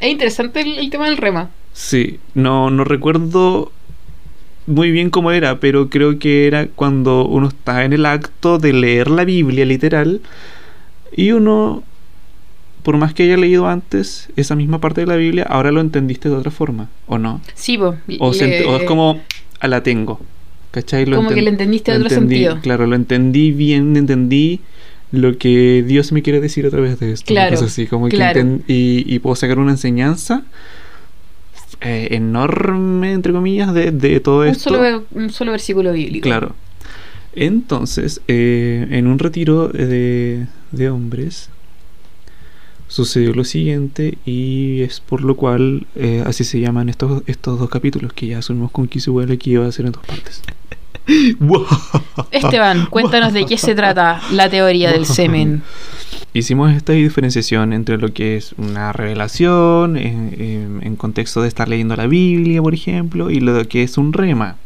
[0.00, 1.50] Es interesante el, el tema del rema.
[1.72, 3.72] Sí, no, no recuerdo
[4.66, 8.72] muy bien cómo era, pero creo que era cuando uno está en el acto de
[8.72, 10.20] leer la Biblia literal
[11.16, 11.82] y uno,
[12.82, 16.28] por más que haya leído antes esa misma parte de la Biblia, ahora lo entendiste
[16.28, 17.40] de otra forma, ¿o no?
[17.54, 17.96] Sí, po.
[18.20, 19.20] O, Le- o es como,
[19.60, 20.20] a la tengo.
[20.70, 21.04] ¿Cachai?
[21.04, 22.60] Como que le entendiste lo otro entendí, sentido.
[22.62, 24.60] Claro, lo entendí bien, entendí
[25.10, 27.26] lo que Dios me quiere decir a través de esto.
[27.26, 28.40] Claro, así, como que claro.
[28.66, 30.44] y, y puedo sacar una enseñanza
[31.82, 34.70] eh, enorme, entre comillas, de, de todo un, esto.
[34.70, 36.24] solo, un solo versículo bíblico.
[36.24, 36.54] Claro.
[37.34, 41.48] Entonces, eh, en un retiro de, de hombres,
[42.92, 47.70] sucedió lo siguiente y es por lo cual eh, así se llaman estos, estos dos
[47.70, 50.42] capítulos que ya asumimos con Kisuel que iba a ser en dos partes.
[52.30, 55.62] Esteban, cuéntanos de qué se trata la teoría del semen.
[56.34, 61.68] Hicimos esta diferenciación entre lo que es una revelación en, en- en contexto de estar
[61.68, 64.56] leyendo la Biblia, por ejemplo, y lo que es un rema.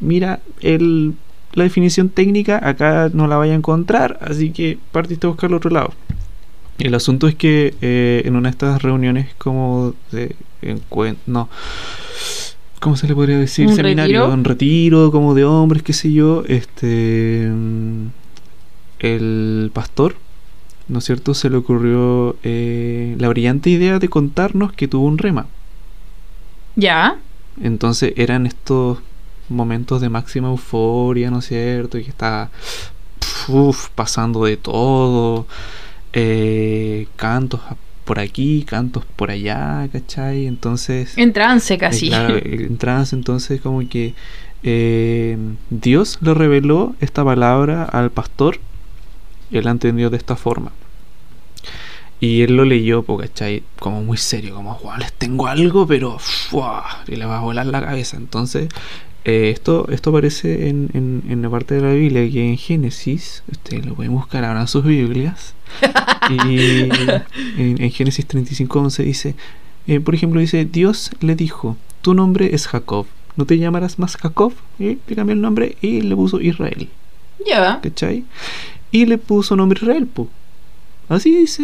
[0.00, 1.14] Mira, el,
[1.52, 5.58] la definición técnica acá no la vaya a encontrar, así que partiste a buscarlo a
[5.58, 5.92] otro lado.
[6.78, 11.48] El asunto es que eh, en una de estas reuniones como de encuentro, no,
[12.80, 13.68] ¿cómo se le podría decir?
[13.68, 14.34] ¿Un Seminario, retiro?
[14.34, 18.06] un retiro como de hombres, qué sé yo, este, mm,
[19.00, 20.16] el pastor,
[20.88, 21.34] ¿no es cierto?
[21.34, 25.48] Se le ocurrió eh, la brillante idea de contarnos que tuvo un rema.
[26.76, 27.20] ¿Ya?
[27.60, 28.98] Entonces eran estos
[29.48, 31.98] momentos de máxima euforia, ¿no es cierto?
[31.98, 32.50] Y que está
[33.48, 35.46] uf, pasando de todo.
[36.12, 37.60] eh, cantos
[38.10, 40.48] por aquí, cantos por allá, ¿cachai?
[40.48, 41.16] Entonces...
[41.16, 42.08] En trance eh, casi.
[42.08, 44.14] claro, en trance, entonces como que
[44.64, 45.38] eh,
[45.70, 48.58] Dios le reveló esta palabra al pastor.
[49.52, 50.72] Él la entendió de esta forma.
[52.18, 53.62] Y él lo leyó, ¿cachai?
[53.78, 57.04] Como muy serio, como, "Guau, les tengo algo, pero ¡fua!
[57.06, 58.16] y le va a volar la cabeza.
[58.16, 58.70] Entonces,
[59.24, 63.42] eh, esto, esto aparece en, en, en la parte de la Biblia que en Génesis,
[63.50, 65.54] ustedes lo pueden buscar ahora en sus Biblias.
[66.30, 69.34] y en, en Génesis 35:11 dice,
[69.86, 73.06] eh, por ejemplo, dice, Dios le dijo, tu nombre es Jacob,
[73.36, 76.88] no te llamarás más Jacob, y le cambió el nombre y le puso Israel.
[77.46, 77.80] Ya.
[77.82, 78.24] ¿Cachai?
[78.90, 80.28] Y le puso nombre Israel, po.
[81.08, 81.62] Así dice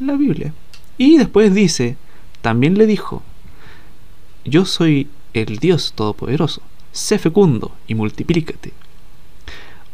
[0.00, 0.52] la Biblia.
[0.98, 1.96] Y después dice,
[2.42, 3.22] también le dijo,
[4.44, 6.62] yo soy el Dios Todopoderoso,
[6.96, 8.72] sé fecundo y multiplícate.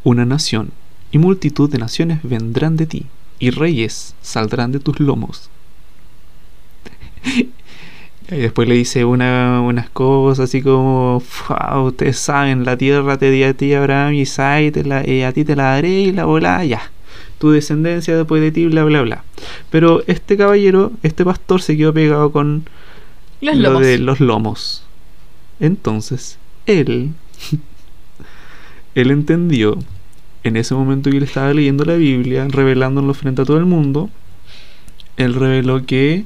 [0.04, 0.70] Una nación
[1.10, 3.06] y multitud de naciones vendrán de ti,
[3.38, 5.50] y reyes saldrán de tus lomos.
[8.30, 13.30] Y después le dice una, unas cosas así como, "Fua, ustedes saben, la tierra te
[13.30, 15.90] di a ti, Abraham, y Isaac, y te la- y a ti te la daré,
[16.02, 16.80] y la volá, ya.
[17.38, 19.24] Tu descendencia después de ti, bla, bla, bla.
[19.70, 22.64] Pero este caballero, este pastor, se quedó pegado con
[23.42, 23.82] Los lo lomos.
[23.82, 24.84] de los lomos.
[25.60, 27.12] Entonces, él,
[28.94, 29.78] él entendió,
[30.44, 34.10] en ese momento que él estaba leyendo la Biblia, revelándolo frente a todo el mundo,
[35.16, 36.24] él reveló que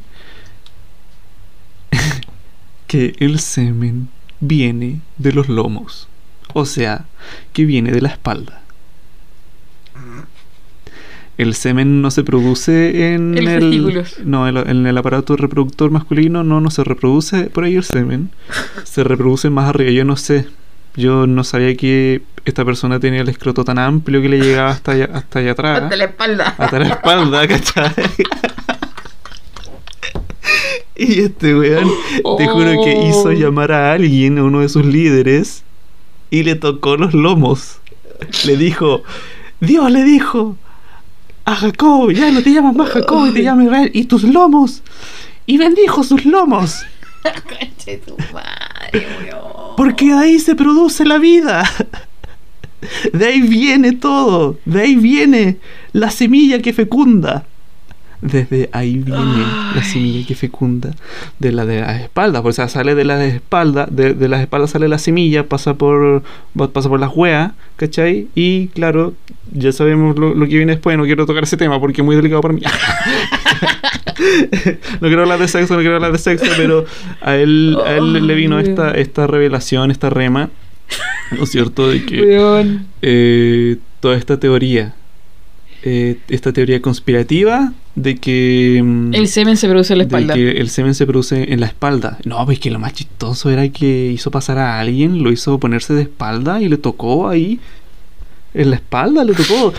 [2.87, 4.09] que el semen
[4.41, 6.09] viene de los lomos,
[6.55, 7.07] o sea,
[7.53, 8.63] que viene de la espalda.
[11.39, 14.17] El semen no se produce en el, testículos.
[14.25, 18.31] no, en, en el aparato reproductor masculino no, no se reproduce por ahí el semen.
[18.85, 19.91] Se reproduce más arriba.
[19.91, 20.47] Yo no sé.
[20.97, 24.93] Yo no sabía que esta persona tenía el escroto tan amplio que le llegaba hasta
[24.93, 25.83] allá, hasta allá atrás.
[25.83, 26.55] Hasta la espalda.
[26.57, 27.93] Hasta la espalda, ¿cachai?
[30.99, 31.91] Y este weón,
[32.39, 33.33] te juro que hizo Oh.
[33.33, 35.63] llamar a alguien, a uno de sus líderes,
[36.31, 37.81] y le tocó los lomos.
[38.47, 39.03] Le dijo,
[39.61, 40.57] Dios le dijo
[41.47, 44.83] a Jacob, ya no te llamas más Jacob, te llamas Israel, y tus lomos.
[45.47, 46.85] Y bendijo sus lomos,
[48.05, 49.77] tu madre, weón.
[49.77, 51.65] porque de ahí se produce la vida.
[53.13, 54.59] De ahí viene todo.
[54.65, 55.57] De ahí viene
[55.93, 57.47] la semilla que fecunda.
[58.21, 59.45] Desde ahí viene
[59.75, 60.91] la semilla que fecunda.
[61.39, 62.43] De la de las espaldas.
[62.45, 63.89] O sea, sale de las espaldas.
[63.95, 65.49] De, de las espaldas sale la semilla.
[65.49, 66.23] Pasa por.
[66.73, 67.53] Pasa por las hueas.
[67.77, 68.29] ¿Cachai?
[68.35, 69.15] Y claro,
[69.53, 70.97] ya sabemos lo, lo que viene después.
[70.97, 72.63] No quiero tocar ese tema porque es muy delicado para mí.
[75.01, 76.85] no quiero hablar de sexo, no quiero hablar de sexo, pero
[77.21, 80.51] a él, a él le vino esta, esta revelación, esta rema,
[81.33, 81.89] ¿no es cierto?
[81.89, 84.95] De que eh, toda esta teoría,
[85.83, 88.81] eh, esta teoría conspirativa de que...
[88.85, 90.35] mm, El semen se produce en la de espalda.
[90.35, 92.19] que el semen se produce en la espalda.
[92.25, 95.95] No, pues que lo más chistoso era que hizo pasar a alguien, lo hizo ponerse
[95.95, 97.59] de espalda y le tocó ahí.
[98.55, 99.75] En la espalda le tocó.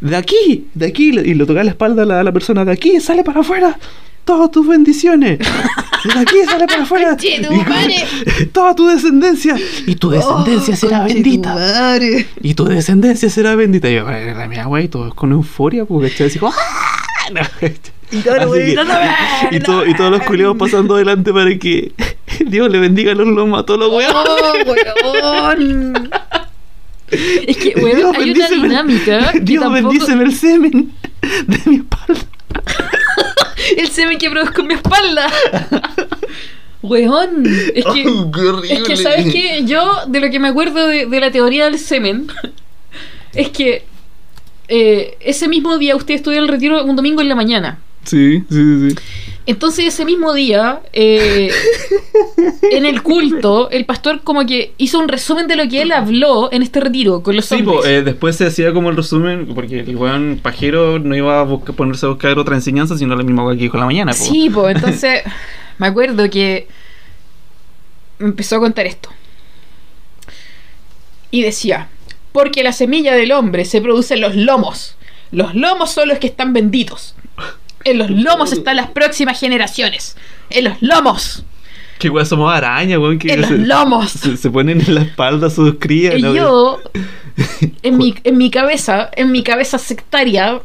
[0.00, 1.08] De aquí, de aquí.
[1.08, 2.64] Y le tocó a la espalda a la, la persona.
[2.64, 3.78] De aquí, sale para afuera.
[4.24, 5.38] Todas tus bendiciones.
[5.38, 7.16] De aquí, sale para afuera.
[8.52, 9.56] Toda tu descendencia.
[9.86, 11.98] Y tu descendencia será bendita.
[12.40, 13.90] Y tu descendencia será bendita.
[13.90, 16.28] Y yo, la mía, güey, todos con euforia, porque ¿cachai?
[16.28, 16.98] Así como, ¡ah!
[17.30, 17.74] No, que-
[19.50, 21.92] y, todo- y todos los culiados pasando adelante para que
[22.46, 24.14] Dios le bendiga los lomos a todos los weones.
[25.04, 25.52] Oh.
[27.46, 29.32] Es que, weón, Dios, hay una dinámica.
[29.32, 30.92] que Dios tampoco- bendíceme el semen
[31.46, 32.20] de mi espalda.
[33.76, 35.30] El semen que produzco en mi espalda.
[36.80, 37.44] Weón.
[37.74, 38.06] Es que.
[38.08, 38.72] Oh, qué.
[38.74, 39.62] Es que, ¿sabes qué?
[39.66, 42.28] Yo, de lo que me acuerdo de, de la teoría del semen,
[43.34, 43.84] es que
[44.74, 47.78] eh, ese mismo día usted estudió el retiro un domingo en la mañana.
[48.04, 48.96] Sí, sí, sí.
[49.44, 51.50] Entonces ese mismo día, eh,
[52.70, 56.50] en el culto, el pastor como que hizo un resumen de lo que él habló
[56.52, 57.76] en este retiro con los Sí, hombres.
[57.76, 61.44] po, eh, después se hacía como el resumen, porque el weón pajero no iba a
[61.44, 64.12] buscar- ponerse a buscar otra enseñanza, sino la misma que dijo en la mañana.
[64.12, 64.18] po.
[64.24, 65.22] Sí, pues entonces
[65.78, 66.66] me acuerdo que
[68.18, 69.10] me empezó a contar esto.
[71.30, 71.88] Y decía,
[72.32, 74.96] porque la semilla del hombre se produce en los lomos.
[75.30, 77.14] Los lomos son los que están benditos.
[77.84, 80.16] En los lomos están las próximas generaciones.
[80.50, 81.44] En los lomos.
[81.98, 83.18] Que weón, somos arañas, weón.
[83.18, 84.10] Que En los lomos.
[84.10, 86.16] Se, se ponen en la espalda sus crías.
[86.18, 86.34] Y ¿no?
[86.34, 86.80] yo,
[87.82, 90.60] en mi, en mi cabeza, en mi cabeza sectaria,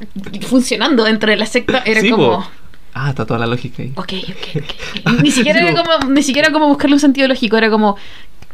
[0.47, 2.41] funcionando dentro de la secta, era Sí, como...
[2.41, 2.47] po.
[2.99, 3.91] Ah, está toda la lógica ahí.
[3.95, 5.21] Ok, ok, ok.
[5.21, 7.95] Ni siquiera era como, ni siquiera como buscarle un sentido lógico, era como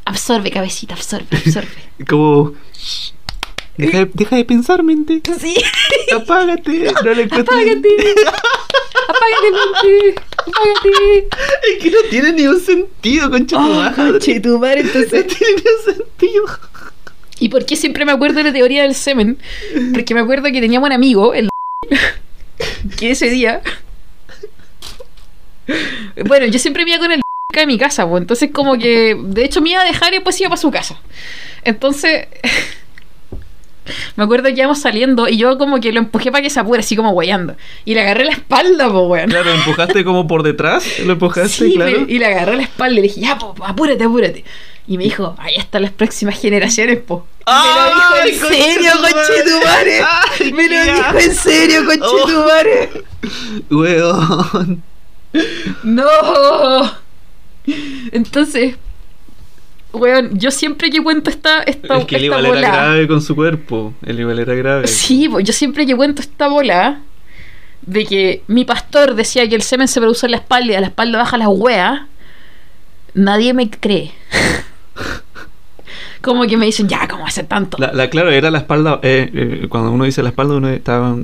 [0.05, 1.69] absorbe cabecita, absorbe, absorbe.
[2.07, 2.53] Como.
[3.77, 5.21] Deja de, deja de pensar, mente.
[5.39, 5.55] Sí.
[6.15, 6.91] Apágate.
[7.03, 7.89] No le encuentro- Apágate.
[9.07, 10.21] Apágate, mente.
[10.37, 11.27] Apágate.
[11.71, 13.95] Es que no tiene ni un sentido, concha tu Oh, madre.
[14.11, 15.25] conche tu madre, entonces.
[15.27, 16.43] No tiene ni un sentido.
[17.39, 19.39] ¿Y por qué siempre me acuerdo de la teoría del semen?
[19.93, 21.49] Porque me acuerdo que teníamos un amigo, el
[22.97, 23.61] que ese día.
[26.25, 27.21] Bueno, yo siempre me iba con el
[27.53, 30.17] acá de mi casa, pues entonces como que de hecho me iba a dejar y
[30.17, 30.97] después iba para su casa.
[31.63, 32.27] Entonces
[34.15, 36.79] me acuerdo que íbamos saliendo y yo como que lo empujé para que se apure,
[36.79, 37.55] así como guayando.
[37.85, 39.29] Y le agarré la espalda, pues weón.
[39.29, 40.85] Claro, empujaste como por detrás.
[41.05, 42.01] Lo empujaste, Sí, claro.
[42.01, 44.43] me- y le agarré la espalda y le dije, ya, po, apúrate, apúrate.
[44.87, 47.25] Y me dijo, ahí están las próximas generaciones, po.
[47.45, 50.01] Y me lo dijo en serio, conchetumare.
[50.01, 52.89] Ay, Me lo dijo en serio, conchetumare.
[53.69, 54.83] Weón.
[55.83, 57.02] No.
[58.11, 58.75] Entonces,
[59.91, 63.35] weón, yo siempre que cuento esta, esta, Es que esta igual era grave con su
[63.35, 63.93] cuerpo.
[64.05, 64.87] Él igual era grave.
[64.87, 67.01] Sí, yo siempre que cuento esta bola
[67.85, 70.81] de que mi pastor decía que el semen se produce en la espalda y a
[70.81, 72.07] la espalda baja la wea,
[73.13, 74.11] nadie me cree.
[76.21, 77.77] Como que me dicen, ya, ¿cómo hace tanto?
[77.77, 78.99] La, la- claro, era la espalda.
[79.03, 81.17] eh, eh, cuando uno dice la espalda, uno estaba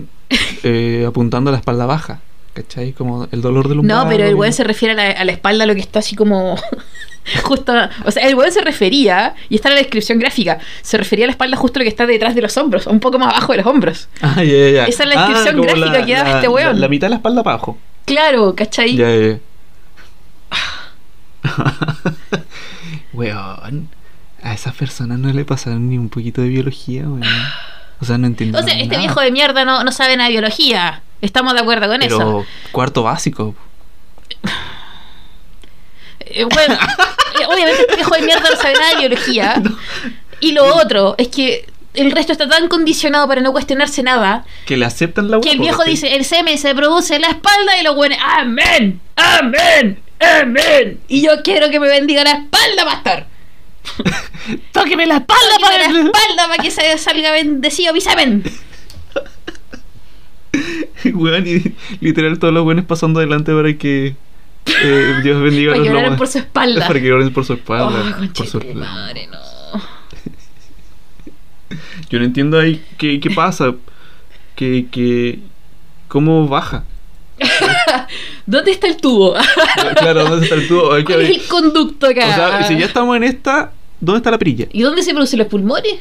[0.63, 2.19] eh, apuntando a la espalda baja.
[2.61, 2.91] ¿Cachai?
[2.93, 4.07] Como el dolor del No, lumbar.
[4.09, 6.57] pero el weón se refiere a la, a la espalda, lo que está así como.
[7.43, 7.73] justo.
[8.05, 11.27] O sea, el weón se refería, y está en la descripción gráfica, se refería a
[11.27, 13.57] la espalda justo lo que está detrás de los hombros, un poco más abajo de
[13.59, 14.09] los hombros.
[14.21, 14.85] Ah, ya, ya.
[14.85, 16.75] Esa es la Ah, descripción gráfica que daba este weón.
[16.75, 17.77] La, la mitad de la espalda para abajo.
[18.05, 18.95] Claro, ¿cachai?
[18.95, 19.07] Ya.
[23.13, 23.89] Weón.
[24.41, 27.23] A esas personas no le pasaron ni un poquito de biología, weón.
[28.01, 28.59] O sea, no entiendo.
[28.59, 28.99] O sea, este nada.
[28.99, 31.01] viejo de mierda no, no sabe nada de biología.
[31.21, 32.17] Estamos de acuerdo con eso.
[32.17, 33.55] Pero cuarto básico.
[36.21, 36.73] Eh, bueno,
[37.39, 39.61] eh, obviamente este viejo de mierda no sabe nada de biología.
[40.41, 44.77] Y lo otro es que el resto está tan condicionado para no cuestionarse nada Que
[44.77, 47.83] le aceptan la que el viejo dice, el semen se produce en la espalda y
[47.83, 50.99] los buenos, amén, amén, amén.
[51.09, 53.25] Y yo quiero que me bendiga la espalda, pastor.
[54.71, 58.43] Tóqueme la espalda Tóqueme la para espalda para que se salga bendecido mi semen.
[61.13, 64.15] Weón, y literal todos los buenos pasando adelante para que
[64.65, 66.17] eh, Dios bendiga a Para los que lomos.
[66.17, 66.87] por su espalda.
[66.87, 68.17] Para que oren por su espalda.
[68.21, 69.39] Oh, por su- madre, no.
[72.09, 73.75] Yo no entiendo ahí qué, qué pasa.
[74.55, 75.39] Que, que,
[76.07, 76.83] ¿Cómo baja?
[78.45, 79.35] ¿Dónde está el tubo?
[79.95, 80.91] Claro, ¿dónde está el tubo?
[80.93, 82.27] Hay que ¿Cuál es el conducto acá?
[82.27, 84.65] O sea, si ya estamos en esta, ¿dónde está la perilla?
[84.71, 85.93] ¿Y dónde se producen los pulmones?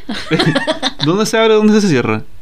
[1.05, 1.55] ¿Dónde se abre?
[1.55, 2.23] ¿Dónde se cierra?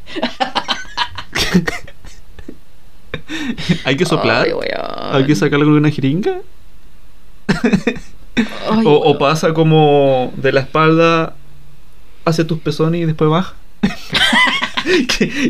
[3.85, 4.47] ¿Hay que soplar?
[4.47, 4.53] Ay.
[5.12, 6.37] ¿Hay que sacarlo con una jeringa?
[8.69, 11.35] Ay, o, o pasa como de la espalda
[12.24, 13.55] hacia tus pezones y después baja.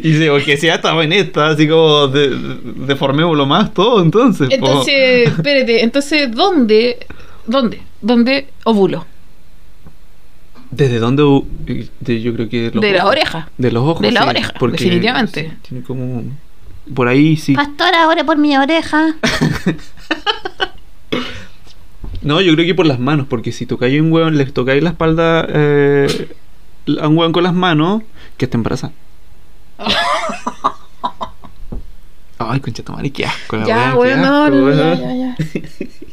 [0.02, 4.00] Y digo que si ya estaba en esta, así como de, de- deformémoslo más todo,
[4.02, 4.48] entonces.
[4.48, 4.54] po.
[4.54, 7.06] Entonces, espérate, entonces, ¿dónde?
[7.46, 7.82] ¿Dónde?
[8.00, 9.04] ¿Dónde ovulo?
[10.76, 11.22] ¿Desde dónde?
[12.00, 12.70] de- yo creo que.
[12.72, 13.10] los De la ojos.
[13.12, 13.48] oreja.
[13.56, 14.02] De los ojos.
[14.02, 15.52] De la sí, oreja, porque definitivamente.
[15.66, 16.22] Tiene como.
[16.94, 17.54] Por ahí sí.
[17.54, 19.14] Pastora, ore por mi oreja.
[22.22, 24.82] No, yo creo que por las manos, porque si tocáis a un hueón, le tocáis
[24.82, 26.28] la espalda eh,
[27.00, 28.02] a un hueón con las manos,
[28.36, 28.92] que está embarazada.
[32.38, 33.56] Ay, concha tu madre, qué asco.
[33.56, 34.98] la Ya, bueno, asco, no, ya, weón.
[35.00, 35.36] ya, ya.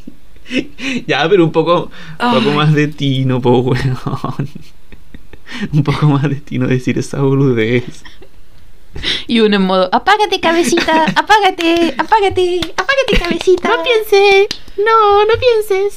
[1.06, 1.90] Ya, pero un poco,
[2.20, 2.56] un poco Ay.
[2.56, 3.98] más de tino, po, weón.
[5.72, 8.02] Un poco más de tino decir esa boludez.
[9.26, 11.04] Y uno en modo, Apágate, cabecita.
[11.04, 13.68] Apágate, apágate, apágate, cabecita.
[13.68, 14.48] No piense.
[14.78, 15.94] No, no pienses.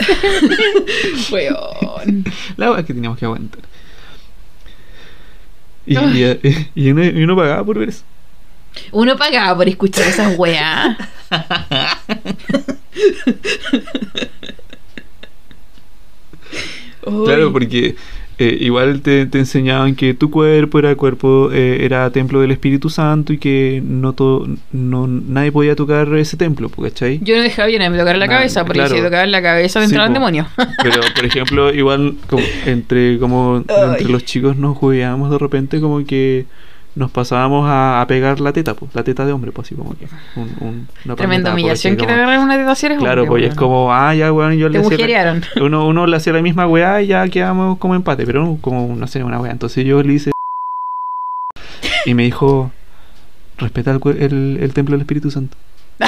[1.32, 2.26] weón.
[2.58, 3.62] La weá que teníamos que aguantar.
[5.86, 8.04] Y, y, y uno, y uno pagaba por ver eso.
[8.92, 10.98] Uno pagaba por escuchar esas weas.
[17.26, 17.96] Claro, porque
[18.40, 22.90] eh, igual te, te enseñaban que tu cuerpo era cuerpo, eh, era templo del Espíritu
[22.90, 27.20] Santo y que no todo, no nadie podía tocar ese templo, ¿cachai?
[27.24, 28.96] Yo no dejaba bien a me tocar la cabeza, porque claro.
[28.96, 30.48] si tocaba en la cabeza me Sí, demonios.
[30.84, 36.06] Pero, por ejemplo, igual como entre como entre los chicos nos jugábamos de repente como
[36.06, 36.46] que
[36.98, 39.96] nos pasábamos a, a pegar la teta, pues, la teta de hombre, pues así como
[39.96, 43.42] que un, un- una Tremenda humillación que te agarren una teta si eres Claro, hombre,
[43.42, 46.42] pues es como, ah, ya, weón, yo Te le hacía uno, uno le hacía la
[46.42, 49.52] misma weá y ya quedamos como empate, pero no, como, no sé, una weá.
[49.52, 50.32] Entonces yo le hice
[52.06, 52.72] y me dijo,
[53.58, 55.56] respeta el, el, el templo del Espíritu Santo.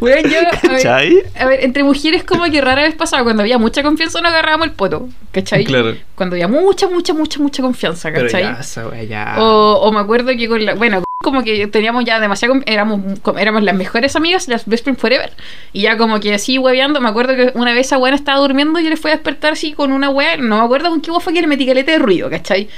[0.00, 1.22] Weón, yo, a ver, ¿Cachai?
[1.38, 4.66] a ver, entre mujeres como que rara vez pasaba, cuando había mucha confianza nos agarrábamos
[4.68, 5.64] el poto, ¿cachai?
[5.64, 5.96] Claro.
[6.14, 8.42] Cuando había mucha, mucha, mucha, mucha confianza, Pero ¿cachai?
[8.42, 9.36] ya, esa weá, ya.
[9.38, 10.74] O, o me acuerdo que con la.
[10.74, 12.54] Bueno, como que teníamos ya demasiado.
[12.66, 13.00] Éramos,
[13.38, 15.32] éramos las mejores amigas, las Best Friends Forever.
[15.72, 17.00] Y ya como que así hueveando.
[17.00, 19.54] Me acuerdo que una vez esa buena estaba durmiendo y yo le fui a despertar
[19.54, 20.36] así con una wea.
[20.36, 22.68] No me acuerdo con qué fue que le metí caleta de ruido, ¿cachai?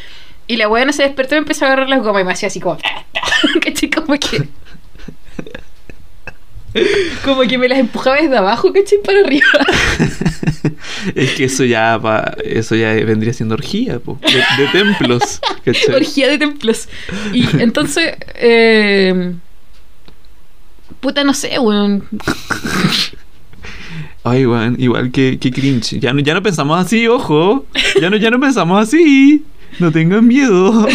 [0.46, 2.60] Y la buena se despertó y empezó a agarrar las gomas y me hacía así
[2.60, 2.78] como.
[3.64, 3.90] ¿cachai?
[3.90, 4.48] Como que.
[7.24, 8.98] Como que me las empujaba desde abajo, ¿cachai?
[9.04, 9.46] Para arriba.
[11.14, 15.40] Es que eso ya pa- eso ya vendría siendo orgía, po, de, de templos.
[15.64, 15.94] ¿cachai?
[15.94, 16.88] Orgía de templos.
[17.32, 18.14] Y entonces.
[18.34, 19.34] Eh,
[21.00, 22.04] puta, no sé, weón.
[24.24, 26.00] Ay, weón, igual que, que cringe.
[26.00, 27.66] Ya no, ya no pensamos así, ojo.
[28.00, 29.44] Ya no, ya no pensamos así.
[29.78, 30.86] No tengan miedo.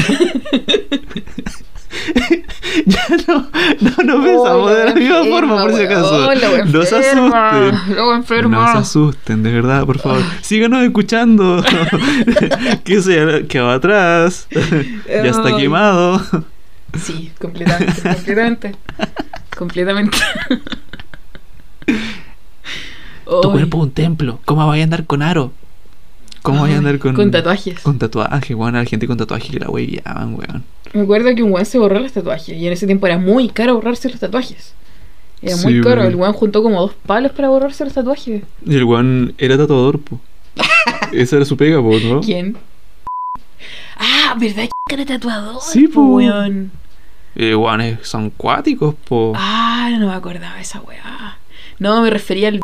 [2.85, 3.49] ya no,
[3.81, 6.30] no, no pensamos de la misma forma, por si acaso.
[6.65, 7.93] No se asusten.
[7.93, 8.65] Luego enferma.
[8.65, 10.22] No se asusten, de verdad, por favor.
[10.41, 11.63] Síganos escuchando.
[12.84, 14.47] que se quedó atrás.
[15.05, 16.22] ya está quemado.
[16.97, 18.76] Sí, completamente, completamente.
[19.57, 20.18] completamente.
[23.26, 24.39] Tu cuerpo es un templo.
[24.45, 25.53] ¿Cómo vaya a andar con aro?
[26.41, 27.15] ¿Cómo vaya a andar con.
[27.15, 27.80] con tatuajes.
[27.80, 28.76] Con tatuajes, weón.
[28.76, 30.63] A la gente con tatuajes que la hueviaban, weón.
[30.93, 33.49] Me acuerdo que un weón se borró los tatuajes y en ese tiempo era muy
[33.49, 34.73] caro borrarse los tatuajes.
[35.41, 36.03] Era muy caro.
[36.03, 38.43] El weón juntó como dos palos para borrarse los tatuajes.
[38.65, 40.19] Y el weón era tatuador, po.
[41.11, 42.22] Esa era su pega, po, ¿no?
[42.22, 42.57] ¿Quién?
[43.97, 45.61] Ah, ¿verdad que era tatuador?
[45.61, 46.72] Sí, po, weón.
[47.35, 49.34] Eh, weones son cuáticos, po.
[49.35, 51.38] Ah, no me acordaba esa weá.
[51.80, 52.61] No, me refería al.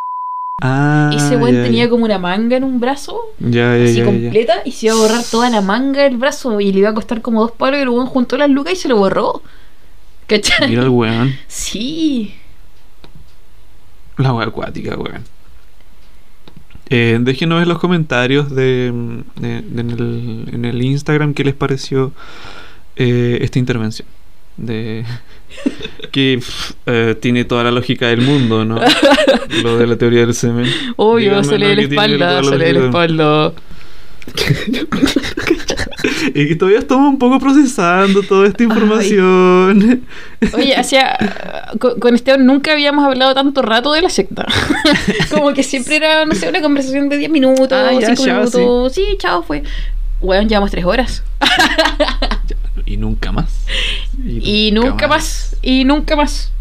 [0.59, 3.19] Ah, Ese weón tenía como una manga en un brazo.
[3.39, 6.79] Ya, así completa y se iba a borrar toda la manga del brazo y le
[6.79, 8.97] iba a costar como dos palos y el weón juntó las lucas y se lo
[8.97, 9.43] borró.
[10.25, 10.67] ¿Cachai?
[10.69, 11.35] Mira el weón.
[11.47, 12.34] Sí.
[14.17, 15.23] La wea acuática, weón.
[16.89, 18.91] Eh, déjenos en los comentarios de,
[19.35, 22.13] de- de- en, el, en el Instagram qué les pareció
[22.95, 24.07] eh, esta intervención.
[24.57, 25.05] De
[26.11, 28.79] que pff, eh, tiene toda la lógica del mundo, ¿no?
[29.63, 30.67] Lo de la teoría del semen.
[30.95, 31.69] Obvio, se le ¿no?
[31.69, 33.53] ve la espalda, se le la espalda.
[36.34, 40.05] y que todavía estamos un poco procesando toda esta información.
[40.53, 41.17] Oye, hacia,
[41.79, 44.45] con, con Esteban nunca habíamos hablado tanto rato de la secta.
[45.31, 48.38] Como que siempre era, no sé, una conversación de 10 minutos, Ah, ya, 5 chao,
[48.39, 48.93] minutos.
[48.93, 49.03] Sí.
[49.17, 49.63] chao, fue.
[50.19, 51.23] Weón, llevamos 3 horas.
[52.88, 53.65] Y nunca más.
[54.26, 55.55] Y nunca más.
[55.61, 56.51] Y nunca más.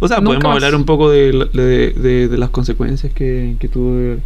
[0.00, 0.54] O sea, Nunca podemos más.
[0.56, 4.22] hablar un poco de, de, de- de las consecuencias que, que tuvo el,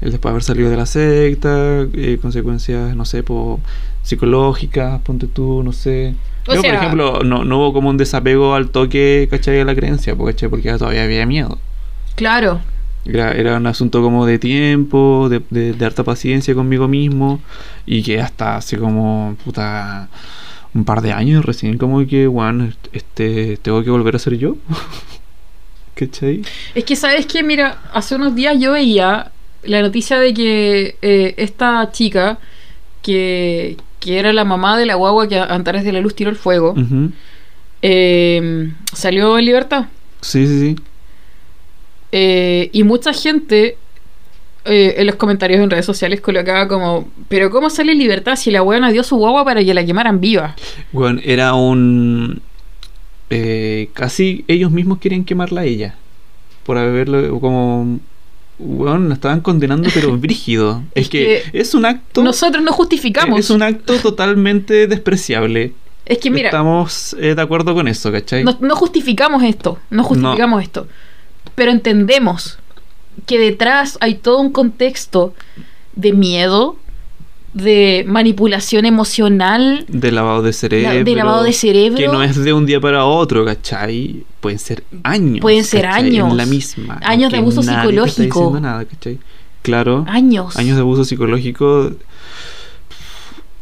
[0.00, 3.60] el después de haber salido de la secta, eh, consecuencias, no sé, po,
[4.02, 6.14] psicológicas, ponte tú, no sé.
[6.48, 9.60] O Yo, sea- por ejemplo, no, no hubo como un desapego al toque, ¿cachai?
[9.60, 10.48] A la creencia, ¿cachai?
[10.48, 11.58] Porque todavía había miedo.
[12.16, 12.60] Claro.
[13.04, 17.40] Era, era un asunto como de tiempo, de, de, de harta paciencia conmigo mismo,
[17.84, 20.08] y que hasta hace como, puta,
[20.76, 24.56] un par de años recién como que, bueno, este, tengo que volver a ser yo.
[25.94, 26.42] ¿Cachai?
[26.74, 27.42] Es que, ¿sabes qué?
[27.42, 29.32] Mira, hace unos días yo veía
[29.64, 32.38] la noticia de que eh, esta chica,
[33.02, 36.36] que, que era la mamá de la guagua que Antares de la Luz tiró el
[36.36, 36.74] fuego,
[37.80, 39.86] eh, salió en libertad.
[40.20, 40.76] Sí, sí, sí.
[42.12, 43.78] Eh, y mucha gente
[44.66, 48.60] eh, en los comentarios en redes sociales colocaba como, pero ¿cómo sale libertad si la
[48.62, 50.54] buena dio su guagua para que la quemaran viva?
[50.92, 52.40] Bueno, era un...
[53.30, 55.94] eh, casi ellos mismos querían quemarla a ella.
[56.64, 58.00] Por haberlo como...
[58.58, 60.82] Bueno, la estaban condenando pero brígido.
[60.94, 62.22] Es, que, es un acto...
[62.22, 63.38] Nosotros no justificamos.
[63.38, 65.74] Es un acto totalmente despreciable.
[66.06, 68.44] Es que mira, Estamos eh, de acuerdo con eso, ¿cachai?
[68.44, 70.86] no, no justificamos esto, no justificamos esto,
[71.56, 72.60] pero entendemos
[73.24, 75.32] que detrás hay todo un contexto
[75.94, 76.76] de miedo,
[77.54, 81.02] de manipulación emocional, De lavado de cerebro.
[81.04, 81.96] de lavado de cerebro.
[81.96, 84.24] Que no es de un día para otro, ¿cachai?
[84.40, 85.40] Pueden ser años.
[85.40, 86.08] Pueden ser ¿cachai?
[86.08, 86.30] años.
[86.30, 86.98] En la misma.
[87.02, 88.38] Años de abuso nadie te está psicológico.
[88.40, 89.18] diciendo nada, ¿cachai?
[89.62, 90.04] Claro.
[90.06, 90.56] Años.
[90.58, 91.92] Años de abuso psicológico.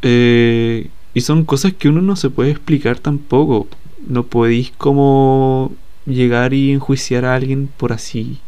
[0.03, 3.69] eh, y son cosas que uno no se puede explicar tampoco.
[4.07, 5.73] No podéis como
[6.07, 8.39] llegar y enjuiciar a alguien por así,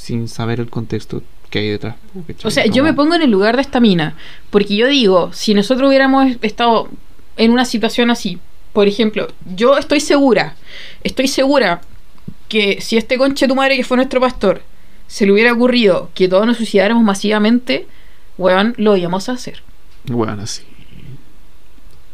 [0.00, 1.96] sin saber el contexto que hay detrás.
[2.42, 4.14] O sea, yo me pongo en el lugar de esta mina,
[4.48, 6.88] porque yo digo, si nosotros hubiéramos estado
[7.36, 8.38] en una situación así,
[8.72, 10.56] por ejemplo, yo estoy segura,
[11.04, 11.82] estoy segura
[12.48, 14.62] que si este conche tu madre que fue nuestro pastor
[15.06, 17.86] se le hubiera ocurrido que todos nos suicidáramos masivamente,
[18.38, 19.62] weón, lo íbamos a hacer.
[20.06, 20.62] Bueno, sí.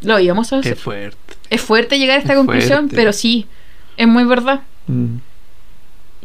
[0.01, 0.73] Lo íbamos a hacer.
[0.73, 1.35] Es fuerte.
[1.51, 2.97] Es fuerte llegar a esta Es conclusión, fuerte.
[2.97, 3.47] pero sí,
[3.97, 4.63] es muy verdad.
[4.89, 5.17] Mm.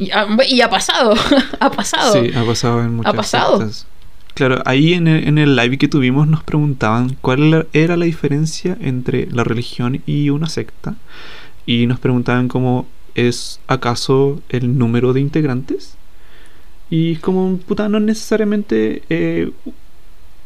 [0.01, 1.13] Y ha, y ha pasado,
[1.59, 2.13] ha pasado.
[2.23, 3.57] Sí, ha pasado en muchas pasado.
[3.59, 3.85] sectas.
[4.33, 8.77] Claro, ahí en el, en el live que tuvimos nos preguntaban cuál era- la diferencia
[8.81, 10.95] entre la religión y una secta.
[11.65, 15.95] Y nos preguntaban cómo es acaso el número de integrantes.
[16.89, 19.51] Y es como, puta, no necesariamente eh,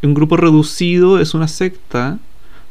[0.04, 2.20] un grupo reducido es una secta,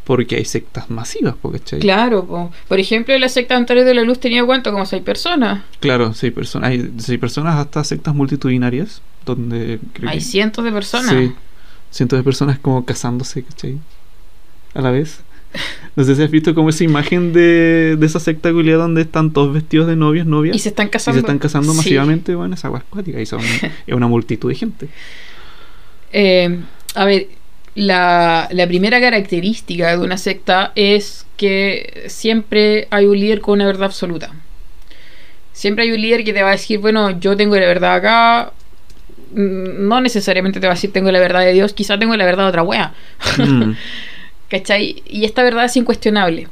[0.04, 1.80] porque hay sectas masivas, ¿cachai?
[1.80, 2.52] Claro, po.
[2.68, 5.62] por ejemplo, la secta Antares de la Luz tenía cuánto, como seis personas.
[5.80, 6.70] Claro, seis personas.
[6.70, 11.10] Hay seis personas hasta sectas multitudinarias, donde creo Hay que- cientos de personas.
[11.10, 11.32] Sí,
[11.90, 13.78] cientos de personas como casándose, ¿cachai?
[14.74, 15.20] A la vez.
[15.94, 19.32] No sé si has visto como esa imagen de, de esa secta culiada donde están
[19.32, 20.56] todos vestidos de novios, novias.
[20.56, 21.16] Y se están casando.
[21.16, 21.76] Y se están casando Sí.
[21.78, 23.20] masivamente, bueno, esa agua acuática.
[23.20, 23.40] Y son
[23.86, 24.88] es una multitud de gente.
[26.12, 26.60] Eh,
[26.96, 27.28] a ver,
[27.74, 33.66] la, la primera característica de una secta es que siempre hay un líder con una
[33.66, 34.32] verdad absoluta.
[35.52, 38.52] Siempre hay un líder que te va a decir, bueno, yo tengo la verdad acá.
[39.32, 42.24] Mm, No necesariamente te va a decir tengo la verdad de Dios, quizá tengo la
[42.24, 42.94] verdad de otra wea.
[43.38, 43.72] Mm.
[44.50, 45.02] ¿Cachai?
[45.08, 46.48] Y esta verdad es incuestionable.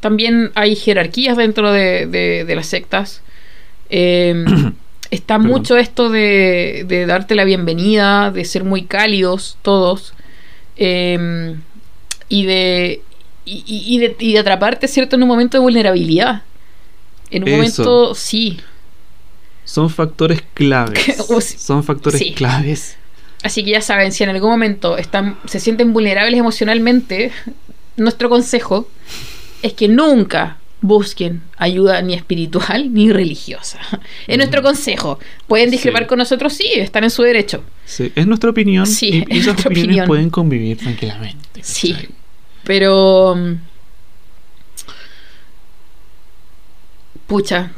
[0.00, 3.22] También hay jerarquías dentro de, de- de las sectas.
[3.90, 4.44] Eh,
[5.10, 10.14] está mucho esto de, de darte la bienvenida, de ser muy cálidos todos.
[10.80, 11.56] Eh,
[12.28, 13.02] y de.
[13.52, 15.16] Y, de, y de atraparte, ¿cierto?
[15.16, 16.42] En un momento de vulnerabilidad.
[17.30, 17.56] En un Eso.
[17.56, 18.60] momento, sí.
[19.64, 21.16] Son factores claves.
[21.58, 22.32] Son factores sí.
[22.32, 22.96] claves.
[23.42, 27.32] Así que ya saben, si en algún momento están, se sienten vulnerables emocionalmente,
[27.96, 28.88] nuestro consejo
[29.62, 33.78] es que nunca busquen ayuda ni espiritual ni religiosa.
[34.26, 35.18] Es nuestro consejo.
[35.46, 36.08] Pueden discrepar Sí.
[36.08, 37.62] con nosotros, sí, están en su derecho.
[37.84, 38.86] Sí, es nuestra opinión.
[38.86, 40.06] Sí, y, y es esas nuestra opiniones opinión.
[40.06, 41.60] pueden convivir tranquilamente.
[41.62, 41.94] Sí.
[42.64, 43.34] Pero.
[43.36, 43.54] mm,
[47.26, 47.70] Pucha.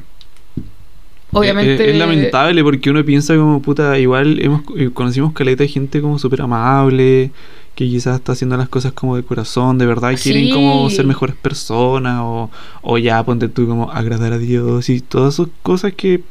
[1.33, 1.75] Obviamente.
[1.75, 6.01] Es, es lamentable porque uno piensa como puta, igual hemos eh, conocimos caleta de gente
[6.01, 7.31] como súper amable,
[7.75, 11.07] que quizás está haciendo las cosas como de corazón, de verdad, y quieren como ser
[11.07, 12.51] mejores personas, o,
[12.83, 16.23] o ya ponte tú como agradar a Dios y todas esas cosas que,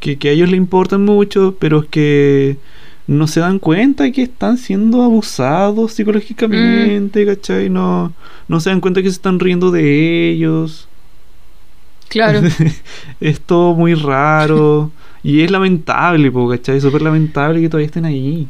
[0.00, 2.58] que, que a ellos le importan mucho, pero que
[3.06, 7.68] no se dan cuenta que están siendo abusados psicológicamente, ¿cachai?
[7.68, 8.12] No,
[8.48, 10.88] no se dan cuenta que se están riendo de ellos.
[12.08, 12.42] Claro.
[13.20, 14.90] es todo muy raro.
[15.22, 16.76] y es lamentable, po, ¿cachai?
[16.76, 18.48] Es súper lamentable que todavía estén ahí.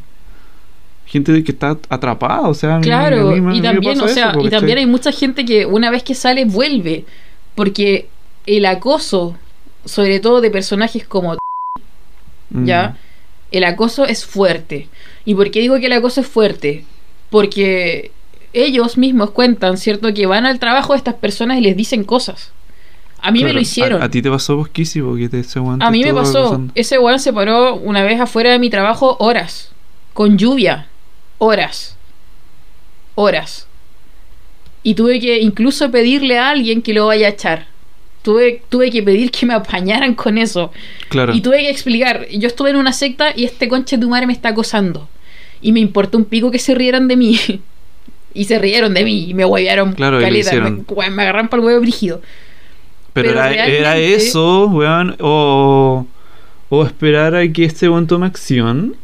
[1.15, 4.09] Gente que está atrapada, o sea, Claro, a mí me- a mí y también, o
[4.09, 7.05] sea, eso, y también hay mucha gente que una vez que sale vuelve,
[7.55, 8.09] porque
[8.47, 9.37] el acoso,
[9.85, 11.37] sobre todo de personajes como
[12.51, 12.65] Mm.
[12.67, 12.97] ya,
[13.53, 14.89] el acoso es fuerte.
[15.25, 16.85] ¿Y por qué digo que el acoso es fuerte?
[17.31, 18.11] Porque
[18.53, 20.13] ellos mismos cuentan, ¿cierto?
[20.13, 22.51] Que van al trabajo de estas personas y les dicen cosas.
[23.21, 24.03] A mí me lo hicieron.
[24.03, 26.61] A, a ti te pasó posquísimo que te ese A mí me pasó.
[26.75, 29.71] Ese weón se paró una vez afuera de mi trabajo horas.
[30.13, 30.89] Con lluvia.
[31.45, 31.97] Horas.
[33.17, 33.67] Horas.
[34.83, 37.67] Y tuve que incluso pedirle a alguien que lo vaya a echar.
[38.23, 40.73] Tuve, tuve que pedir que me apañaran con eso.
[41.11, 41.35] Claro.
[41.35, 42.27] Y tuve que explicar.
[42.31, 45.07] Yo estuve en una secta y este conche de madre me está acosando.
[45.61, 47.39] Y me importó un pico que se rieran de mí.
[48.35, 50.55] y se rieron de mí y me huevearon Claro, caleta.
[50.59, 52.23] Me, me agarraron para el huevo brígido.
[53.13, 56.07] Pero, Pero era, eso, weón, o,
[56.71, 58.97] o esperar a que este weón tome acción.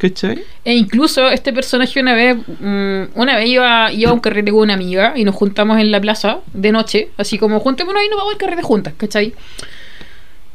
[0.00, 0.42] ¿Cachai?
[0.64, 4.60] E incluso este personaje una vez, mm, una vez iba, iba a un carrete con
[4.60, 8.16] una amiga y nos juntamos en la plaza de noche, así como juntémonos y nos
[8.18, 9.34] vamos al carrete juntas, ¿cachai?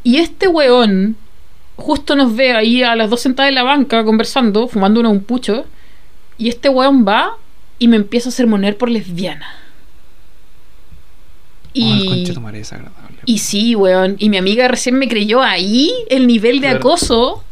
[0.03, 1.15] Y este weón
[1.75, 5.65] justo nos ve ahí a las dos sentadas en la banca conversando, fumándonos un pucho,
[6.39, 7.37] y este weón va
[7.77, 9.45] y me empieza a sermonear por lesbiana.
[11.69, 13.19] Oh, Y, desagradable.
[13.25, 14.15] y sí, weón.
[14.17, 17.43] Y mi amiga recién me creyó ahí el nivel de acoso,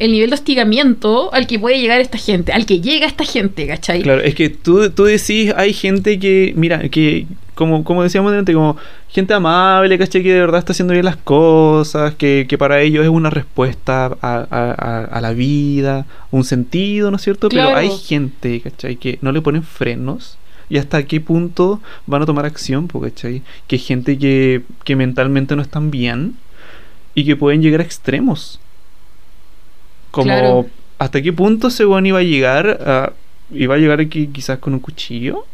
[0.00, 3.66] el nivel de hostigamiento al que puede llegar esta gente, al que llega esta gente,
[3.66, 4.02] ¿cachai?
[4.02, 8.54] Claro, es que tú, tú decís, hay gente que, mira, que, como, como decíamos antes,
[8.54, 8.76] como
[9.10, 10.22] gente amable, ¿cachai?
[10.22, 14.06] Que de verdad está haciendo bien las cosas, que, que para ellos es una respuesta
[14.22, 17.48] a, a- la vida, un sentido, ¿no es cierto?
[17.50, 17.68] Claro.
[17.68, 18.96] Pero hay gente, ¿cachai?
[18.96, 20.38] Que no le ponen frenos.
[20.70, 23.42] Y hasta qué punto van a tomar acción, ¿cachai?
[23.66, 26.36] Que hay gente que, que mentalmente no están bien
[27.14, 28.60] y que pueden llegar a extremos.
[30.10, 30.66] Como Claro.
[30.98, 33.12] hasta qué punto ese weón iba a llegar a,
[33.52, 35.44] iba a llegar aquí quizás con un cuchillo.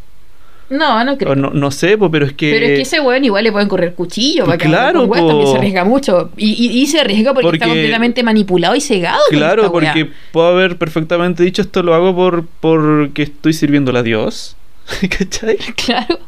[0.69, 1.37] No, no creo.
[1.37, 2.51] No, no sé, po, pero es que.
[2.51, 5.49] Pero es que ese weón igual le pueden correr cuchillo para que Claro, weón también
[5.49, 6.31] se arriesga mucho.
[6.37, 9.21] Y, y- y se arriesga porque, está completamente manipulado y cegado.
[9.31, 14.57] Claro, porque puedo haber perfectamente dicho esto lo hago por porque estoy sirviéndole a Dios.
[15.19, 15.57] ¿Cachai?
[15.85, 16.21] Claro.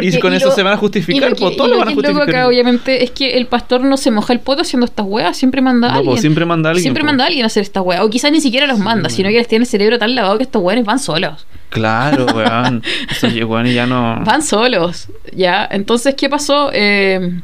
[0.00, 1.74] Y con eso lo- se van a y justificar, lo que, po, y todos lo
[1.76, 2.28] lo van a justificar.
[2.28, 5.60] acá, obviamente, es que el pastor no se moja el poto haciendo estas weas, siempre
[5.60, 6.18] manda a No, alguien.
[6.18, 8.04] siempre manda a alguien, Siempre manda a alguien a hacer esta wea.
[8.04, 10.44] O quizás ni siquiera los manda, sino que les tiene el cerebro tan lavado que
[10.44, 11.46] estos weones van solos.
[11.70, 12.26] Claro.
[13.10, 14.20] Eso weón, ya no.
[14.24, 15.66] Van solos, ¿ya?
[15.70, 16.70] Entonces, ¿qué pasó?
[16.72, 17.40] Eh,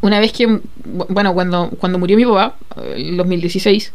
[0.00, 3.92] una vez que, bueno, cuando, cuando murió mi papá, eh, en 2016,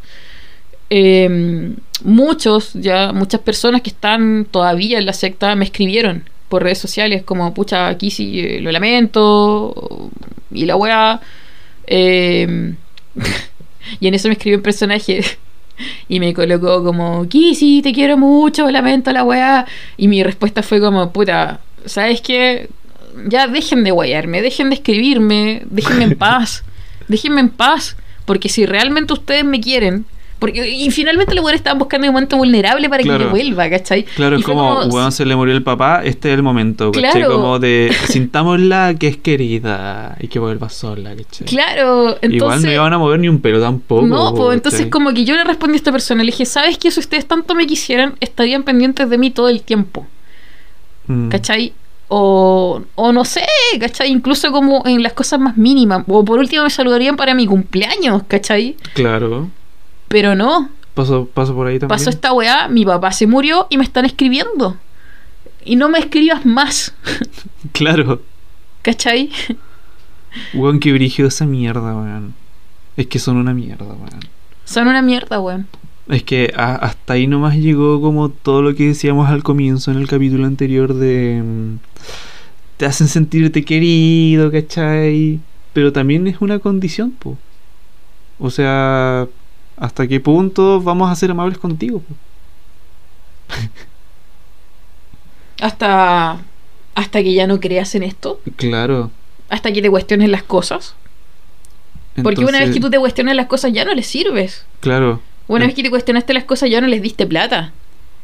[0.89, 6.77] eh, muchos, ya, muchas personas que están todavía en la secta me escribieron por redes
[6.77, 10.11] sociales como, pucha, aquí sí eh, lo lamento,
[10.51, 11.19] y la wea.
[11.87, 12.73] eh,
[13.99, 15.23] y en eso me escribió un personaje
[16.09, 19.65] y me colocó como, Kissy, te quiero mucho, lamento la weá.
[19.97, 22.69] Y mi respuesta fue como, puta, ¿sabes qué?
[23.27, 26.63] Ya dejen de guayarme, dejen de escribirme, déjenme en paz,
[27.07, 27.95] déjenme en paz,
[28.25, 30.05] porque si realmente ustedes me quieren,
[30.39, 33.23] porque y finalmente los weones estaban buscando un momento vulnerable para que Claro.
[33.25, 34.03] yo vuelva, ¿cachai?
[34.03, 36.91] Claro, Y es fue como, weón, se le murió el papá, este es el momento,
[36.91, 37.11] ¿cachai?
[37.11, 37.33] Claro.
[37.33, 41.47] Como de, sintámosla que es querida y que vuelva sola, ¿cachai?
[41.47, 42.33] Claro, entonces...
[42.33, 44.05] Igual no iban a mover ni un pelo tampoco.
[44.05, 46.91] No, pues entonces como que yo le respondí a esta persona, le dije, ¿sabes qué?
[46.91, 50.05] Si ustedes tanto me quisieran, estarían pendientes de mí todo el tiempo,
[51.07, 51.29] Mm.
[51.29, 51.71] ¿cachai?
[52.07, 53.45] O, o no sé,
[53.79, 54.11] ¿cachai?
[54.11, 56.03] Incluso como en las cosas más mínimas.
[56.07, 58.75] O por último me saludarían para mi cumpleaños, ¿cachai?
[58.93, 59.49] Claro.
[60.07, 61.89] Pero no, Paso, paso por ahí también.
[61.97, 64.77] pasó esta weá, mi papá se murió y me están escribiendo.
[65.65, 66.93] Y no me escribas más,
[67.73, 68.21] Claro.
[68.81, 69.29] ¿cachai?
[70.53, 72.33] Weón, qué brígido esa mierda, weón.
[72.97, 74.19] Es que son una mierda, weón.
[74.63, 75.67] Son una mierda, weón.
[76.07, 79.97] Es que a- hasta ahí nomás llegó como todo lo que decíamos al comienzo en
[79.97, 81.41] el capítulo anterior de...
[81.43, 81.77] mm,
[82.77, 85.39] Te hacen sentirte querido, ¿cachai?
[85.73, 87.37] Pero también es una condición, po.
[88.37, 89.27] O sea,
[89.77, 92.01] ¿hasta qué punto vamos a ser amables contigo?
[95.61, 96.39] Hasta,
[96.95, 99.11] hasta que ya no creas en esto, Claro.
[99.49, 100.95] hasta que te cuestiones las cosas.
[102.21, 104.65] Porque una vez que tú te cuestionas las cosas ya no les sirves.
[104.79, 107.71] Claro, Una vez que te cuestionaste las cosas ya no les diste plata.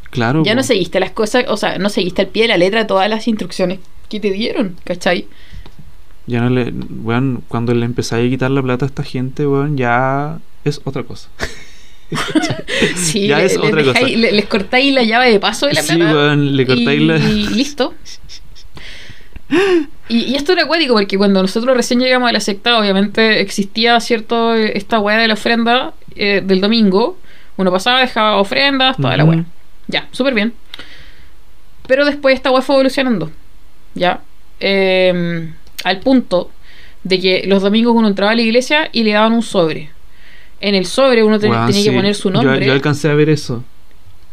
[0.10, 0.44] claro.
[0.44, 0.58] Ya po.
[0.58, 3.28] no seguiste las cosas, o sea, no seguiste al pie de la letra todas las
[3.28, 3.80] instrucciones
[4.10, 5.28] que te dieron, ¿cachai?
[6.28, 6.72] Ya no le...
[7.04, 11.04] Weón, cuando le empezáis a quitar la plata a esta gente, weón, ya es otra
[11.04, 11.30] cosa.
[12.98, 13.94] Sí, Ya es otra cosa.
[14.00, 16.36] dejáis- le- les cortáis la llave de paso de la Sí, plata.
[16.36, 17.94] le cortáis y, la- y listo.
[20.10, 24.00] Y, y esto era acuático porque cuando nosotros recién llegamos a la secta, obviamente existía
[24.02, 27.18] cierto esta weá de la ofrenda eh, del domingo.
[27.58, 29.46] Uno pasaba, dejaba ofrendas, toda la weá.
[29.88, 30.54] Ya, súper bien.
[31.88, 33.32] Pero después esta weá fue evolucionando.
[33.94, 34.22] Ya.
[34.60, 35.50] Eh,
[35.84, 36.52] al punto
[37.04, 39.90] de que los domingos uno entraba a la iglesia y le daban un sobre.
[40.62, 41.84] En el sobre uno tenía sí.
[41.84, 42.66] que poner su nombre.
[42.66, 43.64] Yo, alcancé a ver eso.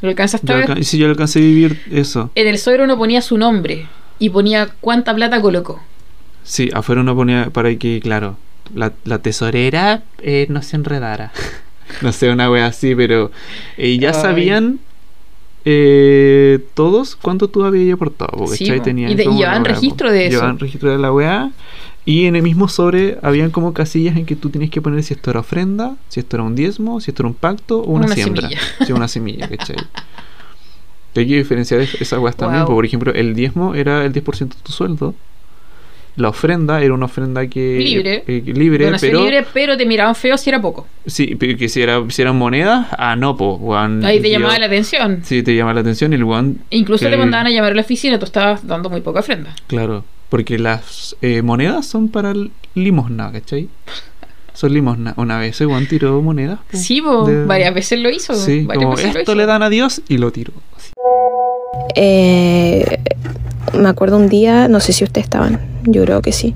[0.00, 0.84] ¿Lo alcanzaste Yo a ver?
[0.84, 2.30] sí, yo alcancé a vivir eso.
[2.34, 3.86] En el sobre uno ponía su nombre
[4.18, 5.80] y ponía cuánta plata colocó.
[6.44, 8.36] Sí, afuera uno ponía para que, claro,
[8.74, 11.32] la, la tesorera eh, no se enredara.
[12.02, 13.30] no sé, una wea así, pero
[13.76, 14.14] eh, ya Ay.
[14.14, 14.78] sabían
[15.64, 18.30] eh, todos cuánto tú habías aportado.
[18.36, 20.36] Porque Sí, Y y llevaban wea, registro de eso.
[20.36, 21.50] Llevaban registro de la weá.
[22.10, 25.12] Y en el mismo sobre habían como casillas en que tú tenías que poner si
[25.12, 28.06] esto era ofrenda, si esto era un diezmo, si esto era un pacto o una,
[28.06, 28.48] Una siembra.
[28.48, 28.60] semilla.
[28.86, 29.76] Sí, una semilla, ¿cachai?
[31.16, 32.60] Hay que diferenciar es- esas weas también.
[32.62, 32.68] Wow.
[32.68, 32.74] po.
[32.76, 35.14] Por ejemplo, el diezmo era el 10% de tu sueldo.
[36.16, 38.24] La ofrenda era una ofrenda que Libre.
[38.26, 40.86] eh, libre, pero libre, pero te miraban feo si era poco.
[41.06, 44.58] sí, pero que si era si eran monedas, ah no, po, Ahí te yo- llamaba
[44.58, 45.20] la atención.
[45.22, 47.74] Sí, te llamaba la atención y el weón E incluso te mandaban a llamar a
[47.76, 49.54] la oficina, tú estabas dando muy poca ofrenda.
[49.68, 52.34] Claro, porque las eh, monedas son para
[52.74, 53.68] limosna, ¿cachai?
[54.54, 55.14] Son limosna.
[55.16, 56.58] Una vez weón tiró monedas.
[56.70, 58.34] po, Sí, po, de- varias veces lo hizo.
[58.34, 59.38] Sí, varias como veces lo esto hizo.
[59.38, 60.52] le dan a Dios y lo tiró.
[61.94, 62.98] Eh,
[63.74, 66.54] me acuerdo un día, no sé si ustedes estaban, yo creo que sí,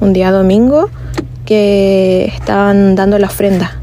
[0.00, 0.90] un día domingo
[1.46, 3.78] que estaban dando la ofrenda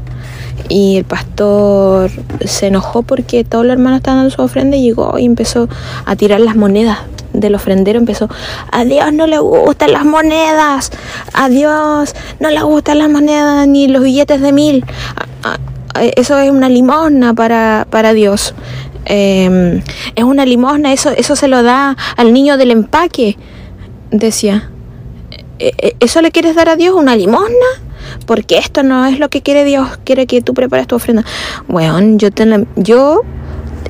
[0.68, 2.10] y el pastor
[2.44, 5.68] se enojó porque todos los hermanos estaban dando su ofrenda y llegó y empezó
[6.06, 6.98] a tirar las monedas
[7.40, 8.28] del ofrendero, empezó,
[8.70, 10.90] a Dios no le gustan las monedas,
[11.32, 14.84] a Dios no le gustan las monedas ni los billetes de mil,
[15.42, 15.54] A-
[15.98, 18.54] a- eso es una limosna para, para Dios.
[19.06, 19.82] Eh,
[20.14, 23.36] es una limosna, eso, eso se lo da al niño del empaque,
[24.10, 24.70] decía.
[25.58, 26.94] "¿E- e- ¿Eso le quieres dar a Dios?
[26.94, 27.66] ¿Una limosna?
[28.26, 31.24] Porque esto no es lo que quiere Dios, quiere que tú prepares tu ofrenda.
[31.68, 33.22] Bueno, yo, ten- yo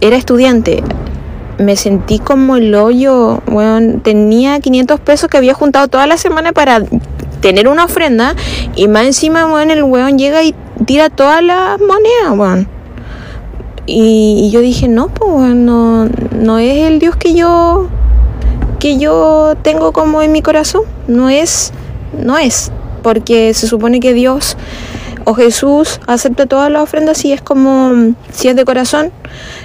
[0.01, 0.83] era estudiante,
[1.61, 6.53] me sentí como el hoyo, bueno, tenía 500 pesos que había juntado toda la semana
[6.53, 6.83] para
[7.43, 8.35] tener una ofrenda
[8.77, 10.55] y más encima, bueno, el weón llega y
[10.87, 12.69] tira todas las monedas, weón.
[13.85, 17.89] Y, yo dije, no, pues no, no es el Dios que yo
[18.79, 21.73] que yo tengo como en mi corazón, no es,
[22.19, 22.73] no es,
[23.03, 24.57] porque se supone que Dios
[25.27, 29.13] o Jesús acepta todas las ofrendas y es como, si es de corazón,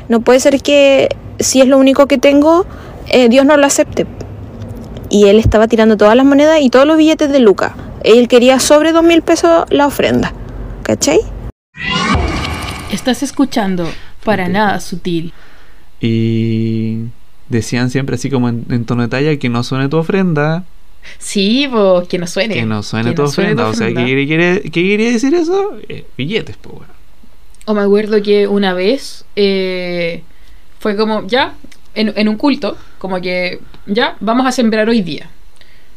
[0.10, 1.16] no puede ser que
[1.46, 2.66] si es lo único que tengo,
[3.08, 4.06] eh, Dios no lo acepte.
[5.10, 7.76] Y él estaba tirando todas las monedas y todos los billetes de Luca.
[8.04, 10.34] Él quería sobre dos mil pesos la ofrenda.
[10.84, 11.20] ¿Cachai?
[12.92, 13.88] Estás escuchando
[14.24, 15.34] para nada sutil.
[16.00, 17.00] Y
[17.50, 20.64] decían siempre así como en, en tono de talla que no suene tu ofrenda.
[21.20, 22.56] Sí, pues que no suene.
[22.56, 23.70] Que no suene Que tu no suene ofrenda.
[23.70, 25.74] O sea, ¿qué quiere, quiere- qué quiere decir eso?
[25.88, 26.88] Eh, billetes, pues, weón.
[27.66, 30.24] O me acuerdo que una vez eh,
[30.86, 31.56] fue como, ya,
[31.96, 35.32] en, en un culto, como que, ya, vamos a sembrar hoy día.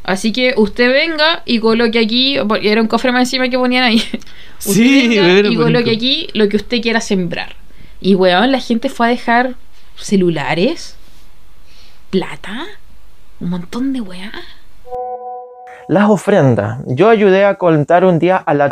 [0.02, 3.84] Así que usted venga y coloque aquí, porque era un cofre más encima que ponían
[3.84, 3.96] ahí.
[4.60, 7.54] Usted Sí, venga y coloque aquí lo que usted quiera sembrar.
[8.00, 9.56] Y weón, la gente fue a dejar
[9.94, 10.96] celulares,
[12.08, 12.64] plata,
[13.40, 14.32] un montón de weá.
[15.86, 16.78] Las ofrendas.
[16.86, 18.70] Yo ayudé a contar un día a la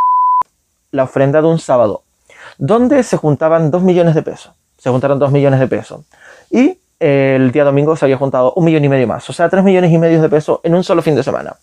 [0.92, 2.04] la ofrenda de un sábado,
[2.56, 4.55] donde se juntaban 2 millones de pesos.
[4.86, 6.02] Se juntaron 2 millones de pesos.
[6.48, 9.48] Y eh, el día domingo se había juntado un millón y medio más, o sea,
[9.48, 11.56] 3 millones y medio de pesos en un solo fin de semana.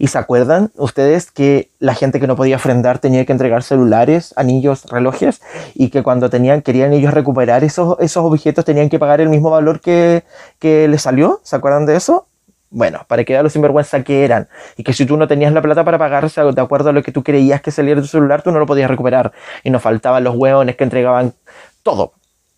[0.00, 4.34] ¿Y se acuerdan ustedes que la gente que no podía ofrendar tenía que entregar celulares,
[4.36, 5.40] anillos, relojes?
[5.74, 9.50] Y que cuando tenían, querían ellos recuperar esos, esos objetos tenían que pagar el mismo
[9.50, 10.24] valor que,
[10.58, 11.38] que les salió?
[11.44, 12.26] ¿Se acuerdan de eso?
[12.70, 14.48] Bueno, para que vean lo sinvergüenza que eran.
[14.76, 17.12] Y que si tú no tenías la plata para pagarse de acuerdo a lo que
[17.12, 19.30] tú creías que salía de tu celular, tú no lo podías recuperar.
[19.62, 21.34] Y nos faltaban los hueones que entregaban
[21.84, 22.14] todo.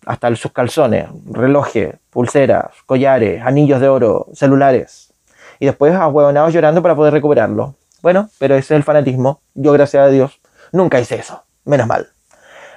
[0.07, 5.13] Hasta sus calzones, relojes, pulseras, collares, anillos de oro, celulares.
[5.59, 7.75] Y después ahueonados llorando para poder recuperarlo.
[8.01, 9.41] Bueno, pero ese es el fanatismo.
[9.53, 10.39] Yo, gracias a Dios,
[10.71, 11.43] nunca hice eso.
[11.65, 12.07] Menos mal.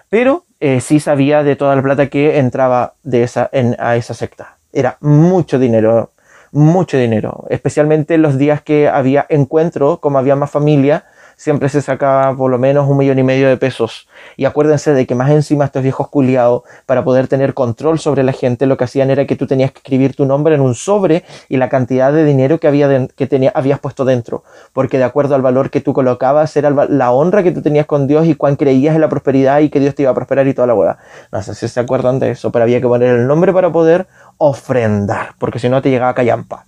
[0.08, 3.48] Pero eh, sí sabía de toda la plata que entraba de esa,
[3.78, 4.56] a esa secta.
[4.72, 6.10] Era mucho dinero,
[6.50, 7.44] mucho dinero.
[7.48, 11.04] Especialmente los días que había encuentro, como había más familia,
[11.40, 14.06] siempre se sacaba por lo menos un millón y medio de pesos.
[14.36, 18.32] Y acuérdense de que más encima estos viejos culiados, para poder tener control sobre la
[18.32, 21.24] gente, lo que hacían era que tú tenías que escribir tu nombre en un sobre
[21.48, 24.44] y la cantidad de dinero que, había que tenía, habías puesto dentro.
[24.74, 27.86] Porque de acuerdo al valor que tú colocabas, era el la honra que tú tenías
[27.86, 30.46] con Dios y cuán creías en la prosperidad y que Dios te iba a prosperar
[30.46, 30.98] y toda la hueá.
[31.32, 34.08] No sé si se acuerdan de eso, pero había que poner el nombre para poder
[34.36, 36.66] ofrendar, porque si no te llegaba callampa.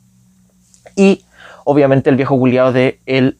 [0.96, 1.26] Y
[1.64, 3.36] obviamente el viejo culiado de decía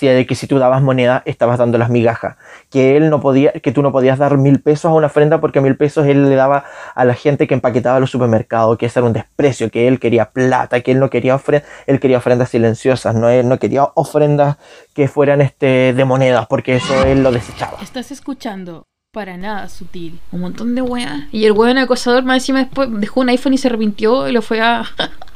[0.00, 2.36] de que si tú dabas moneda estabas dando las migajas,
[2.70, 5.60] que él no podía, que tú no podías dar mil pesos a una ofrenda porque
[5.60, 6.64] mil pesos él le daba
[6.94, 10.30] a la gente que empaquetaba los supermercados, que ese era un desprecio, que él quería
[10.30, 14.56] plata, que él no quería ofrendas, él quería ofrendas silenciosas, no él no quería ofrendas
[14.94, 17.78] que fueran este de monedas, porque eso él lo desechaba.
[17.82, 20.20] Estás escuchando para nada sutil.
[20.32, 21.24] Un montón de weas.
[21.32, 24.40] Y el weón acosador más encima después dejó un iPhone y se arrepintió y lo
[24.40, 24.84] fue a.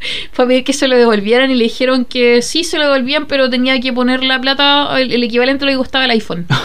[0.32, 3.26] fue a pedir que se lo devolvieran y le dijeron que sí se lo devolvían,
[3.26, 6.46] pero tenía que poner la plata, el, el equivalente a lo que costaba el iPhone.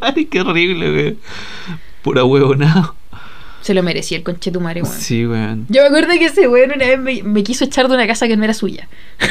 [0.00, 1.16] Ay, qué horrible, güey.
[2.02, 2.94] Pura huevonado.
[3.62, 5.00] Se lo merecía el conchetumare, weón.
[5.00, 5.66] Sí, weón.
[5.68, 8.28] Yo me acuerdo que ese weón una vez me, me quiso echar de una casa
[8.28, 8.88] que no era suya.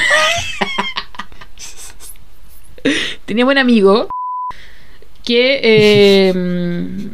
[3.26, 4.10] Tenía buen amigo
[5.24, 6.34] que eh,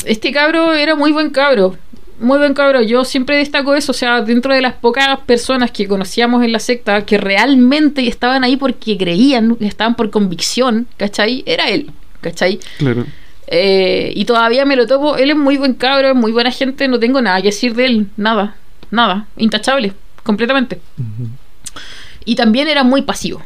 [0.06, 1.78] este cabro era muy buen cabro.
[2.20, 2.82] Muy buen cabro.
[2.82, 3.92] Yo siempre destaco eso.
[3.92, 8.44] O sea, dentro de las pocas personas que conocíamos en la secta que realmente estaban
[8.44, 11.44] ahí porque creían, estaban por convicción, ¿cachai?
[11.46, 11.92] Era él,
[12.22, 12.60] ¿cachai?
[12.78, 13.06] Claro.
[13.48, 15.18] Eh, y todavía me lo topo.
[15.18, 16.88] Él es muy buen cabro, es muy buena gente.
[16.88, 18.08] No tengo nada que decir de él.
[18.18, 18.56] Nada.
[18.92, 19.28] Nada.
[19.38, 19.94] Intachable.
[20.24, 20.80] Completamente.
[22.26, 23.42] Y también era muy pasivo.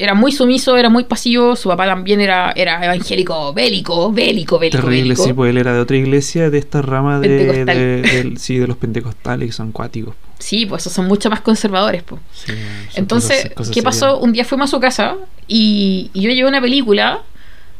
[0.00, 1.56] Era muy sumiso, era muy pasivo.
[1.56, 4.80] Su papá también era, era evangélico bélico, bélico, bélico.
[4.82, 5.24] Terrible, bélico.
[5.24, 8.68] sí, pues él era de otra iglesia, de esta rama de, de- del- sí, de
[8.68, 10.14] los pentecostales, que son cuáticos.
[10.38, 12.04] Sí, pues esos son mucho más conservadores.
[12.32, 12.56] Sí, son
[12.94, 14.06] Entonces, cosas- cosas ¿qué pasó?
[14.06, 14.22] serias.
[14.22, 15.16] Un día fuimos a su casa
[15.48, 17.22] y, y yo llevé una película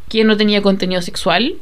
[0.08, 1.54] que no tenía contenido sexual.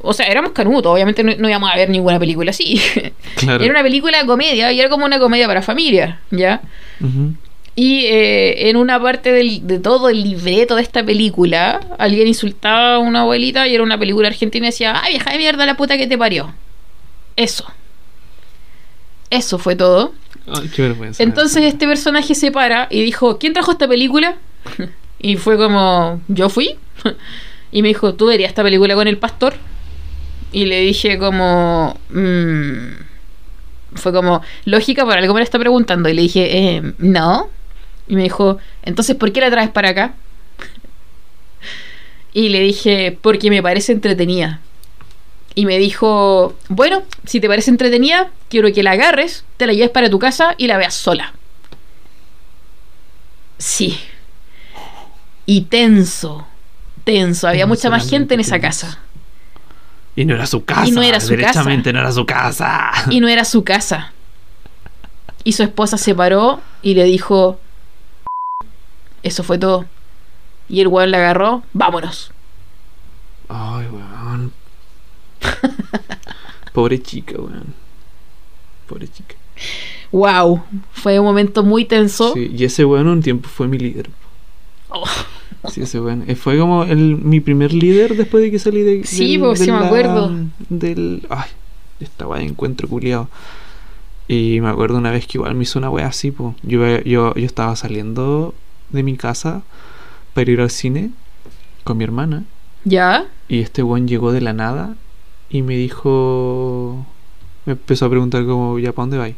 [0.00, 2.80] O sea, éramos canutos, obviamente no, no íbamos a ver ninguna película así.
[3.34, 3.62] Claro.
[3.64, 6.60] Era una película comedia y era como una comedia para familia, ¿ya?
[7.00, 7.34] Ujú.
[7.80, 12.96] Y eh, en una parte del- de todo el libreto de esta película, alguien insultaba
[12.96, 15.76] a una abuelita y era una película argentina y decía, ¡ay, vieja de mierda, la
[15.76, 16.52] puta que te parió!
[17.36, 17.64] Eso.
[19.30, 20.12] Eso fue todo.
[20.52, 21.22] Ay, qué vergüenza.
[21.22, 24.36] Entonces este personaje se para y dijo, ¿quién trajo esta película?
[25.20, 26.76] Y fue como, ¿yo fui?
[27.72, 29.54] Y me dijo, ¿tú verías esta película con el pastor?
[30.52, 33.04] Y le dije como, "Mm".
[33.94, 36.08] fue como, lógica, por algo me la está preguntando.
[36.08, 37.50] Y le dije, "Eh, no.
[38.08, 40.14] Y me dijo, entonces, ¿por qué la traes para acá?
[42.32, 44.60] Y le dije, porque me parece entretenida.
[45.54, 49.90] Y me dijo, bueno, si te parece entretenida, quiero que la agarres, te la lleves
[49.90, 51.34] para tu casa y la veas sola.
[53.58, 53.98] Sí.
[55.46, 56.46] Y tenso,
[57.04, 57.48] tenso.
[57.48, 59.00] Había mucha más gente en esa casa.
[60.14, 60.86] Y no era su casa.
[60.86, 62.92] Y no era su derechamente no era su casa.
[63.10, 64.12] Y no era su casa.
[65.44, 67.60] Y su esposa se paró y le dijo,
[69.22, 69.84] eso fue todo.
[70.68, 72.30] Y el weón la agarró, vámonos.
[73.48, 74.52] Ay, weón.
[76.72, 77.74] Pobre chica, weón.
[78.86, 79.34] Pobre chica.
[80.12, 80.62] Wow,
[80.92, 82.32] fue un momento muy tenso.
[82.34, 84.10] Sí, y ese weón un tiempo fue mi líder.
[84.90, 85.04] Oh.
[85.70, 86.24] Sí, ese weón.
[86.28, 89.04] Eh, Fue como el, mi primer líder después de que salí de.
[89.04, 90.32] Sí, del- pues, sí me acuerdo.
[90.68, 91.26] Del.
[91.28, 91.50] Ay,
[92.00, 93.28] esta weá de encuentro culiado.
[94.28, 96.54] Y me acuerdo una vez que igual me hizo una weá así, pues.
[96.62, 98.54] Yo, yo, yo estaba saliendo
[98.90, 99.62] de mi casa
[100.34, 101.10] para ir al cine
[101.84, 102.44] con mi hermana.
[102.84, 103.26] ¿Ya?
[103.48, 104.96] Y este weón llegó de la nada
[105.50, 107.06] y me dijo.
[107.66, 109.36] Me empezó a preguntar como, ¿ya para dónde vais?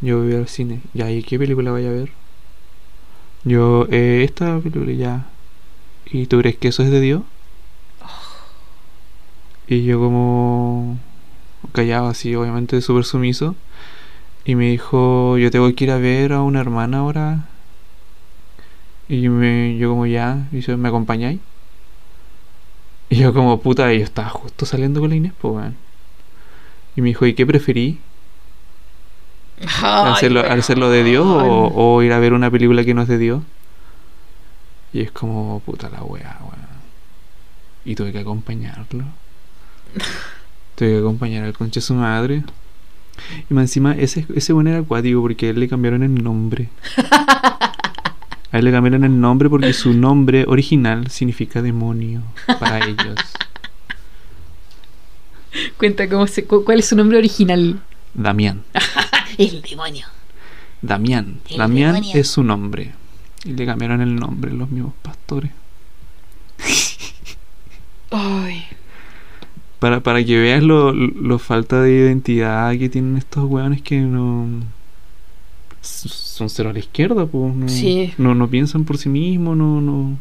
[0.00, 0.80] Yo voy al cine.
[0.94, 2.10] Ya, ¿y qué película vaya a ver?
[3.44, 5.26] Yo, eh, esta película ya.
[6.10, 7.22] ¿Y tú crees que eso es de Dios?
[9.66, 10.98] Y yo como
[11.72, 13.54] callado así, obviamente súper sumiso.
[14.44, 17.48] Y me dijo, yo tengo que ir a ver a una hermana ahora.
[19.08, 21.40] Y me, yo como ya, y ¿me acompañáis?
[23.10, 25.76] Y yo como puta, y yo estaba justo saliendo con la Inés, pues weón.
[26.94, 28.00] Y me dijo, ¿y qué preferí?
[29.60, 30.40] Ay, ¿Hacerlo.
[30.40, 33.42] ¿Hacerlo de Dios o, o ir a ver una película que no es de Dios?
[34.92, 36.68] Y es como, puta la weá, weón.
[37.84, 39.04] Y tuve que acompañarlo.
[40.74, 42.44] tuve que acompañar al concha de su madre.
[43.48, 46.68] Y más encima, ese, ese weón era acuático porque a él le cambiaron el nombre.
[48.50, 52.22] A él le cambiaron el nombre porque su nombre original significa demonio
[52.58, 53.16] para ellos.
[55.76, 57.80] Cuenta cómo se, cu- cuál es su nombre original.
[58.14, 58.62] Damián.
[59.38, 60.06] El demonio.
[60.82, 61.40] Damián.
[61.48, 62.16] El Damián demonio.
[62.16, 62.92] es su nombre.
[63.44, 65.52] Y le cambiaron el nombre los mismos pastores.
[68.10, 68.64] Ay.
[69.78, 74.48] Para, para que veas lo, lo falta de identidad que tienen estos weones que no.
[75.80, 77.54] Son cero a la izquierda, pues.
[77.54, 78.12] No, Sí.
[78.18, 79.80] no, no piensan por sí mismos, no.
[79.80, 80.18] no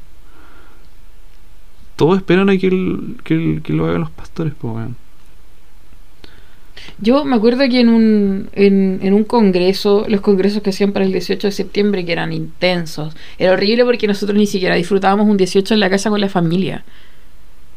[1.96, 4.96] Todos esperan a que, el- que, el- que lo hagan los pastores, pues, weón.
[7.00, 11.06] Yo me acuerdo que en un, en, en un congreso, los congresos que hacían para
[11.06, 15.38] el 18 de septiembre, que eran intensos, era horrible porque nosotros ni siquiera disfrutábamos un
[15.38, 16.84] 18 en la casa con la familia.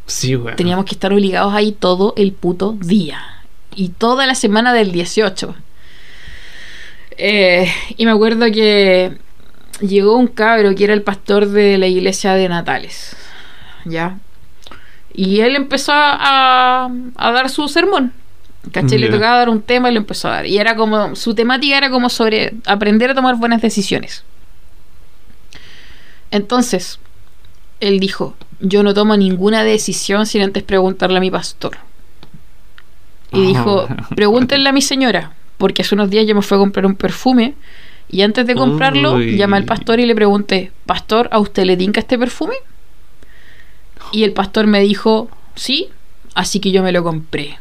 [0.06, 0.56] Sí, weón.
[0.56, 3.20] Teníamos que estar obligados ahí todo el puto día.
[3.74, 5.54] Y toda la semana del 18.
[7.22, 9.18] Eh, y me acuerdo que
[9.82, 13.14] llegó un cabro que era el pastor de la iglesia de Natales.
[13.84, 14.18] ¿Ya?
[15.12, 18.14] Y él empezó a, a dar su sermón.
[18.72, 18.98] ¿Cachai?
[18.98, 20.46] Le tocaba dar un tema y lo empezó a dar.
[20.46, 24.24] Y era como, su temática era como sobre aprender a tomar buenas decisiones.
[26.30, 27.00] Entonces,
[27.80, 31.78] él dijo, yo no tomo ninguna decisión sin antes preguntarle a mi pastor.
[33.32, 36.86] Y dijo, pregúntenle a mi señora, porque hace unos días yo me fui a comprar
[36.86, 37.54] un perfume
[38.08, 39.36] y antes de comprarlo Uy.
[39.36, 42.54] llamé al pastor y le pregunté, pastor, ¿a usted le tinca este perfume?
[44.10, 45.90] Y el pastor me dijo, sí,
[46.34, 47.58] así que yo me lo compré.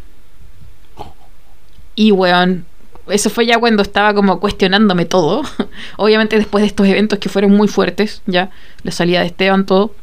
[1.94, 2.66] Y weón,
[3.10, 5.44] eso fue ya cuando estaba como cuestionándome todo.
[5.98, 8.50] Obviamente después de estos eventos que fueron muy fuertes, ya,
[8.84, 9.94] la salida de Esteban, todo.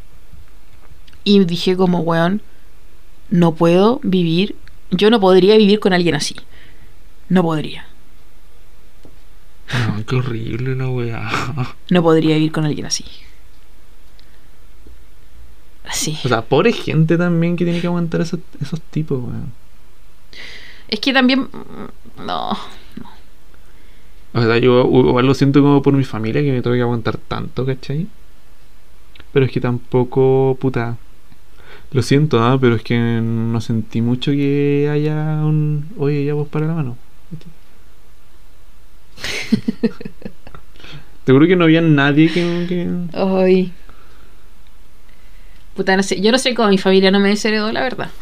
[1.25, 2.43] Y dije como, weón,
[3.31, 4.55] no puedo vivir,
[4.91, 6.37] yo no podría vivir con alguien así.
[7.29, 7.87] No podría.
[9.73, 11.29] No, qué horrible la weá.
[11.91, 13.05] No podría vivir con alguien así.
[15.85, 16.19] Así.
[16.25, 19.53] O sea, pobre gente también que tiene que aguantar esos, esos tipos, weón.
[20.89, 21.43] Es que también...
[21.43, 22.51] mm, No.
[24.35, 27.17] O sea, yo igual lo siento como por mi familia que me tengo que aguantar
[27.17, 28.07] tanto, ¿cachai?
[29.33, 30.97] Pero es que tampoco, puta.
[31.93, 32.59] Lo siento, ¿ah?
[32.61, 35.89] pero es que no sentí mucho que haya un.
[35.99, 36.97] Oye, ya vos para la mano.
[41.25, 42.67] Te juro que no había nadie que.
[42.69, 43.73] que- Ay.
[45.75, 46.21] Puta, no sé.
[46.21, 48.09] Yo no sé cómo mi familia no me desheredó, la verdad.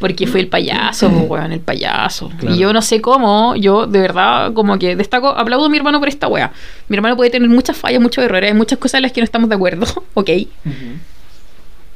[0.00, 2.30] Porque fue el payaso, po, weón, el payaso.
[2.38, 2.56] Claro.
[2.56, 6.00] Y yo no sé cómo, yo de verdad, como que destaco, aplaudo a mi hermano
[6.00, 6.50] por esta wea.
[6.88, 9.24] Mi hermano puede tener muchas fallas, muchos errores, hay muchas cosas en las que no
[9.24, 10.30] estamos de acuerdo, ok.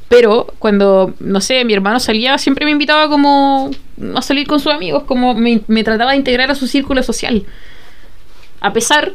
[0.09, 3.71] Pero cuando, no sé, mi hermano salía, siempre me invitaba como
[4.15, 7.45] a salir con sus amigos, como me, me trataba de integrar a su círculo social.
[8.61, 9.13] A pesar,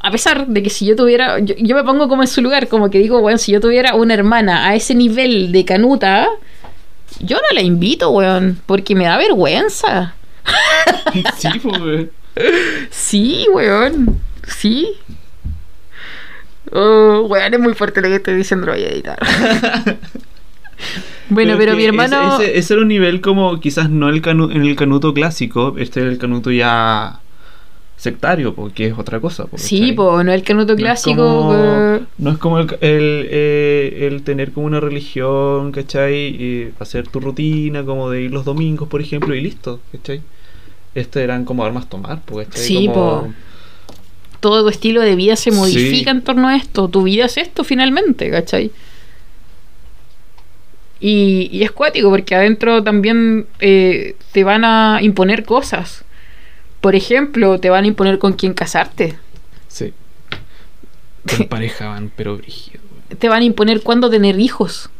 [0.00, 2.68] a pesar de que si yo tuviera, yo, yo me pongo como en su lugar,
[2.68, 6.28] como que digo, bueno, si yo tuviera una hermana a ese nivel de canuta,
[7.20, 10.14] yo no la invito, weón, porque me da vergüenza.
[11.36, 12.10] sí, pues, weón.
[12.90, 14.20] Sí, weón.
[14.46, 14.96] Sí.
[16.74, 19.18] Oh, weón, es muy fuerte lo que estoy diciendo, lo voy a editar.
[21.28, 22.34] bueno, es pero mi hermano...
[22.36, 25.74] Ese, ese- ese era un nivel como quizás no el canu- en el canuto clásico,
[25.78, 27.20] este era el canuto ya
[27.96, 29.46] sectario, porque es otra cosa.
[29.46, 31.16] po, Sí, po, no el canuto No es clásico.
[31.24, 36.14] como- No es como el, el, eh, el tener como una religión, ¿cachai?
[36.16, 40.20] Y hacer tu rutina, como de ir los domingos, por ejemplo, y listo, ¿cachai?
[40.94, 42.46] Este eran como armas tomar, ¿cachai?
[42.62, 43.32] Sí, Como- po.
[44.42, 45.56] Todo tu estilo de vida se Sí.
[45.56, 46.88] modifica en torno a esto.
[46.88, 48.70] Tu vida es esto finalmente, ¿cachai?
[51.00, 56.04] Y, y es cuático porque adentro también eh, te van a imponer cosas.
[56.80, 59.16] Por ejemplo, te van a imponer con quién casarte.
[59.68, 59.92] Sí.
[61.36, 62.80] Con pareja van, pero brígido.
[63.18, 64.90] te van a imponer cuándo tener hijos.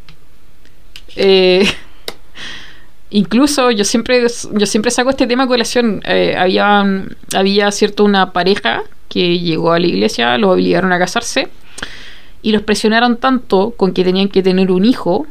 [1.16, 1.69] Eh,
[3.10, 4.24] incluso yo siempre
[4.55, 6.01] yo siempre saco este tema a colación.
[6.05, 6.85] Eh, había,
[7.35, 8.82] había cierto una pareja
[9.12, 11.48] que llegó a la iglesia, los obligaron a casarse
[12.40, 15.26] y los presionaron tanto con que tenían que tener un hijo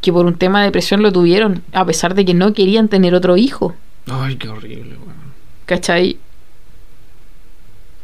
[0.00, 3.14] que por un tema de presión lo tuvieron, a pesar de que no querían tener
[3.14, 3.76] otro hijo.
[4.10, 5.14] Ay, qué horrible, weón.
[5.66, 6.18] ¿Cachai?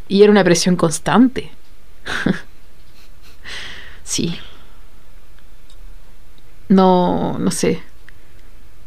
[0.07, 1.51] Y era una presión constante.
[4.05, 4.39] sí.
[6.69, 7.83] No, no sé.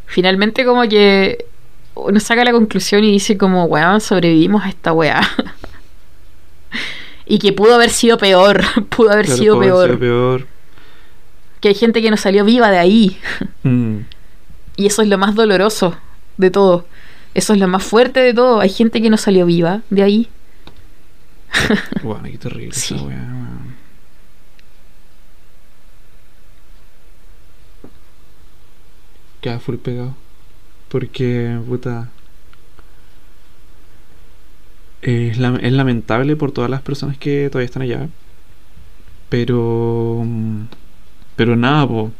[0.05, 1.45] Finalmente como que
[1.93, 5.21] uno saca la conclusión y dice como, weón, sobrevivimos a esta weá.
[7.25, 9.99] y que pudo haber sido peor, pudo haber Claro, sido peor.
[9.99, 10.47] peor.
[11.61, 13.17] Que hay gente que no salió viva de ahí.
[13.63, 14.01] Mm.
[14.77, 15.95] Y eso es lo más doloroso
[16.37, 16.85] de todo.
[17.33, 18.59] Eso es lo más fuerte de todo.
[18.59, 20.29] Hay gente que no salió viva de ahí.
[22.03, 23.27] Bueno, qué terrible esa weá.
[29.41, 30.15] Queda full pegado.
[30.89, 32.09] Porque, puta.
[35.05, 38.09] Es, es lamentable por todas las personas que todavía están allá.
[39.29, 40.25] Pero.
[41.35, 42.11] Pero nada, po.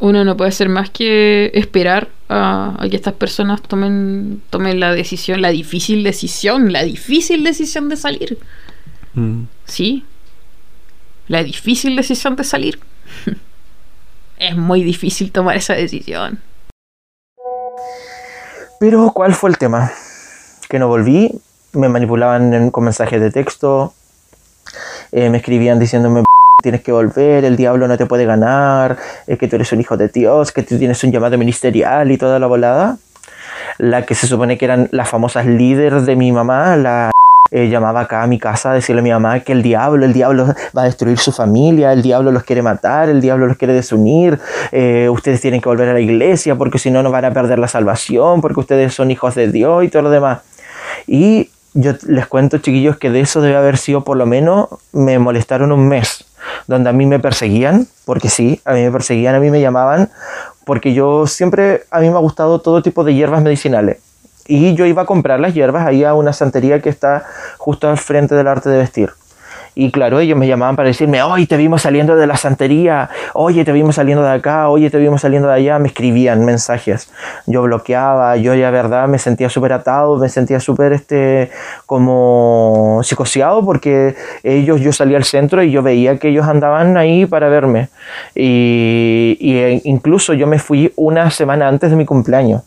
[0.00, 4.92] Uno no puede hacer más que esperar a, a que estas personas tomen, tomen la
[4.92, 8.38] decisión, la difícil decisión, la difícil decisión de salir.
[9.14, 9.44] Mm.
[9.64, 10.04] Sí.
[11.28, 12.78] La difícil decisión de salir.
[14.38, 16.40] es muy difícil tomar esa decisión.
[18.78, 19.90] Pero, ¿cuál fue el tema?
[20.68, 21.40] Que no volví,
[21.72, 23.94] me manipulaban en- con mensajes de texto,
[25.12, 26.24] eh, me escribían diciéndome
[26.62, 28.96] tienes que volver, el diablo no te puede ganar,
[29.26, 32.18] eh, que tú eres un hijo de Dios, que tú tienes un llamado ministerial y
[32.18, 32.96] toda la volada.
[33.78, 37.10] La que se supone que eran las famosas líderes de mi mamá, la
[37.50, 40.12] eh, llamaba acá a mi casa a decirle a mi mamá que el diablo, el
[40.12, 40.46] diablo
[40.76, 44.38] va a destruir su familia, el diablo los quiere matar, el diablo los quiere desunir,
[44.72, 47.58] eh, ustedes tienen que volver a la iglesia porque si no, no van a perder
[47.58, 50.40] la salvación, porque ustedes son hijos de Dios y todo lo demás.
[51.06, 55.18] Y yo les cuento, chiquillos, que de eso debe haber sido por lo menos, me
[55.18, 56.24] molestaron un mes,
[56.66, 60.10] donde a mí me perseguían, porque sí, a mí me perseguían, a mí me llamaban,
[60.64, 63.98] porque yo siempre, a mí me ha gustado todo tipo de hierbas medicinales.
[64.48, 67.24] Y yo iba a comprar las hierbas ahí a una santería que está
[67.58, 69.10] justo al frente del arte de vestir.
[69.78, 73.62] Y claro, ellos me llamaban para decirme, oye, te vimos saliendo de la santería, oye,
[73.62, 77.10] te vimos saliendo de acá, oye, te vimos saliendo de allá, me escribían mensajes.
[77.44, 81.50] Yo bloqueaba, yo ya verdad me sentía súper atado, me sentía súper este,
[81.84, 87.26] como psicoseado porque ellos, yo salía al centro y yo veía que ellos andaban ahí
[87.26, 87.90] para verme.
[88.34, 92.62] Y, eh, incluso yo me fui una semana antes de mi cumpleaños.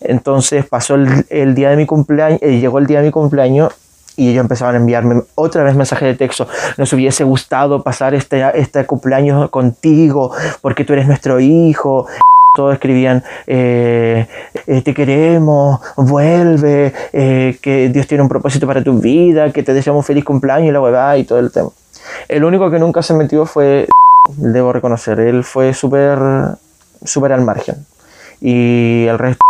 [0.00, 3.72] Entonces pasó el, día de mi cumpleaños, eh, llegó el día de mi cumpleaños
[4.16, 6.48] y ellos empezaban a enviarme otra vez mensajes de texto.
[6.76, 10.32] Nos hubiese gustado pasar este, este cumpleaños contigo
[10.62, 12.06] porque tú eres nuestro hijo.
[12.54, 14.26] Todos escribían, eh,
[14.66, 19.74] eh, te queremos, vuelve, eh, que Dios tiene un propósito para tu vida, que te
[19.74, 21.68] deseamos feliz cumpleaños y la huevada y todo el tema.
[22.28, 23.86] El único que nunca se metió fue,
[24.38, 26.18] debo reconocer, él fue súper
[27.04, 27.76] súper al margen.
[28.40, 29.40] Y el resto,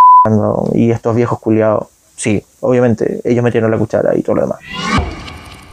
[0.74, 4.58] y estos viejos culiados, sí, obviamente, ellos metieron la cuchara y todo lo demás.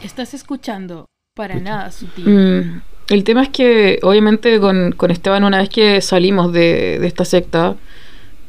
[0.02, 2.28] Estás escuchando para nada sutil.
[2.28, 7.06] Mm, el tema es que, obviamente, con, con Esteban, una vez que salimos de, de
[7.06, 7.76] esta secta,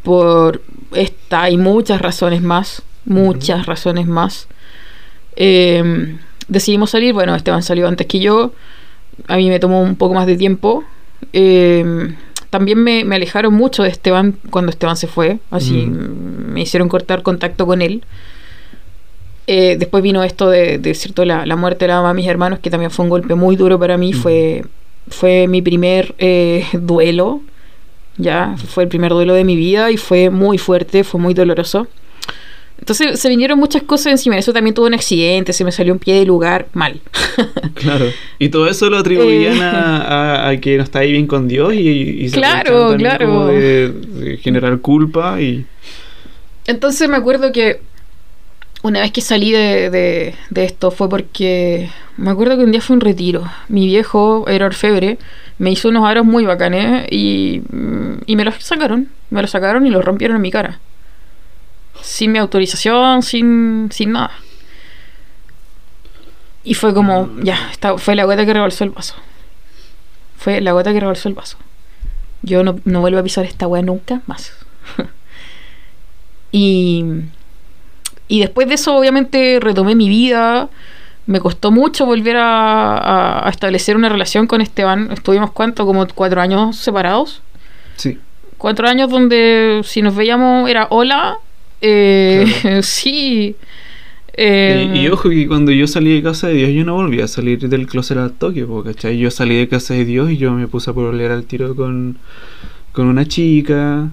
[0.04, 0.62] por
[0.94, 4.48] esta y muchas razones más, muchas razones más,
[5.36, 6.16] eh,
[6.48, 7.14] decidimos salir.
[7.14, 8.54] Bueno, Esteban salió antes que yo,
[9.28, 10.84] a mí me tomó un poco más de tiempo.
[11.34, 12.14] Eh,
[12.50, 16.54] también me, me alejaron mucho de Esteban cuando Esteban se fue, así Mm.
[16.54, 18.04] me hicieron cortar contacto con él.
[19.48, 22.28] Eh, después vino esto de, de cierto la, la muerte de la mamá de mis
[22.28, 24.12] hermanos, que también fue un golpe muy duro para mí.
[24.14, 24.64] Fue,
[25.08, 27.42] fue mi primer eh, duelo.
[28.18, 31.88] Ya, fue el primer duelo de mi vida y fue muy fuerte, fue muy doloroso.
[32.78, 34.38] Entonces se vinieron muchas cosas encima.
[34.38, 37.00] Eso también tuvo un accidente, se me salió un pie de lugar mal.
[37.76, 38.06] Claro.
[38.40, 39.62] Y todo eso lo atribuían Eh.
[39.62, 39.98] a,
[40.46, 43.26] a- a que no está ahí bien con Dios y, y se Claro, claro.
[43.28, 45.66] como de, de generar culpa y.
[46.66, 47.82] Entonces me acuerdo que
[48.82, 52.82] una vez que salí de, de- de esto fue porque me acuerdo que un día
[52.82, 53.44] fue un retiro.
[53.68, 55.18] Mi viejo era orfebre,
[55.58, 57.62] me hizo unos aros muy bacanes y,
[58.26, 59.10] y me los sacaron.
[59.32, 60.80] Me los sacaron y los rompieron en mi cara.
[62.06, 64.32] Sin mi autorización, sin, sin nada.
[66.64, 69.16] Y fue como, ya, esta fue la gota que rebalsó el vaso.
[70.38, 71.58] Fue la gota que rebalsó el vaso.
[72.42, 74.52] Yo no, no vuelvo a pisar esta weá nunca más.
[76.52, 77.04] y,
[78.28, 80.70] y después de eso, obviamente, retomé mi vida.
[81.28, 85.12] Me costó mucho volver a, a- a establecer una relación con Esteban.
[85.12, 85.86] Estuvimos, ¿cuánto?
[85.86, 87.42] Como cuatro años separados.
[87.96, 88.20] Sí.
[88.58, 91.38] Cuatro años donde si nos veíamos era hola.
[91.82, 93.56] Eh, sí.
[94.38, 97.22] Eh, Y, y ojo que cuando yo salí de casa de Dios, yo no volví
[97.22, 99.18] a salir del closet al toque, po, ¿cachai?
[99.18, 102.18] Yo salí de casa de Dios y yo me puse a pololear al tiro con,
[102.92, 104.10] con una chica.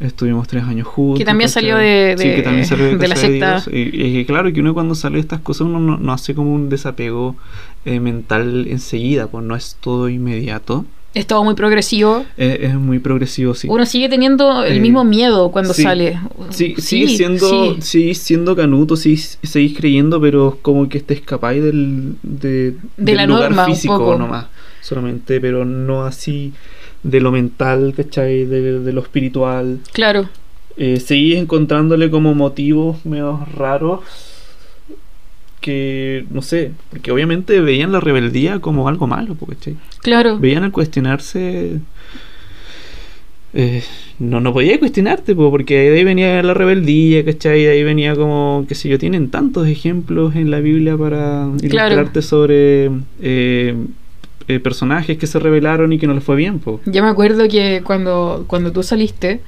[0.00, 1.18] Estuvimos tres años juntos.
[1.20, 1.62] Que también ¿cachai?
[1.62, 3.52] salió de- Sí, de- que también salió de, de la secta.
[3.60, 3.68] Dios.
[3.72, 6.52] Y, y claro que uno cuando sale de estas cosas uno no, no hace como
[6.52, 7.36] un desapego
[7.86, 10.84] eh, mental enseguida, pues no es todo inmediato.
[11.18, 12.24] Es todo muy progresivo.
[12.36, 13.66] Eh, es muy progresivo, sí.
[13.70, 15.82] Uno sigue teniendo el Eh, mismo miedo cuando sí.
[15.82, 16.20] sale.
[16.50, 17.82] Sí, Sí, sigue siendo, sí.
[17.82, 23.16] sigue siendo canuto, sí, seguís creyendo, pero como que te escapáis del, de, De del
[23.16, 24.46] la lugar norma, físico nomás,
[24.82, 26.52] solamente, pero no así
[27.02, 28.44] de lo mental, ¿cachai?
[28.44, 29.78] De, de lo espiritual.
[29.92, 30.28] Claro.
[30.76, 34.00] Eh, seguís encontrándole como motivos medio raros
[35.60, 39.76] que, no sé, porque obviamente veían la rebeldía como algo malo, ¿cachai?
[40.02, 40.38] Claro.
[40.38, 41.80] Veían el cuestionarse
[43.58, 43.82] eh,
[44.18, 47.62] no, no podía cuestionarte, po, porque de ahí venía la rebeldía, ¿cachai?
[47.62, 52.20] De ahí venía como, qué sé yo, tienen tantos ejemplos en la Biblia para ilustrarte
[52.20, 52.90] sobre
[53.22, 53.74] eh,
[54.48, 56.82] eh, personajes que se rebelaron y que no les fue bien, po.
[56.84, 59.40] Yo me acuerdo que cuando, cuando tú saliste,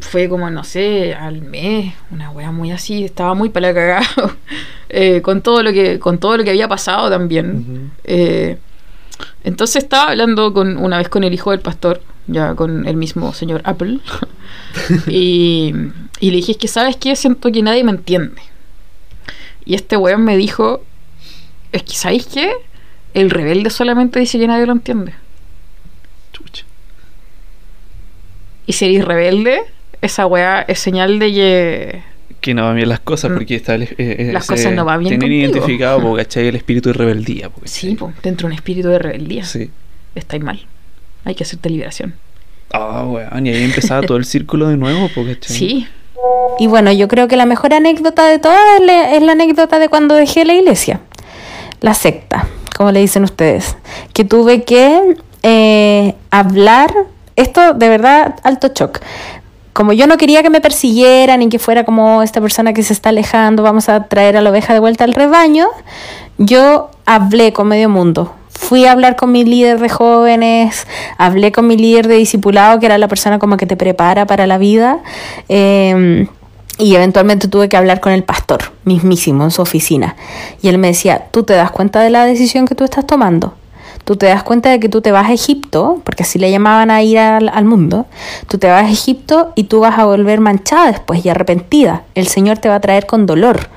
[0.00, 4.06] fue como, no sé, al mes, una wea muy así, estaba muy para la cagada,
[4.88, 7.92] eh, con, todo lo que, con todo lo que había pasado también.
[8.04, 8.58] Eh,
[9.44, 13.32] entonces estaba hablando con, una vez con el hijo del pastor, ya con el mismo
[13.32, 14.00] señor Apple,
[15.06, 15.72] y,
[16.20, 18.42] y le dije, es que sabes qué, siento que nadie me entiende.
[19.64, 20.84] Y este weón me dijo,
[21.72, 22.52] es que ¿sabéis qué?
[23.14, 25.14] El rebelde solamente dice que nadie lo entiende.
[28.66, 29.62] Y si eres rebelde,
[30.06, 32.02] esa weá es señal de que.
[32.40, 34.84] Que no van bien las cosas, porque está el, eh, eh, Las ese- cosas no
[34.84, 35.42] van bien Tener contigo.
[35.52, 36.48] identificado, po, ¿cachai?
[36.48, 39.44] El espíritu de rebeldía, po, Sí, po, dentro de un espíritu de rebeldía.
[39.44, 39.70] Sí.
[40.14, 40.60] Estáis mal.
[41.24, 42.14] Hay que hacerte liberación.
[42.72, 45.56] Ah, weón, y ahí empezaba todo el círculo de nuevo, po, ¿cachai?
[45.56, 45.86] Sí.
[46.58, 49.78] Y bueno, yo creo que la mejor anécdota de todas es la, es la anécdota
[49.78, 51.00] de cuando dejé la iglesia.
[51.80, 53.76] La secta, como le dicen ustedes.
[54.14, 56.92] Que tuve que eh, hablar,
[57.36, 59.00] esto de verdad, alto shock.
[59.76, 62.94] Como yo no quería que me persiguieran y que fuera como esta persona que se
[62.94, 65.66] está alejando, vamos a traer a la oveja de vuelta al rebaño,
[66.38, 68.32] yo hablé con medio mundo.
[68.48, 70.86] Fui a hablar con mi líder de jóvenes,
[71.18, 74.46] hablé con mi líder de discipulado, que era la persona como que te prepara para
[74.46, 75.00] la vida.
[75.50, 76.26] eh,
[76.78, 80.16] y eventualmente tuve que hablar con el pastor, mismísimo, en su oficina.
[80.62, 83.54] Y él me decía, ¿tú te das cuenta de la decisión que tú estás tomando?
[84.06, 86.92] Tú te das cuenta de que tú te vas a Egipto, porque así le llamaban
[86.92, 88.06] a ir al, al mundo.
[88.46, 92.04] Tú te vas a Egipto y tú vas a volver manchada después y arrepentida.
[92.14, 93.68] El Señor te va a traer con dolor.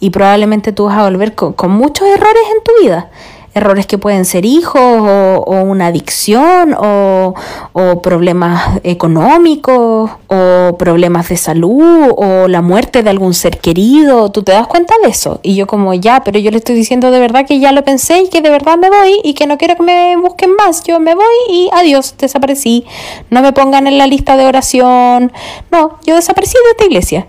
[0.00, 3.10] Y probablemente tú vas a volver con, con muchos errores en tu vida.
[3.56, 7.32] Errores que pueden ser hijos o, o una adicción o,
[7.72, 14.30] o problemas económicos o problemas de salud o la muerte de algún ser querido.
[14.30, 15.40] ¿Tú te das cuenta de eso?
[15.42, 18.24] Y yo como ya, pero yo le estoy diciendo de verdad que ya lo pensé
[18.24, 20.84] y que de verdad me voy y que no quiero que me busquen más.
[20.84, 22.84] Yo me voy y adiós, desaparecí.
[23.30, 25.32] No me pongan en la lista de oración.
[25.70, 27.26] No, yo desaparecí de esta iglesia.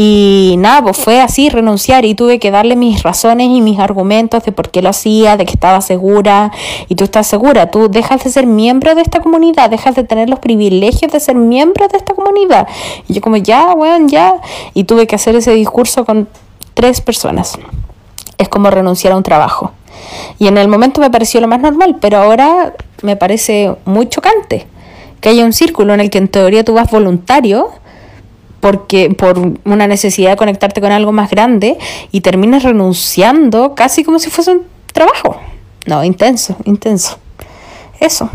[0.00, 4.44] Y nada, pues fue así, renunciar y tuve que darle mis razones y mis argumentos
[4.44, 6.52] de por qué lo hacía, de que estaba segura.
[6.86, 10.30] Y tú estás segura, tú dejas de ser miembro de esta comunidad, dejas de tener
[10.30, 12.68] los privilegios de ser miembro de esta comunidad.
[13.08, 14.34] Y yo como, ya, weón, ya.
[14.72, 16.28] Y tuve que hacer ese discurso con
[16.74, 17.58] tres personas.
[18.36, 19.72] Es como renunciar a un trabajo.
[20.38, 22.72] Y en el momento me pareció lo más normal, pero ahora
[23.02, 24.68] me parece muy chocante
[25.20, 27.70] que haya un círculo en el que en teoría tú vas voluntario
[28.60, 31.76] porque por una necesidad de conectarte con algo más grande
[32.10, 34.62] y terminas renunciando casi como si fuese un
[34.92, 35.40] trabajo.
[35.86, 37.18] No, intenso, intenso.
[38.00, 38.30] Eso.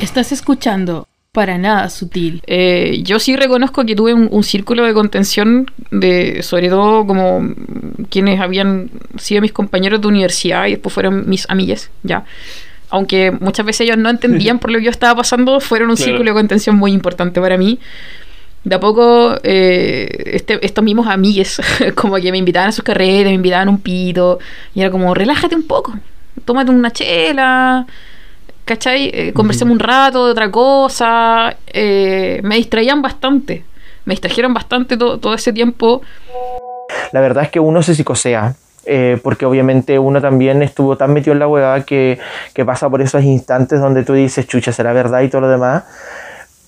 [0.00, 2.42] Estás escuchando para nada sutil.
[2.46, 7.46] Eh, yo sí reconozco que tuve un, un círculo de contención de, sobre todo como
[8.08, 12.24] quienes habían sido mis compañeros de universidad y después fueron mis amigas, ya.
[12.92, 16.10] Aunque muchas veces ellos no entendían por lo que yo estaba pasando, fueron un Claro.
[16.10, 17.78] círculo de contención muy importante para mí.
[18.62, 21.60] De a poco, eh, este, estos mismos amigues,
[21.94, 24.38] como que me invitaban a sus carreras, me invitaban a un pito,
[24.74, 25.94] y era como, relájate un poco,
[26.44, 27.86] tómate una chela,
[28.66, 29.10] ¿cachai?
[29.14, 33.64] Eh, conversemos un rato de otra cosa, eh, me distraían bastante,
[34.04, 36.02] me distrajeron bastante to- todo ese tiempo.
[37.12, 38.54] La verdad es que uno se psicosea.
[38.86, 42.18] eh, porque obviamente uno también estuvo tan metido en la hueá que,
[42.54, 45.84] que pasa por esos instantes donde tú dices, chucha, será verdad y todo lo demás.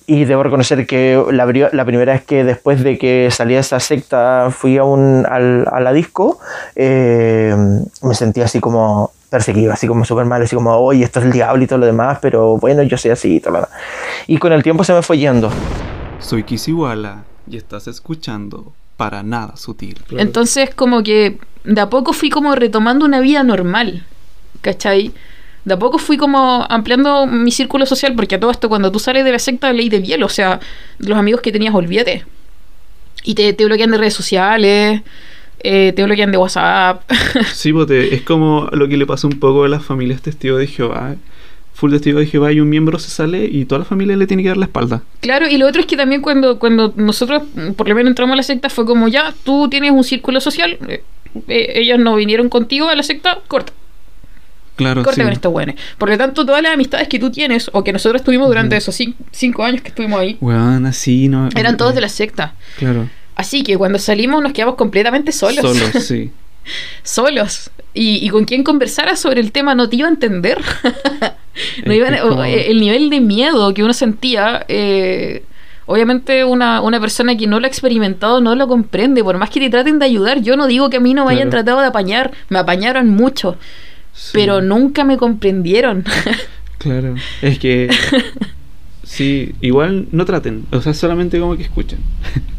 [0.06, 3.78] Y debo reconocer que la, la primera vez que después de que salí de esa
[3.80, 6.38] secta fui a, un, al- a la disco,
[6.74, 7.54] eh,
[8.02, 11.32] me sentí así como perseguido, así como súper mal, así como, oye, esto es el
[11.32, 13.70] diablo y todo lo demás, pero bueno, yo soy así y todo lo demás.
[14.26, 15.50] Y con el tiempo se me fue yendo.
[16.18, 19.98] Soy Kisiwala y estás escuchando para nada sutil.
[20.18, 24.04] Entonces como que de a poco fui como retomando una vida normal,
[24.60, 25.12] ¿cachai?
[25.64, 28.98] De a poco fui como ampliando mi círculo social, porque a todo esto cuando tú
[28.98, 30.58] sales de la secta ley de hielo, o sea,
[30.98, 32.24] los amigos que tenías, olvídate.
[33.24, 35.02] Y te, te bloquean de redes sociales,
[35.62, 37.02] eh, te bloquean de WhatsApp.
[37.52, 40.58] Sí, pues te- es como lo que le pasa un poco a las familias testigos
[40.58, 41.14] de Jehová.
[41.74, 44.42] Full testigo de Jehová y un miembro se sale y toda la familia le tiene
[44.42, 45.02] que dar la espalda.
[45.20, 47.42] Claro, y lo otro es que también cuando, cuando nosotros
[47.76, 50.76] por lo menos entramos a la secta fue como ya, tú tienes un círculo social,
[50.88, 51.02] eh,
[51.48, 53.72] eh, ellos no vinieron contigo a la secta, corta.
[54.82, 55.22] Claro, Corta sí.
[55.22, 55.76] con estos buenos.
[55.98, 58.98] Por lo tanto, todas las amistades que tú tienes o que nosotros tuvimos durante esos
[58.98, 61.48] cin- cinco años que estuvimos ahí, Weón, así no.
[61.56, 62.54] eran todos de la secta.
[62.78, 63.08] Claro.
[63.34, 65.60] Así que cuando salimos nos quedamos completamente solos.
[65.60, 66.30] Solos, sí.
[67.02, 67.70] solos.
[67.94, 70.58] Y, y con quien conversara sobre el tema no te iba a entender.
[71.84, 75.44] No o- eh, el nivel de miedo que uno sentía, eh,
[75.84, 79.60] obviamente una, una persona que no lo ha experimentado no lo comprende, por más que
[79.60, 81.62] te traten de ayudar, yo no digo que a mí no me hayan Claro.
[81.64, 83.58] tratado de apañar, me apañaron mucho,
[84.32, 86.04] pero nunca me comprendieron.
[86.78, 87.14] Claro.
[87.42, 87.88] Es que.
[89.04, 90.64] Sí, igual no traten.
[90.72, 91.98] O sea, solamente como que escuchen.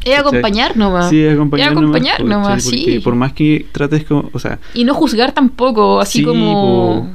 [0.05, 1.09] Es acompañar nomás.
[1.09, 2.79] Sí, acompañar, Es acompañar nomás, nomás, ¿cachai?
[2.85, 2.99] sí.
[2.99, 4.29] Por más que trates como.
[4.33, 7.09] O sea, Y no juzgar tampoco, así Sí, como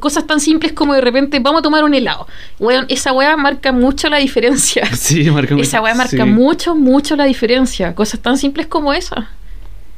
[0.00, 2.26] cosas tan simples como de repente vamos a tomar un helado.
[2.58, 4.84] Weón, esa weá marca mucho la diferencia.
[4.94, 5.62] sí, marca mucho.
[5.62, 6.30] Esa weá marca sí.
[6.30, 7.94] mucho, mucho la diferencia.
[7.94, 9.30] Cosas tan simples como esa.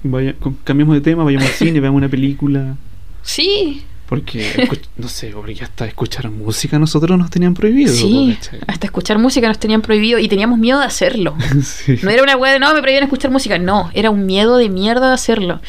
[0.02, 0.34] Vaya,
[0.64, 2.76] cambiemos de tema, vayamos al cine, veamos una película.
[3.22, 7.94] Sí, Porque, no sé, porque hasta escuchar música nosotros nos tenían prohibido.
[7.94, 8.36] sí.
[8.66, 11.36] Hasta escuchar música nos tenían prohibido y teníamos miedo de hacerlo.
[11.62, 11.96] Sí.
[12.02, 13.58] No era una weá de no, me prohibían escuchar música.
[13.58, 15.60] No, era un miedo de mierda de hacerlo.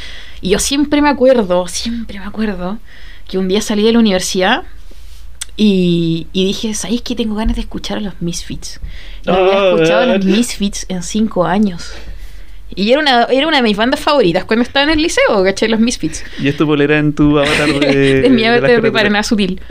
[0.41, 2.79] Y yo siempre me acuerdo, siempre me acuerdo,
[3.27, 4.63] que un día salí de la universidad
[5.57, 8.79] y, y dije, ¿sabéis que tengo ganas de escuchar a los Misfits?
[9.25, 10.25] No había Ah, escuchado a los.
[10.25, 11.91] Misfits en cinco años.
[12.75, 15.69] Y era una, era una de mis bandas favoritas cuando estaba en el liceo, ¿cachai?
[15.69, 16.23] Los Misfits.
[16.39, 18.29] Y esto polera en tu avatar de.
[18.31, 18.91] mi la de carretera.
[18.91, 19.61] para nada sutil.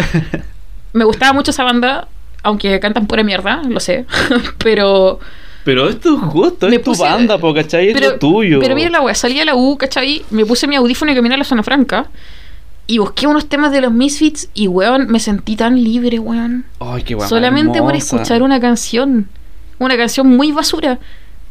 [0.92, 2.08] Me gustaba mucho esa banda,
[2.42, 4.04] aunque cantan pura mierda, lo sé.
[4.58, 5.20] pero
[5.64, 7.88] Pero es tu gusto, Me es tu banda, po, ¿cachai?
[7.88, 8.60] Es pero, lo tuyo.
[8.60, 10.22] Pero mira la wea, salí a la U, ¿cachai?
[10.30, 12.08] Me puse mi audífono y caminé a la zona franca.
[12.86, 16.64] Y busqué unos temas de los Misfits y, weón, me sentí tan libre, weón.
[16.80, 17.16] Ay, qué.
[17.20, 19.28] Solamente por escuchar una canción.
[19.78, 20.98] Una canción muy basura.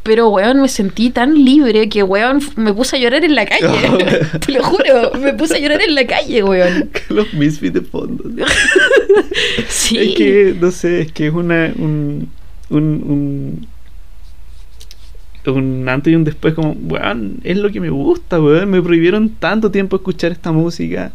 [0.02, 3.66] Pero, weón, me sentí tan libre que, weón, me puse a llorar en la calle.
[4.46, 6.90] Te lo juro, me puse a llorar en la calle, weón.
[7.10, 8.24] Los misfits de fondo.
[9.68, 9.98] Sí.
[9.98, 11.72] Es que, no sé, es que es una.
[11.76, 12.30] Un.
[12.70, 13.66] Un.
[15.46, 18.70] Un, un antes y un después, como, weón, es lo que me gusta, weón.
[18.70, 21.12] Me prohibieron tanto tiempo escuchar esta música.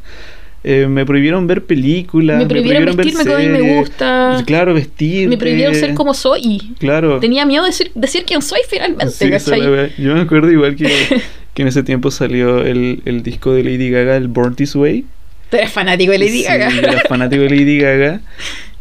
[0.67, 2.39] Eh, me prohibieron ver películas.
[2.39, 4.43] Me prohibieron ver vestirme como a mí me gusta.
[4.47, 5.29] Claro, vestir.
[5.29, 6.73] Me prohibieron ser como soy.
[6.79, 7.19] Claro.
[7.19, 9.61] Tenía miedo de ser, decir quién soy finalmente, Sí, ¿cachai?
[9.99, 10.87] Yo me acuerdo igual que,
[11.53, 15.05] que en ese tiempo salió el, el disco de Lady Gaga, el Born This Way.
[15.51, 16.71] Tú eres fanático de Lady Sí, Gaga.
[16.71, 18.21] yo era fanático de Lady Gaga.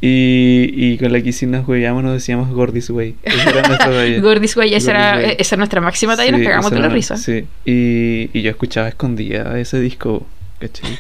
[0.07, 3.15] Y, y con la que sí nos jugábamos nos decíamos Gordis Way.
[3.23, 4.21] Esa era nuestra talla.
[4.23, 5.37] Gordis Way, esa era, Way.
[5.39, 7.17] esa era nuestra máxima talla y nos cagamos de la risa.
[7.17, 7.45] Sí.
[7.65, 10.27] Y, y yo escuchaba escondida ese disco,
[10.59, 10.91] ¿cachai?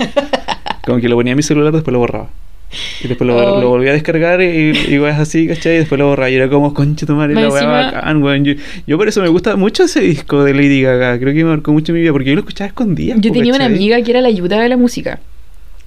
[0.86, 2.28] Como que lo ponía en mi celular, después lo borraba.
[3.04, 5.74] Y después lo, lo volví a descargar y, y weas así, ¿cachai?
[5.74, 6.28] Y después lo borraba.
[6.30, 8.44] Y era como, concha tu madre, la wea bacán, weón.
[8.44, 8.54] Yo,
[8.86, 11.18] yo por eso me gusta mucho ese disco de Lady Gaga.
[11.18, 13.14] Creo que me marcó mucho mi vida porque yo lo escuchaba escondida.
[13.18, 15.20] Yo tenía una amiga que era la ayuda de la música.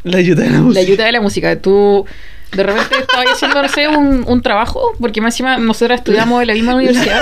[0.04, 0.82] La ayuda de la La música.
[0.82, 1.60] ayuda de la música.
[1.62, 2.06] Tú
[2.54, 6.48] de repente estabas haciendo, no sé, un, un trabajo, porque más encima nosotros estudiamos en
[6.48, 7.20] la misma universidad.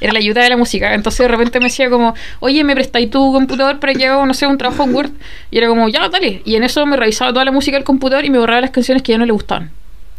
[0.00, 0.92] Era la ayuda de la música.
[0.94, 4.34] Entonces de repente me decía como, oye, ¿me prestáis tu computador para que haga, no
[4.34, 5.10] sé, un trabajo en Word?
[5.50, 6.42] Y era como, ya, dale.
[6.44, 9.02] Y en eso me revisaba toda la música del computador y me borraba las canciones
[9.02, 9.70] que ya no le gustaban.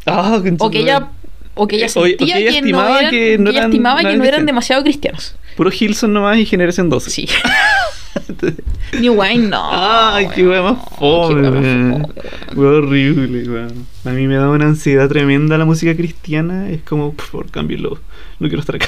[0.05, 1.07] Ah, O que ella,
[1.53, 3.49] o que ella O- o que sentía ella que, no estimaba eran, que no que
[3.51, 5.35] ella eran- estimaba no que no eran demasiado cristianos.
[5.55, 7.09] Puro Hilson nomás y Generación 12.
[7.09, 7.27] Sí.
[8.99, 9.69] New Wine, no.
[9.71, 12.13] Ay, qué wea más fome, weón.
[12.55, 13.85] Horrible, weón.
[14.05, 16.69] A mí me da una ansiedad tremenda la música cristiana.
[16.69, 17.99] Es como, por favor, cámbialo.
[18.39, 18.87] No quiero estar acá.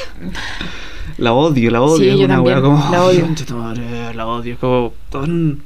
[1.18, 2.14] La odio, la odio.
[2.14, 2.78] Sí, yo una wea como.
[2.92, 3.28] la odio.
[4.16, 4.54] La odio.
[4.54, 4.94] Es como.
[5.10, 5.60] Tan...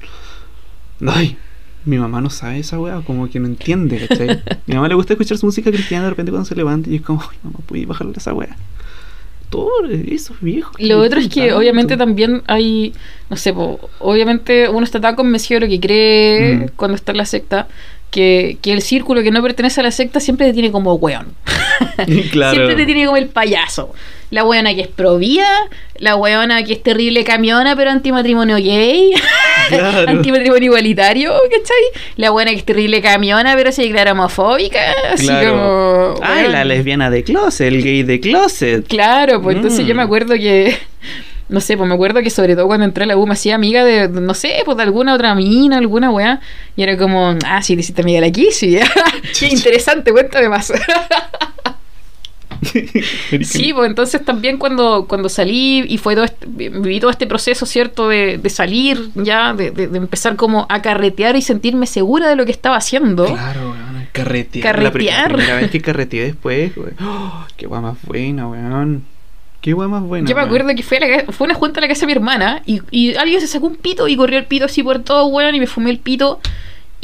[1.06, 1.38] Ay,
[1.86, 4.42] mi mamá no sabe esa wea, como que no entiende, ¿cachai?
[4.66, 7.02] mi mamá le gusta escuchar su música cristiana de repente cuando se levanta y es
[7.02, 8.56] como, ay, mamá, ¿puedes bajarle esa wea?
[9.50, 9.70] Todo
[10.08, 10.72] eso, viejo.
[10.80, 12.94] Lo otro es que obviamente también hay,
[13.30, 16.66] no sé, po, obviamente uno está tan convencido de lo que cree Mm.
[16.76, 17.68] cuando está en la secta,
[18.10, 21.28] que, que el círculo que no pertenece a la secta siempre te tiene como weón.
[22.32, 22.56] claro.
[22.56, 23.94] Siempre te tiene como el payaso.
[24.32, 25.48] La weona que es provida,
[26.00, 29.14] la weona que es terrible camiona pero antimatrimonio gay,
[29.70, 30.10] Claro.
[30.10, 32.02] antimatrimonio igualitario, ¿cachai?
[32.16, 34.80] La buena que es terrible camiona pero se declara homofóbica,
[35.14, 36.16] así como...
[36.24, 36.52] Ay, weón.
[36.52, 38.88] la lesbiana de closet, el gay de closet.
[38.88, 39.88] Claro, pues entonces Mm.
[39.88, 40.76] yo me acuerdo que,
[41.50, 43.54] no sé, pues me acuerdo que sobre todo cuando entré a la U me hacía
[43.54, 46.42] amiga de, no sé, pues de alguna otra mina, alguna weá,
[46.76, 48.80] y era como, ah, sí, te hiciste amiga de la Kissy,
[49.40, 50.74] qué interesante, cuéntame más.
[52.64, 57.66] Sí, pues entonces también cuando, cuando salí y fue todo este, viví todo este proceso,
[57.66, 58.08] ¿cierto?
[58.10, 62.36] De, de salir ya, de, de- de empezar como a carretear y sentirme segura de
[62.36, 63.26] lo que estaba haciendo.
[63.26, 64.82] Claro, weón, carretear.
[64.82, 65.34] La, pri- la Carretear.
[65.36, 66.96] primera vez que carreteé después, weón.
[67.02, 67.46] ¡Oh!
[67.58, 69.04] qué guay más buena, weón.
[69.62, 70.28] Qué guay más buena.
[70.28, 70.48] Yo me weón.
[70.56, 72.82] acuerdo que fue, a la fue una junta a la casa de mi hermana y,
[72.92, 75.60] y alguien se sacó un pito y corrió el pito así por todo, weón, y
[75.60, 76.40] me fumé el pito.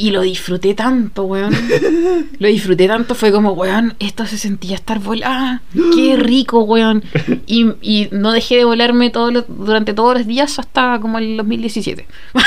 [0.02, 1.52] Y lo disfruté tanto, weón.
[2.38, 5.60] lo disfruté tanto, fue como, weón, esto se sentía estar volando.
[5.94, 7.04] ¡Qué rico, weón!
[7.46, 11.36] Y, y no dejé de volarme todo lo- durante todos los días hasta como el
[11.36, 12.06] 2017.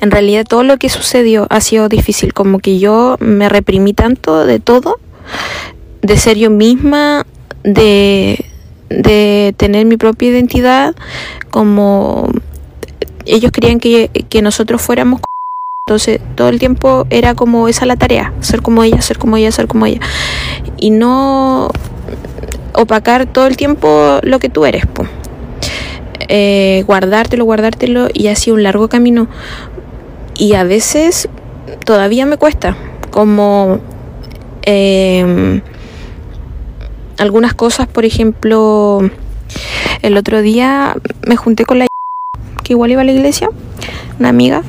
[0.00, 4.44] En realidad todo lo que sucedió ha sido difícil, como que yo me reprimí tanto
[4.44, 4.98] de todo,
[6.02, 7.26] de ser yo misma,
[7.64, 8.44] de,
[8.88, 10.94] de tener mi propia identidad,
[11.50, 12.30] como
[13.34, 15.20] ellos querían que, que nosotros fuéramos
[15.88, 19.50] entonces todo el tiempo era como esa la tarea, ser como ella, ser como ella,
[19.50, 20.00] ser como ella.
[20.76, 21.70] Y no
[22.74, 25.06] opacar todo el tiempo lo que tú eres, po.
[26.28, 29.28] Eh, guardártelo, guardártelo y así un largo camino.
[30.36, 31.30] Y a veces
[31.86, 32.76] todavía me cuesta,
[33.10, 33.80] como
[34.60, 35.62] em,
[37.16, 39.10] algunas cosas, por ejemplo,
[40.02, 40.94] el otro día
[41.26, 41.86] me junté con la
[42.68, 43.48] que igual iba a la iglesia,
[44.20, 44.62] una amiga.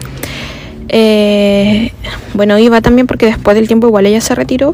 [0.88, 1.92] Eh,
[2.34, 4.74] bueno, iba también porque después del tiempo igual ella se retiró.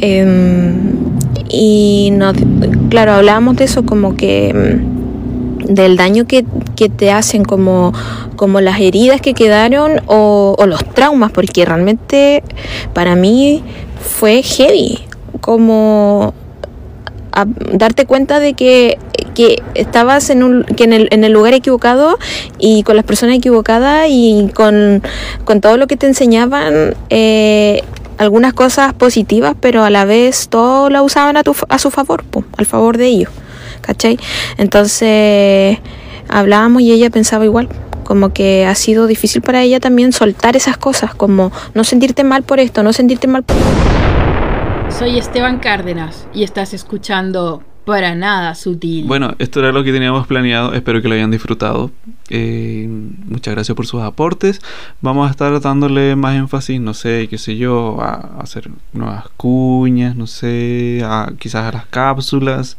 [0.00, 0.74] Em,
[1.48, 2.32] y no,
[2.88, 4.84] claro, hablábamos de eso como que em,
[5.72, 7.92] del daño que, que te hacen, como,
[8.34, 12.42] como las heridas que quedaron o, los traumas, porque realmente
[12.92, 13.62] para mí
[14.00, 14.98] fue heavy,
[15.40, 16.34] como
[17.72, 18.98] darte cuenta de que,
[19.34, 22.18] que estabas en, un, que en, el, lugar equivocado
[22.58, 25.02] y con las personas equivocadas y con,
[25.44, 27.82] con todo lo que te enseñaban, eh,
[28.20, 32.22] algunas cosas positivas, pero a la vez todo lo usaban a, tu, a su favor,
[32.58, 33.30] al favor de ellos,
[33.80, 34.18] ¿cachai?
[34.58, 35.78] Entonces
[36.28, 37.68] hablábamos y ella pensaba igual.
[38.04, 42.42] Como que ha sido difícil para ella también soltar esas cosas, como no sentirte mal
[42.42, 43.56] por esto, no sentirte mal por...
[44.90, 49.04] Soy Esteban Cárdenas y estás escuchando Para Nada Sutil.
[49.04, 50.72] Bueno, esto era lo que teníamos planeado.
[50.74, 51.90] Espero que lo hayan disfrutado.
[52.28, 54.60] Eh, muchas gracias por sus aportes.
[55.00, 60.14] Vamos a estar dándole más énfasis, no sé, qué sé yo, a hacer nuevas cuñas,
[60.14, 62.76] no sé, a, quizás a las cápsulas,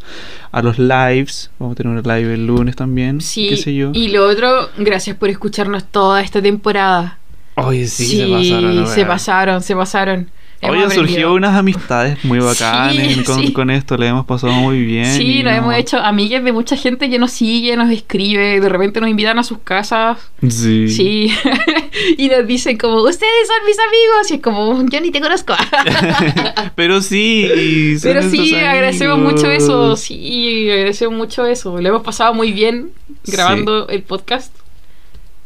[0.53, 1.51] a los lives.
[1.59, 3.91] Vamos a tener un live el lunes también, Sí, qué sé yo.
[3.93, 7.17] y lo otro, gracias por escucharnos toda esta temporada.
[7.55, 8.87] Oye, sí, se pasaron.
[8.87, 10.29] se pasaron, se pasaron.
[10.63, 13.51] Oye, surgió unas amistades muy bacanas Sí, con, sí.
[13.51, 15.05] con esto, le hemos pasado muy bien.
[15.05, 18.69] Sí, nos no- hemos hecho amigas de mucha gente que nos sigue, nos escribe, de
[18.69, 20.19] repente nos invitan a sus casas.
[20.47, 20.87] Sí.
[20.89, 21.33] Sí,
[22.17, 25.53] y nos dicen como, ustedes son mis amigos, y es como, yo ni te conozco.
[26.75, 31.81] Pero sí, son Pero sí, agradecemos mucho eso, sí, agradecemos mucho eso.
[31.81, 32.91] Lo hemos pasado muy bien
[33.25, 34.53] grabando el podcast.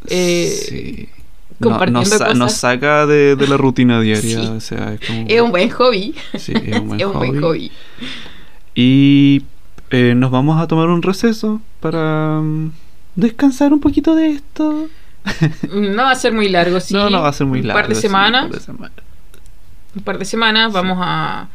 [0.07, 1.09] Eh, Sí.
[1.61, 2.37] compartiendo nos, sa- cosas.
[2.37, 4.39] nos saca de, de la rutina diaria.
[4.41, 4.47] Sí.
[4.47, 5.25] O sea, es como.
[5.27, 6.15] Es un buen hobby.
[6.37, 7.71] Sí, es un buen Es un buen hobby.
[8.73, 9.43] Y
[9.91, 12.71] eh, nos vamos a tomar un receso para mm,
[13.15, 14.87] descansar un poquito de esto.
[15.71, 16.93] No va a ser muy largo, sí.
[16.93, 17.81] No, no va a ser muy Un largo.
[17.81, 18.45] par de sí, semanas.
[18.45, 18.91] un par de semanas.
[19.95, 21.47] un par de semanas vamos a,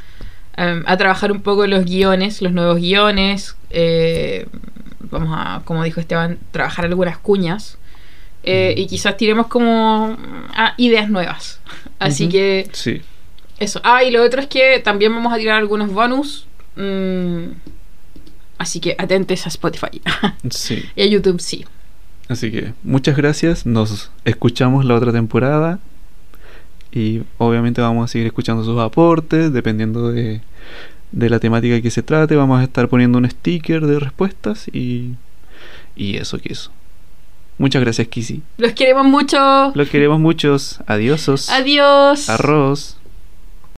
[0.56, 3.56] a, a trabajar un poco los guiones, los nuevos guiones.
[3.70, 4.46] eh,
[5.10, 7.76] vamos a, como dijo Esteban, trabajar algunas cuñas.
[8.42, 10.16] Eh, y quizás tiremos como
[10.54, 11.60] a ideas nuevas.
[11.98, 13.02] Así que Sí.
[13.58, 13.80] eso.
[13.84, 16.46] Ah, y lo otro es que también vamos a tirar algunos bonus.
[16.76, 17.44] mm,
[18.58, 20.00] así que atentes a Spotify.
[20.50, 20.84] Sí.
[20.96, 21.64] y a YouTube, sí.
[22.28, 23.66] Así que muchas gracias.
[23.66, 25.78] Nos escuchamos la otra temporada.
[26.92, 29.52] Y obviamente vamos a seguir escuchando sus aportes.
[29.52, 30.40] Dependiendo de,
[31.12, 32.36] de la temática que se trate.
[32.36, 34.68] Vamos a estar poniendo un sticker de respuestas.
[34.72, 35.14] Y,
[35.96, 36.70] y eso que eso.
[37.60, 38.40] Muchas gracias, Kisi.
[38.56, 39.36] Los queremos mucho.
[39.74, 40.80] Los queremos muchos.
[40.86, 41.50] Adiosos.
[41.50, 42.30] Adiós.
[42.30, 42.96] Arroz.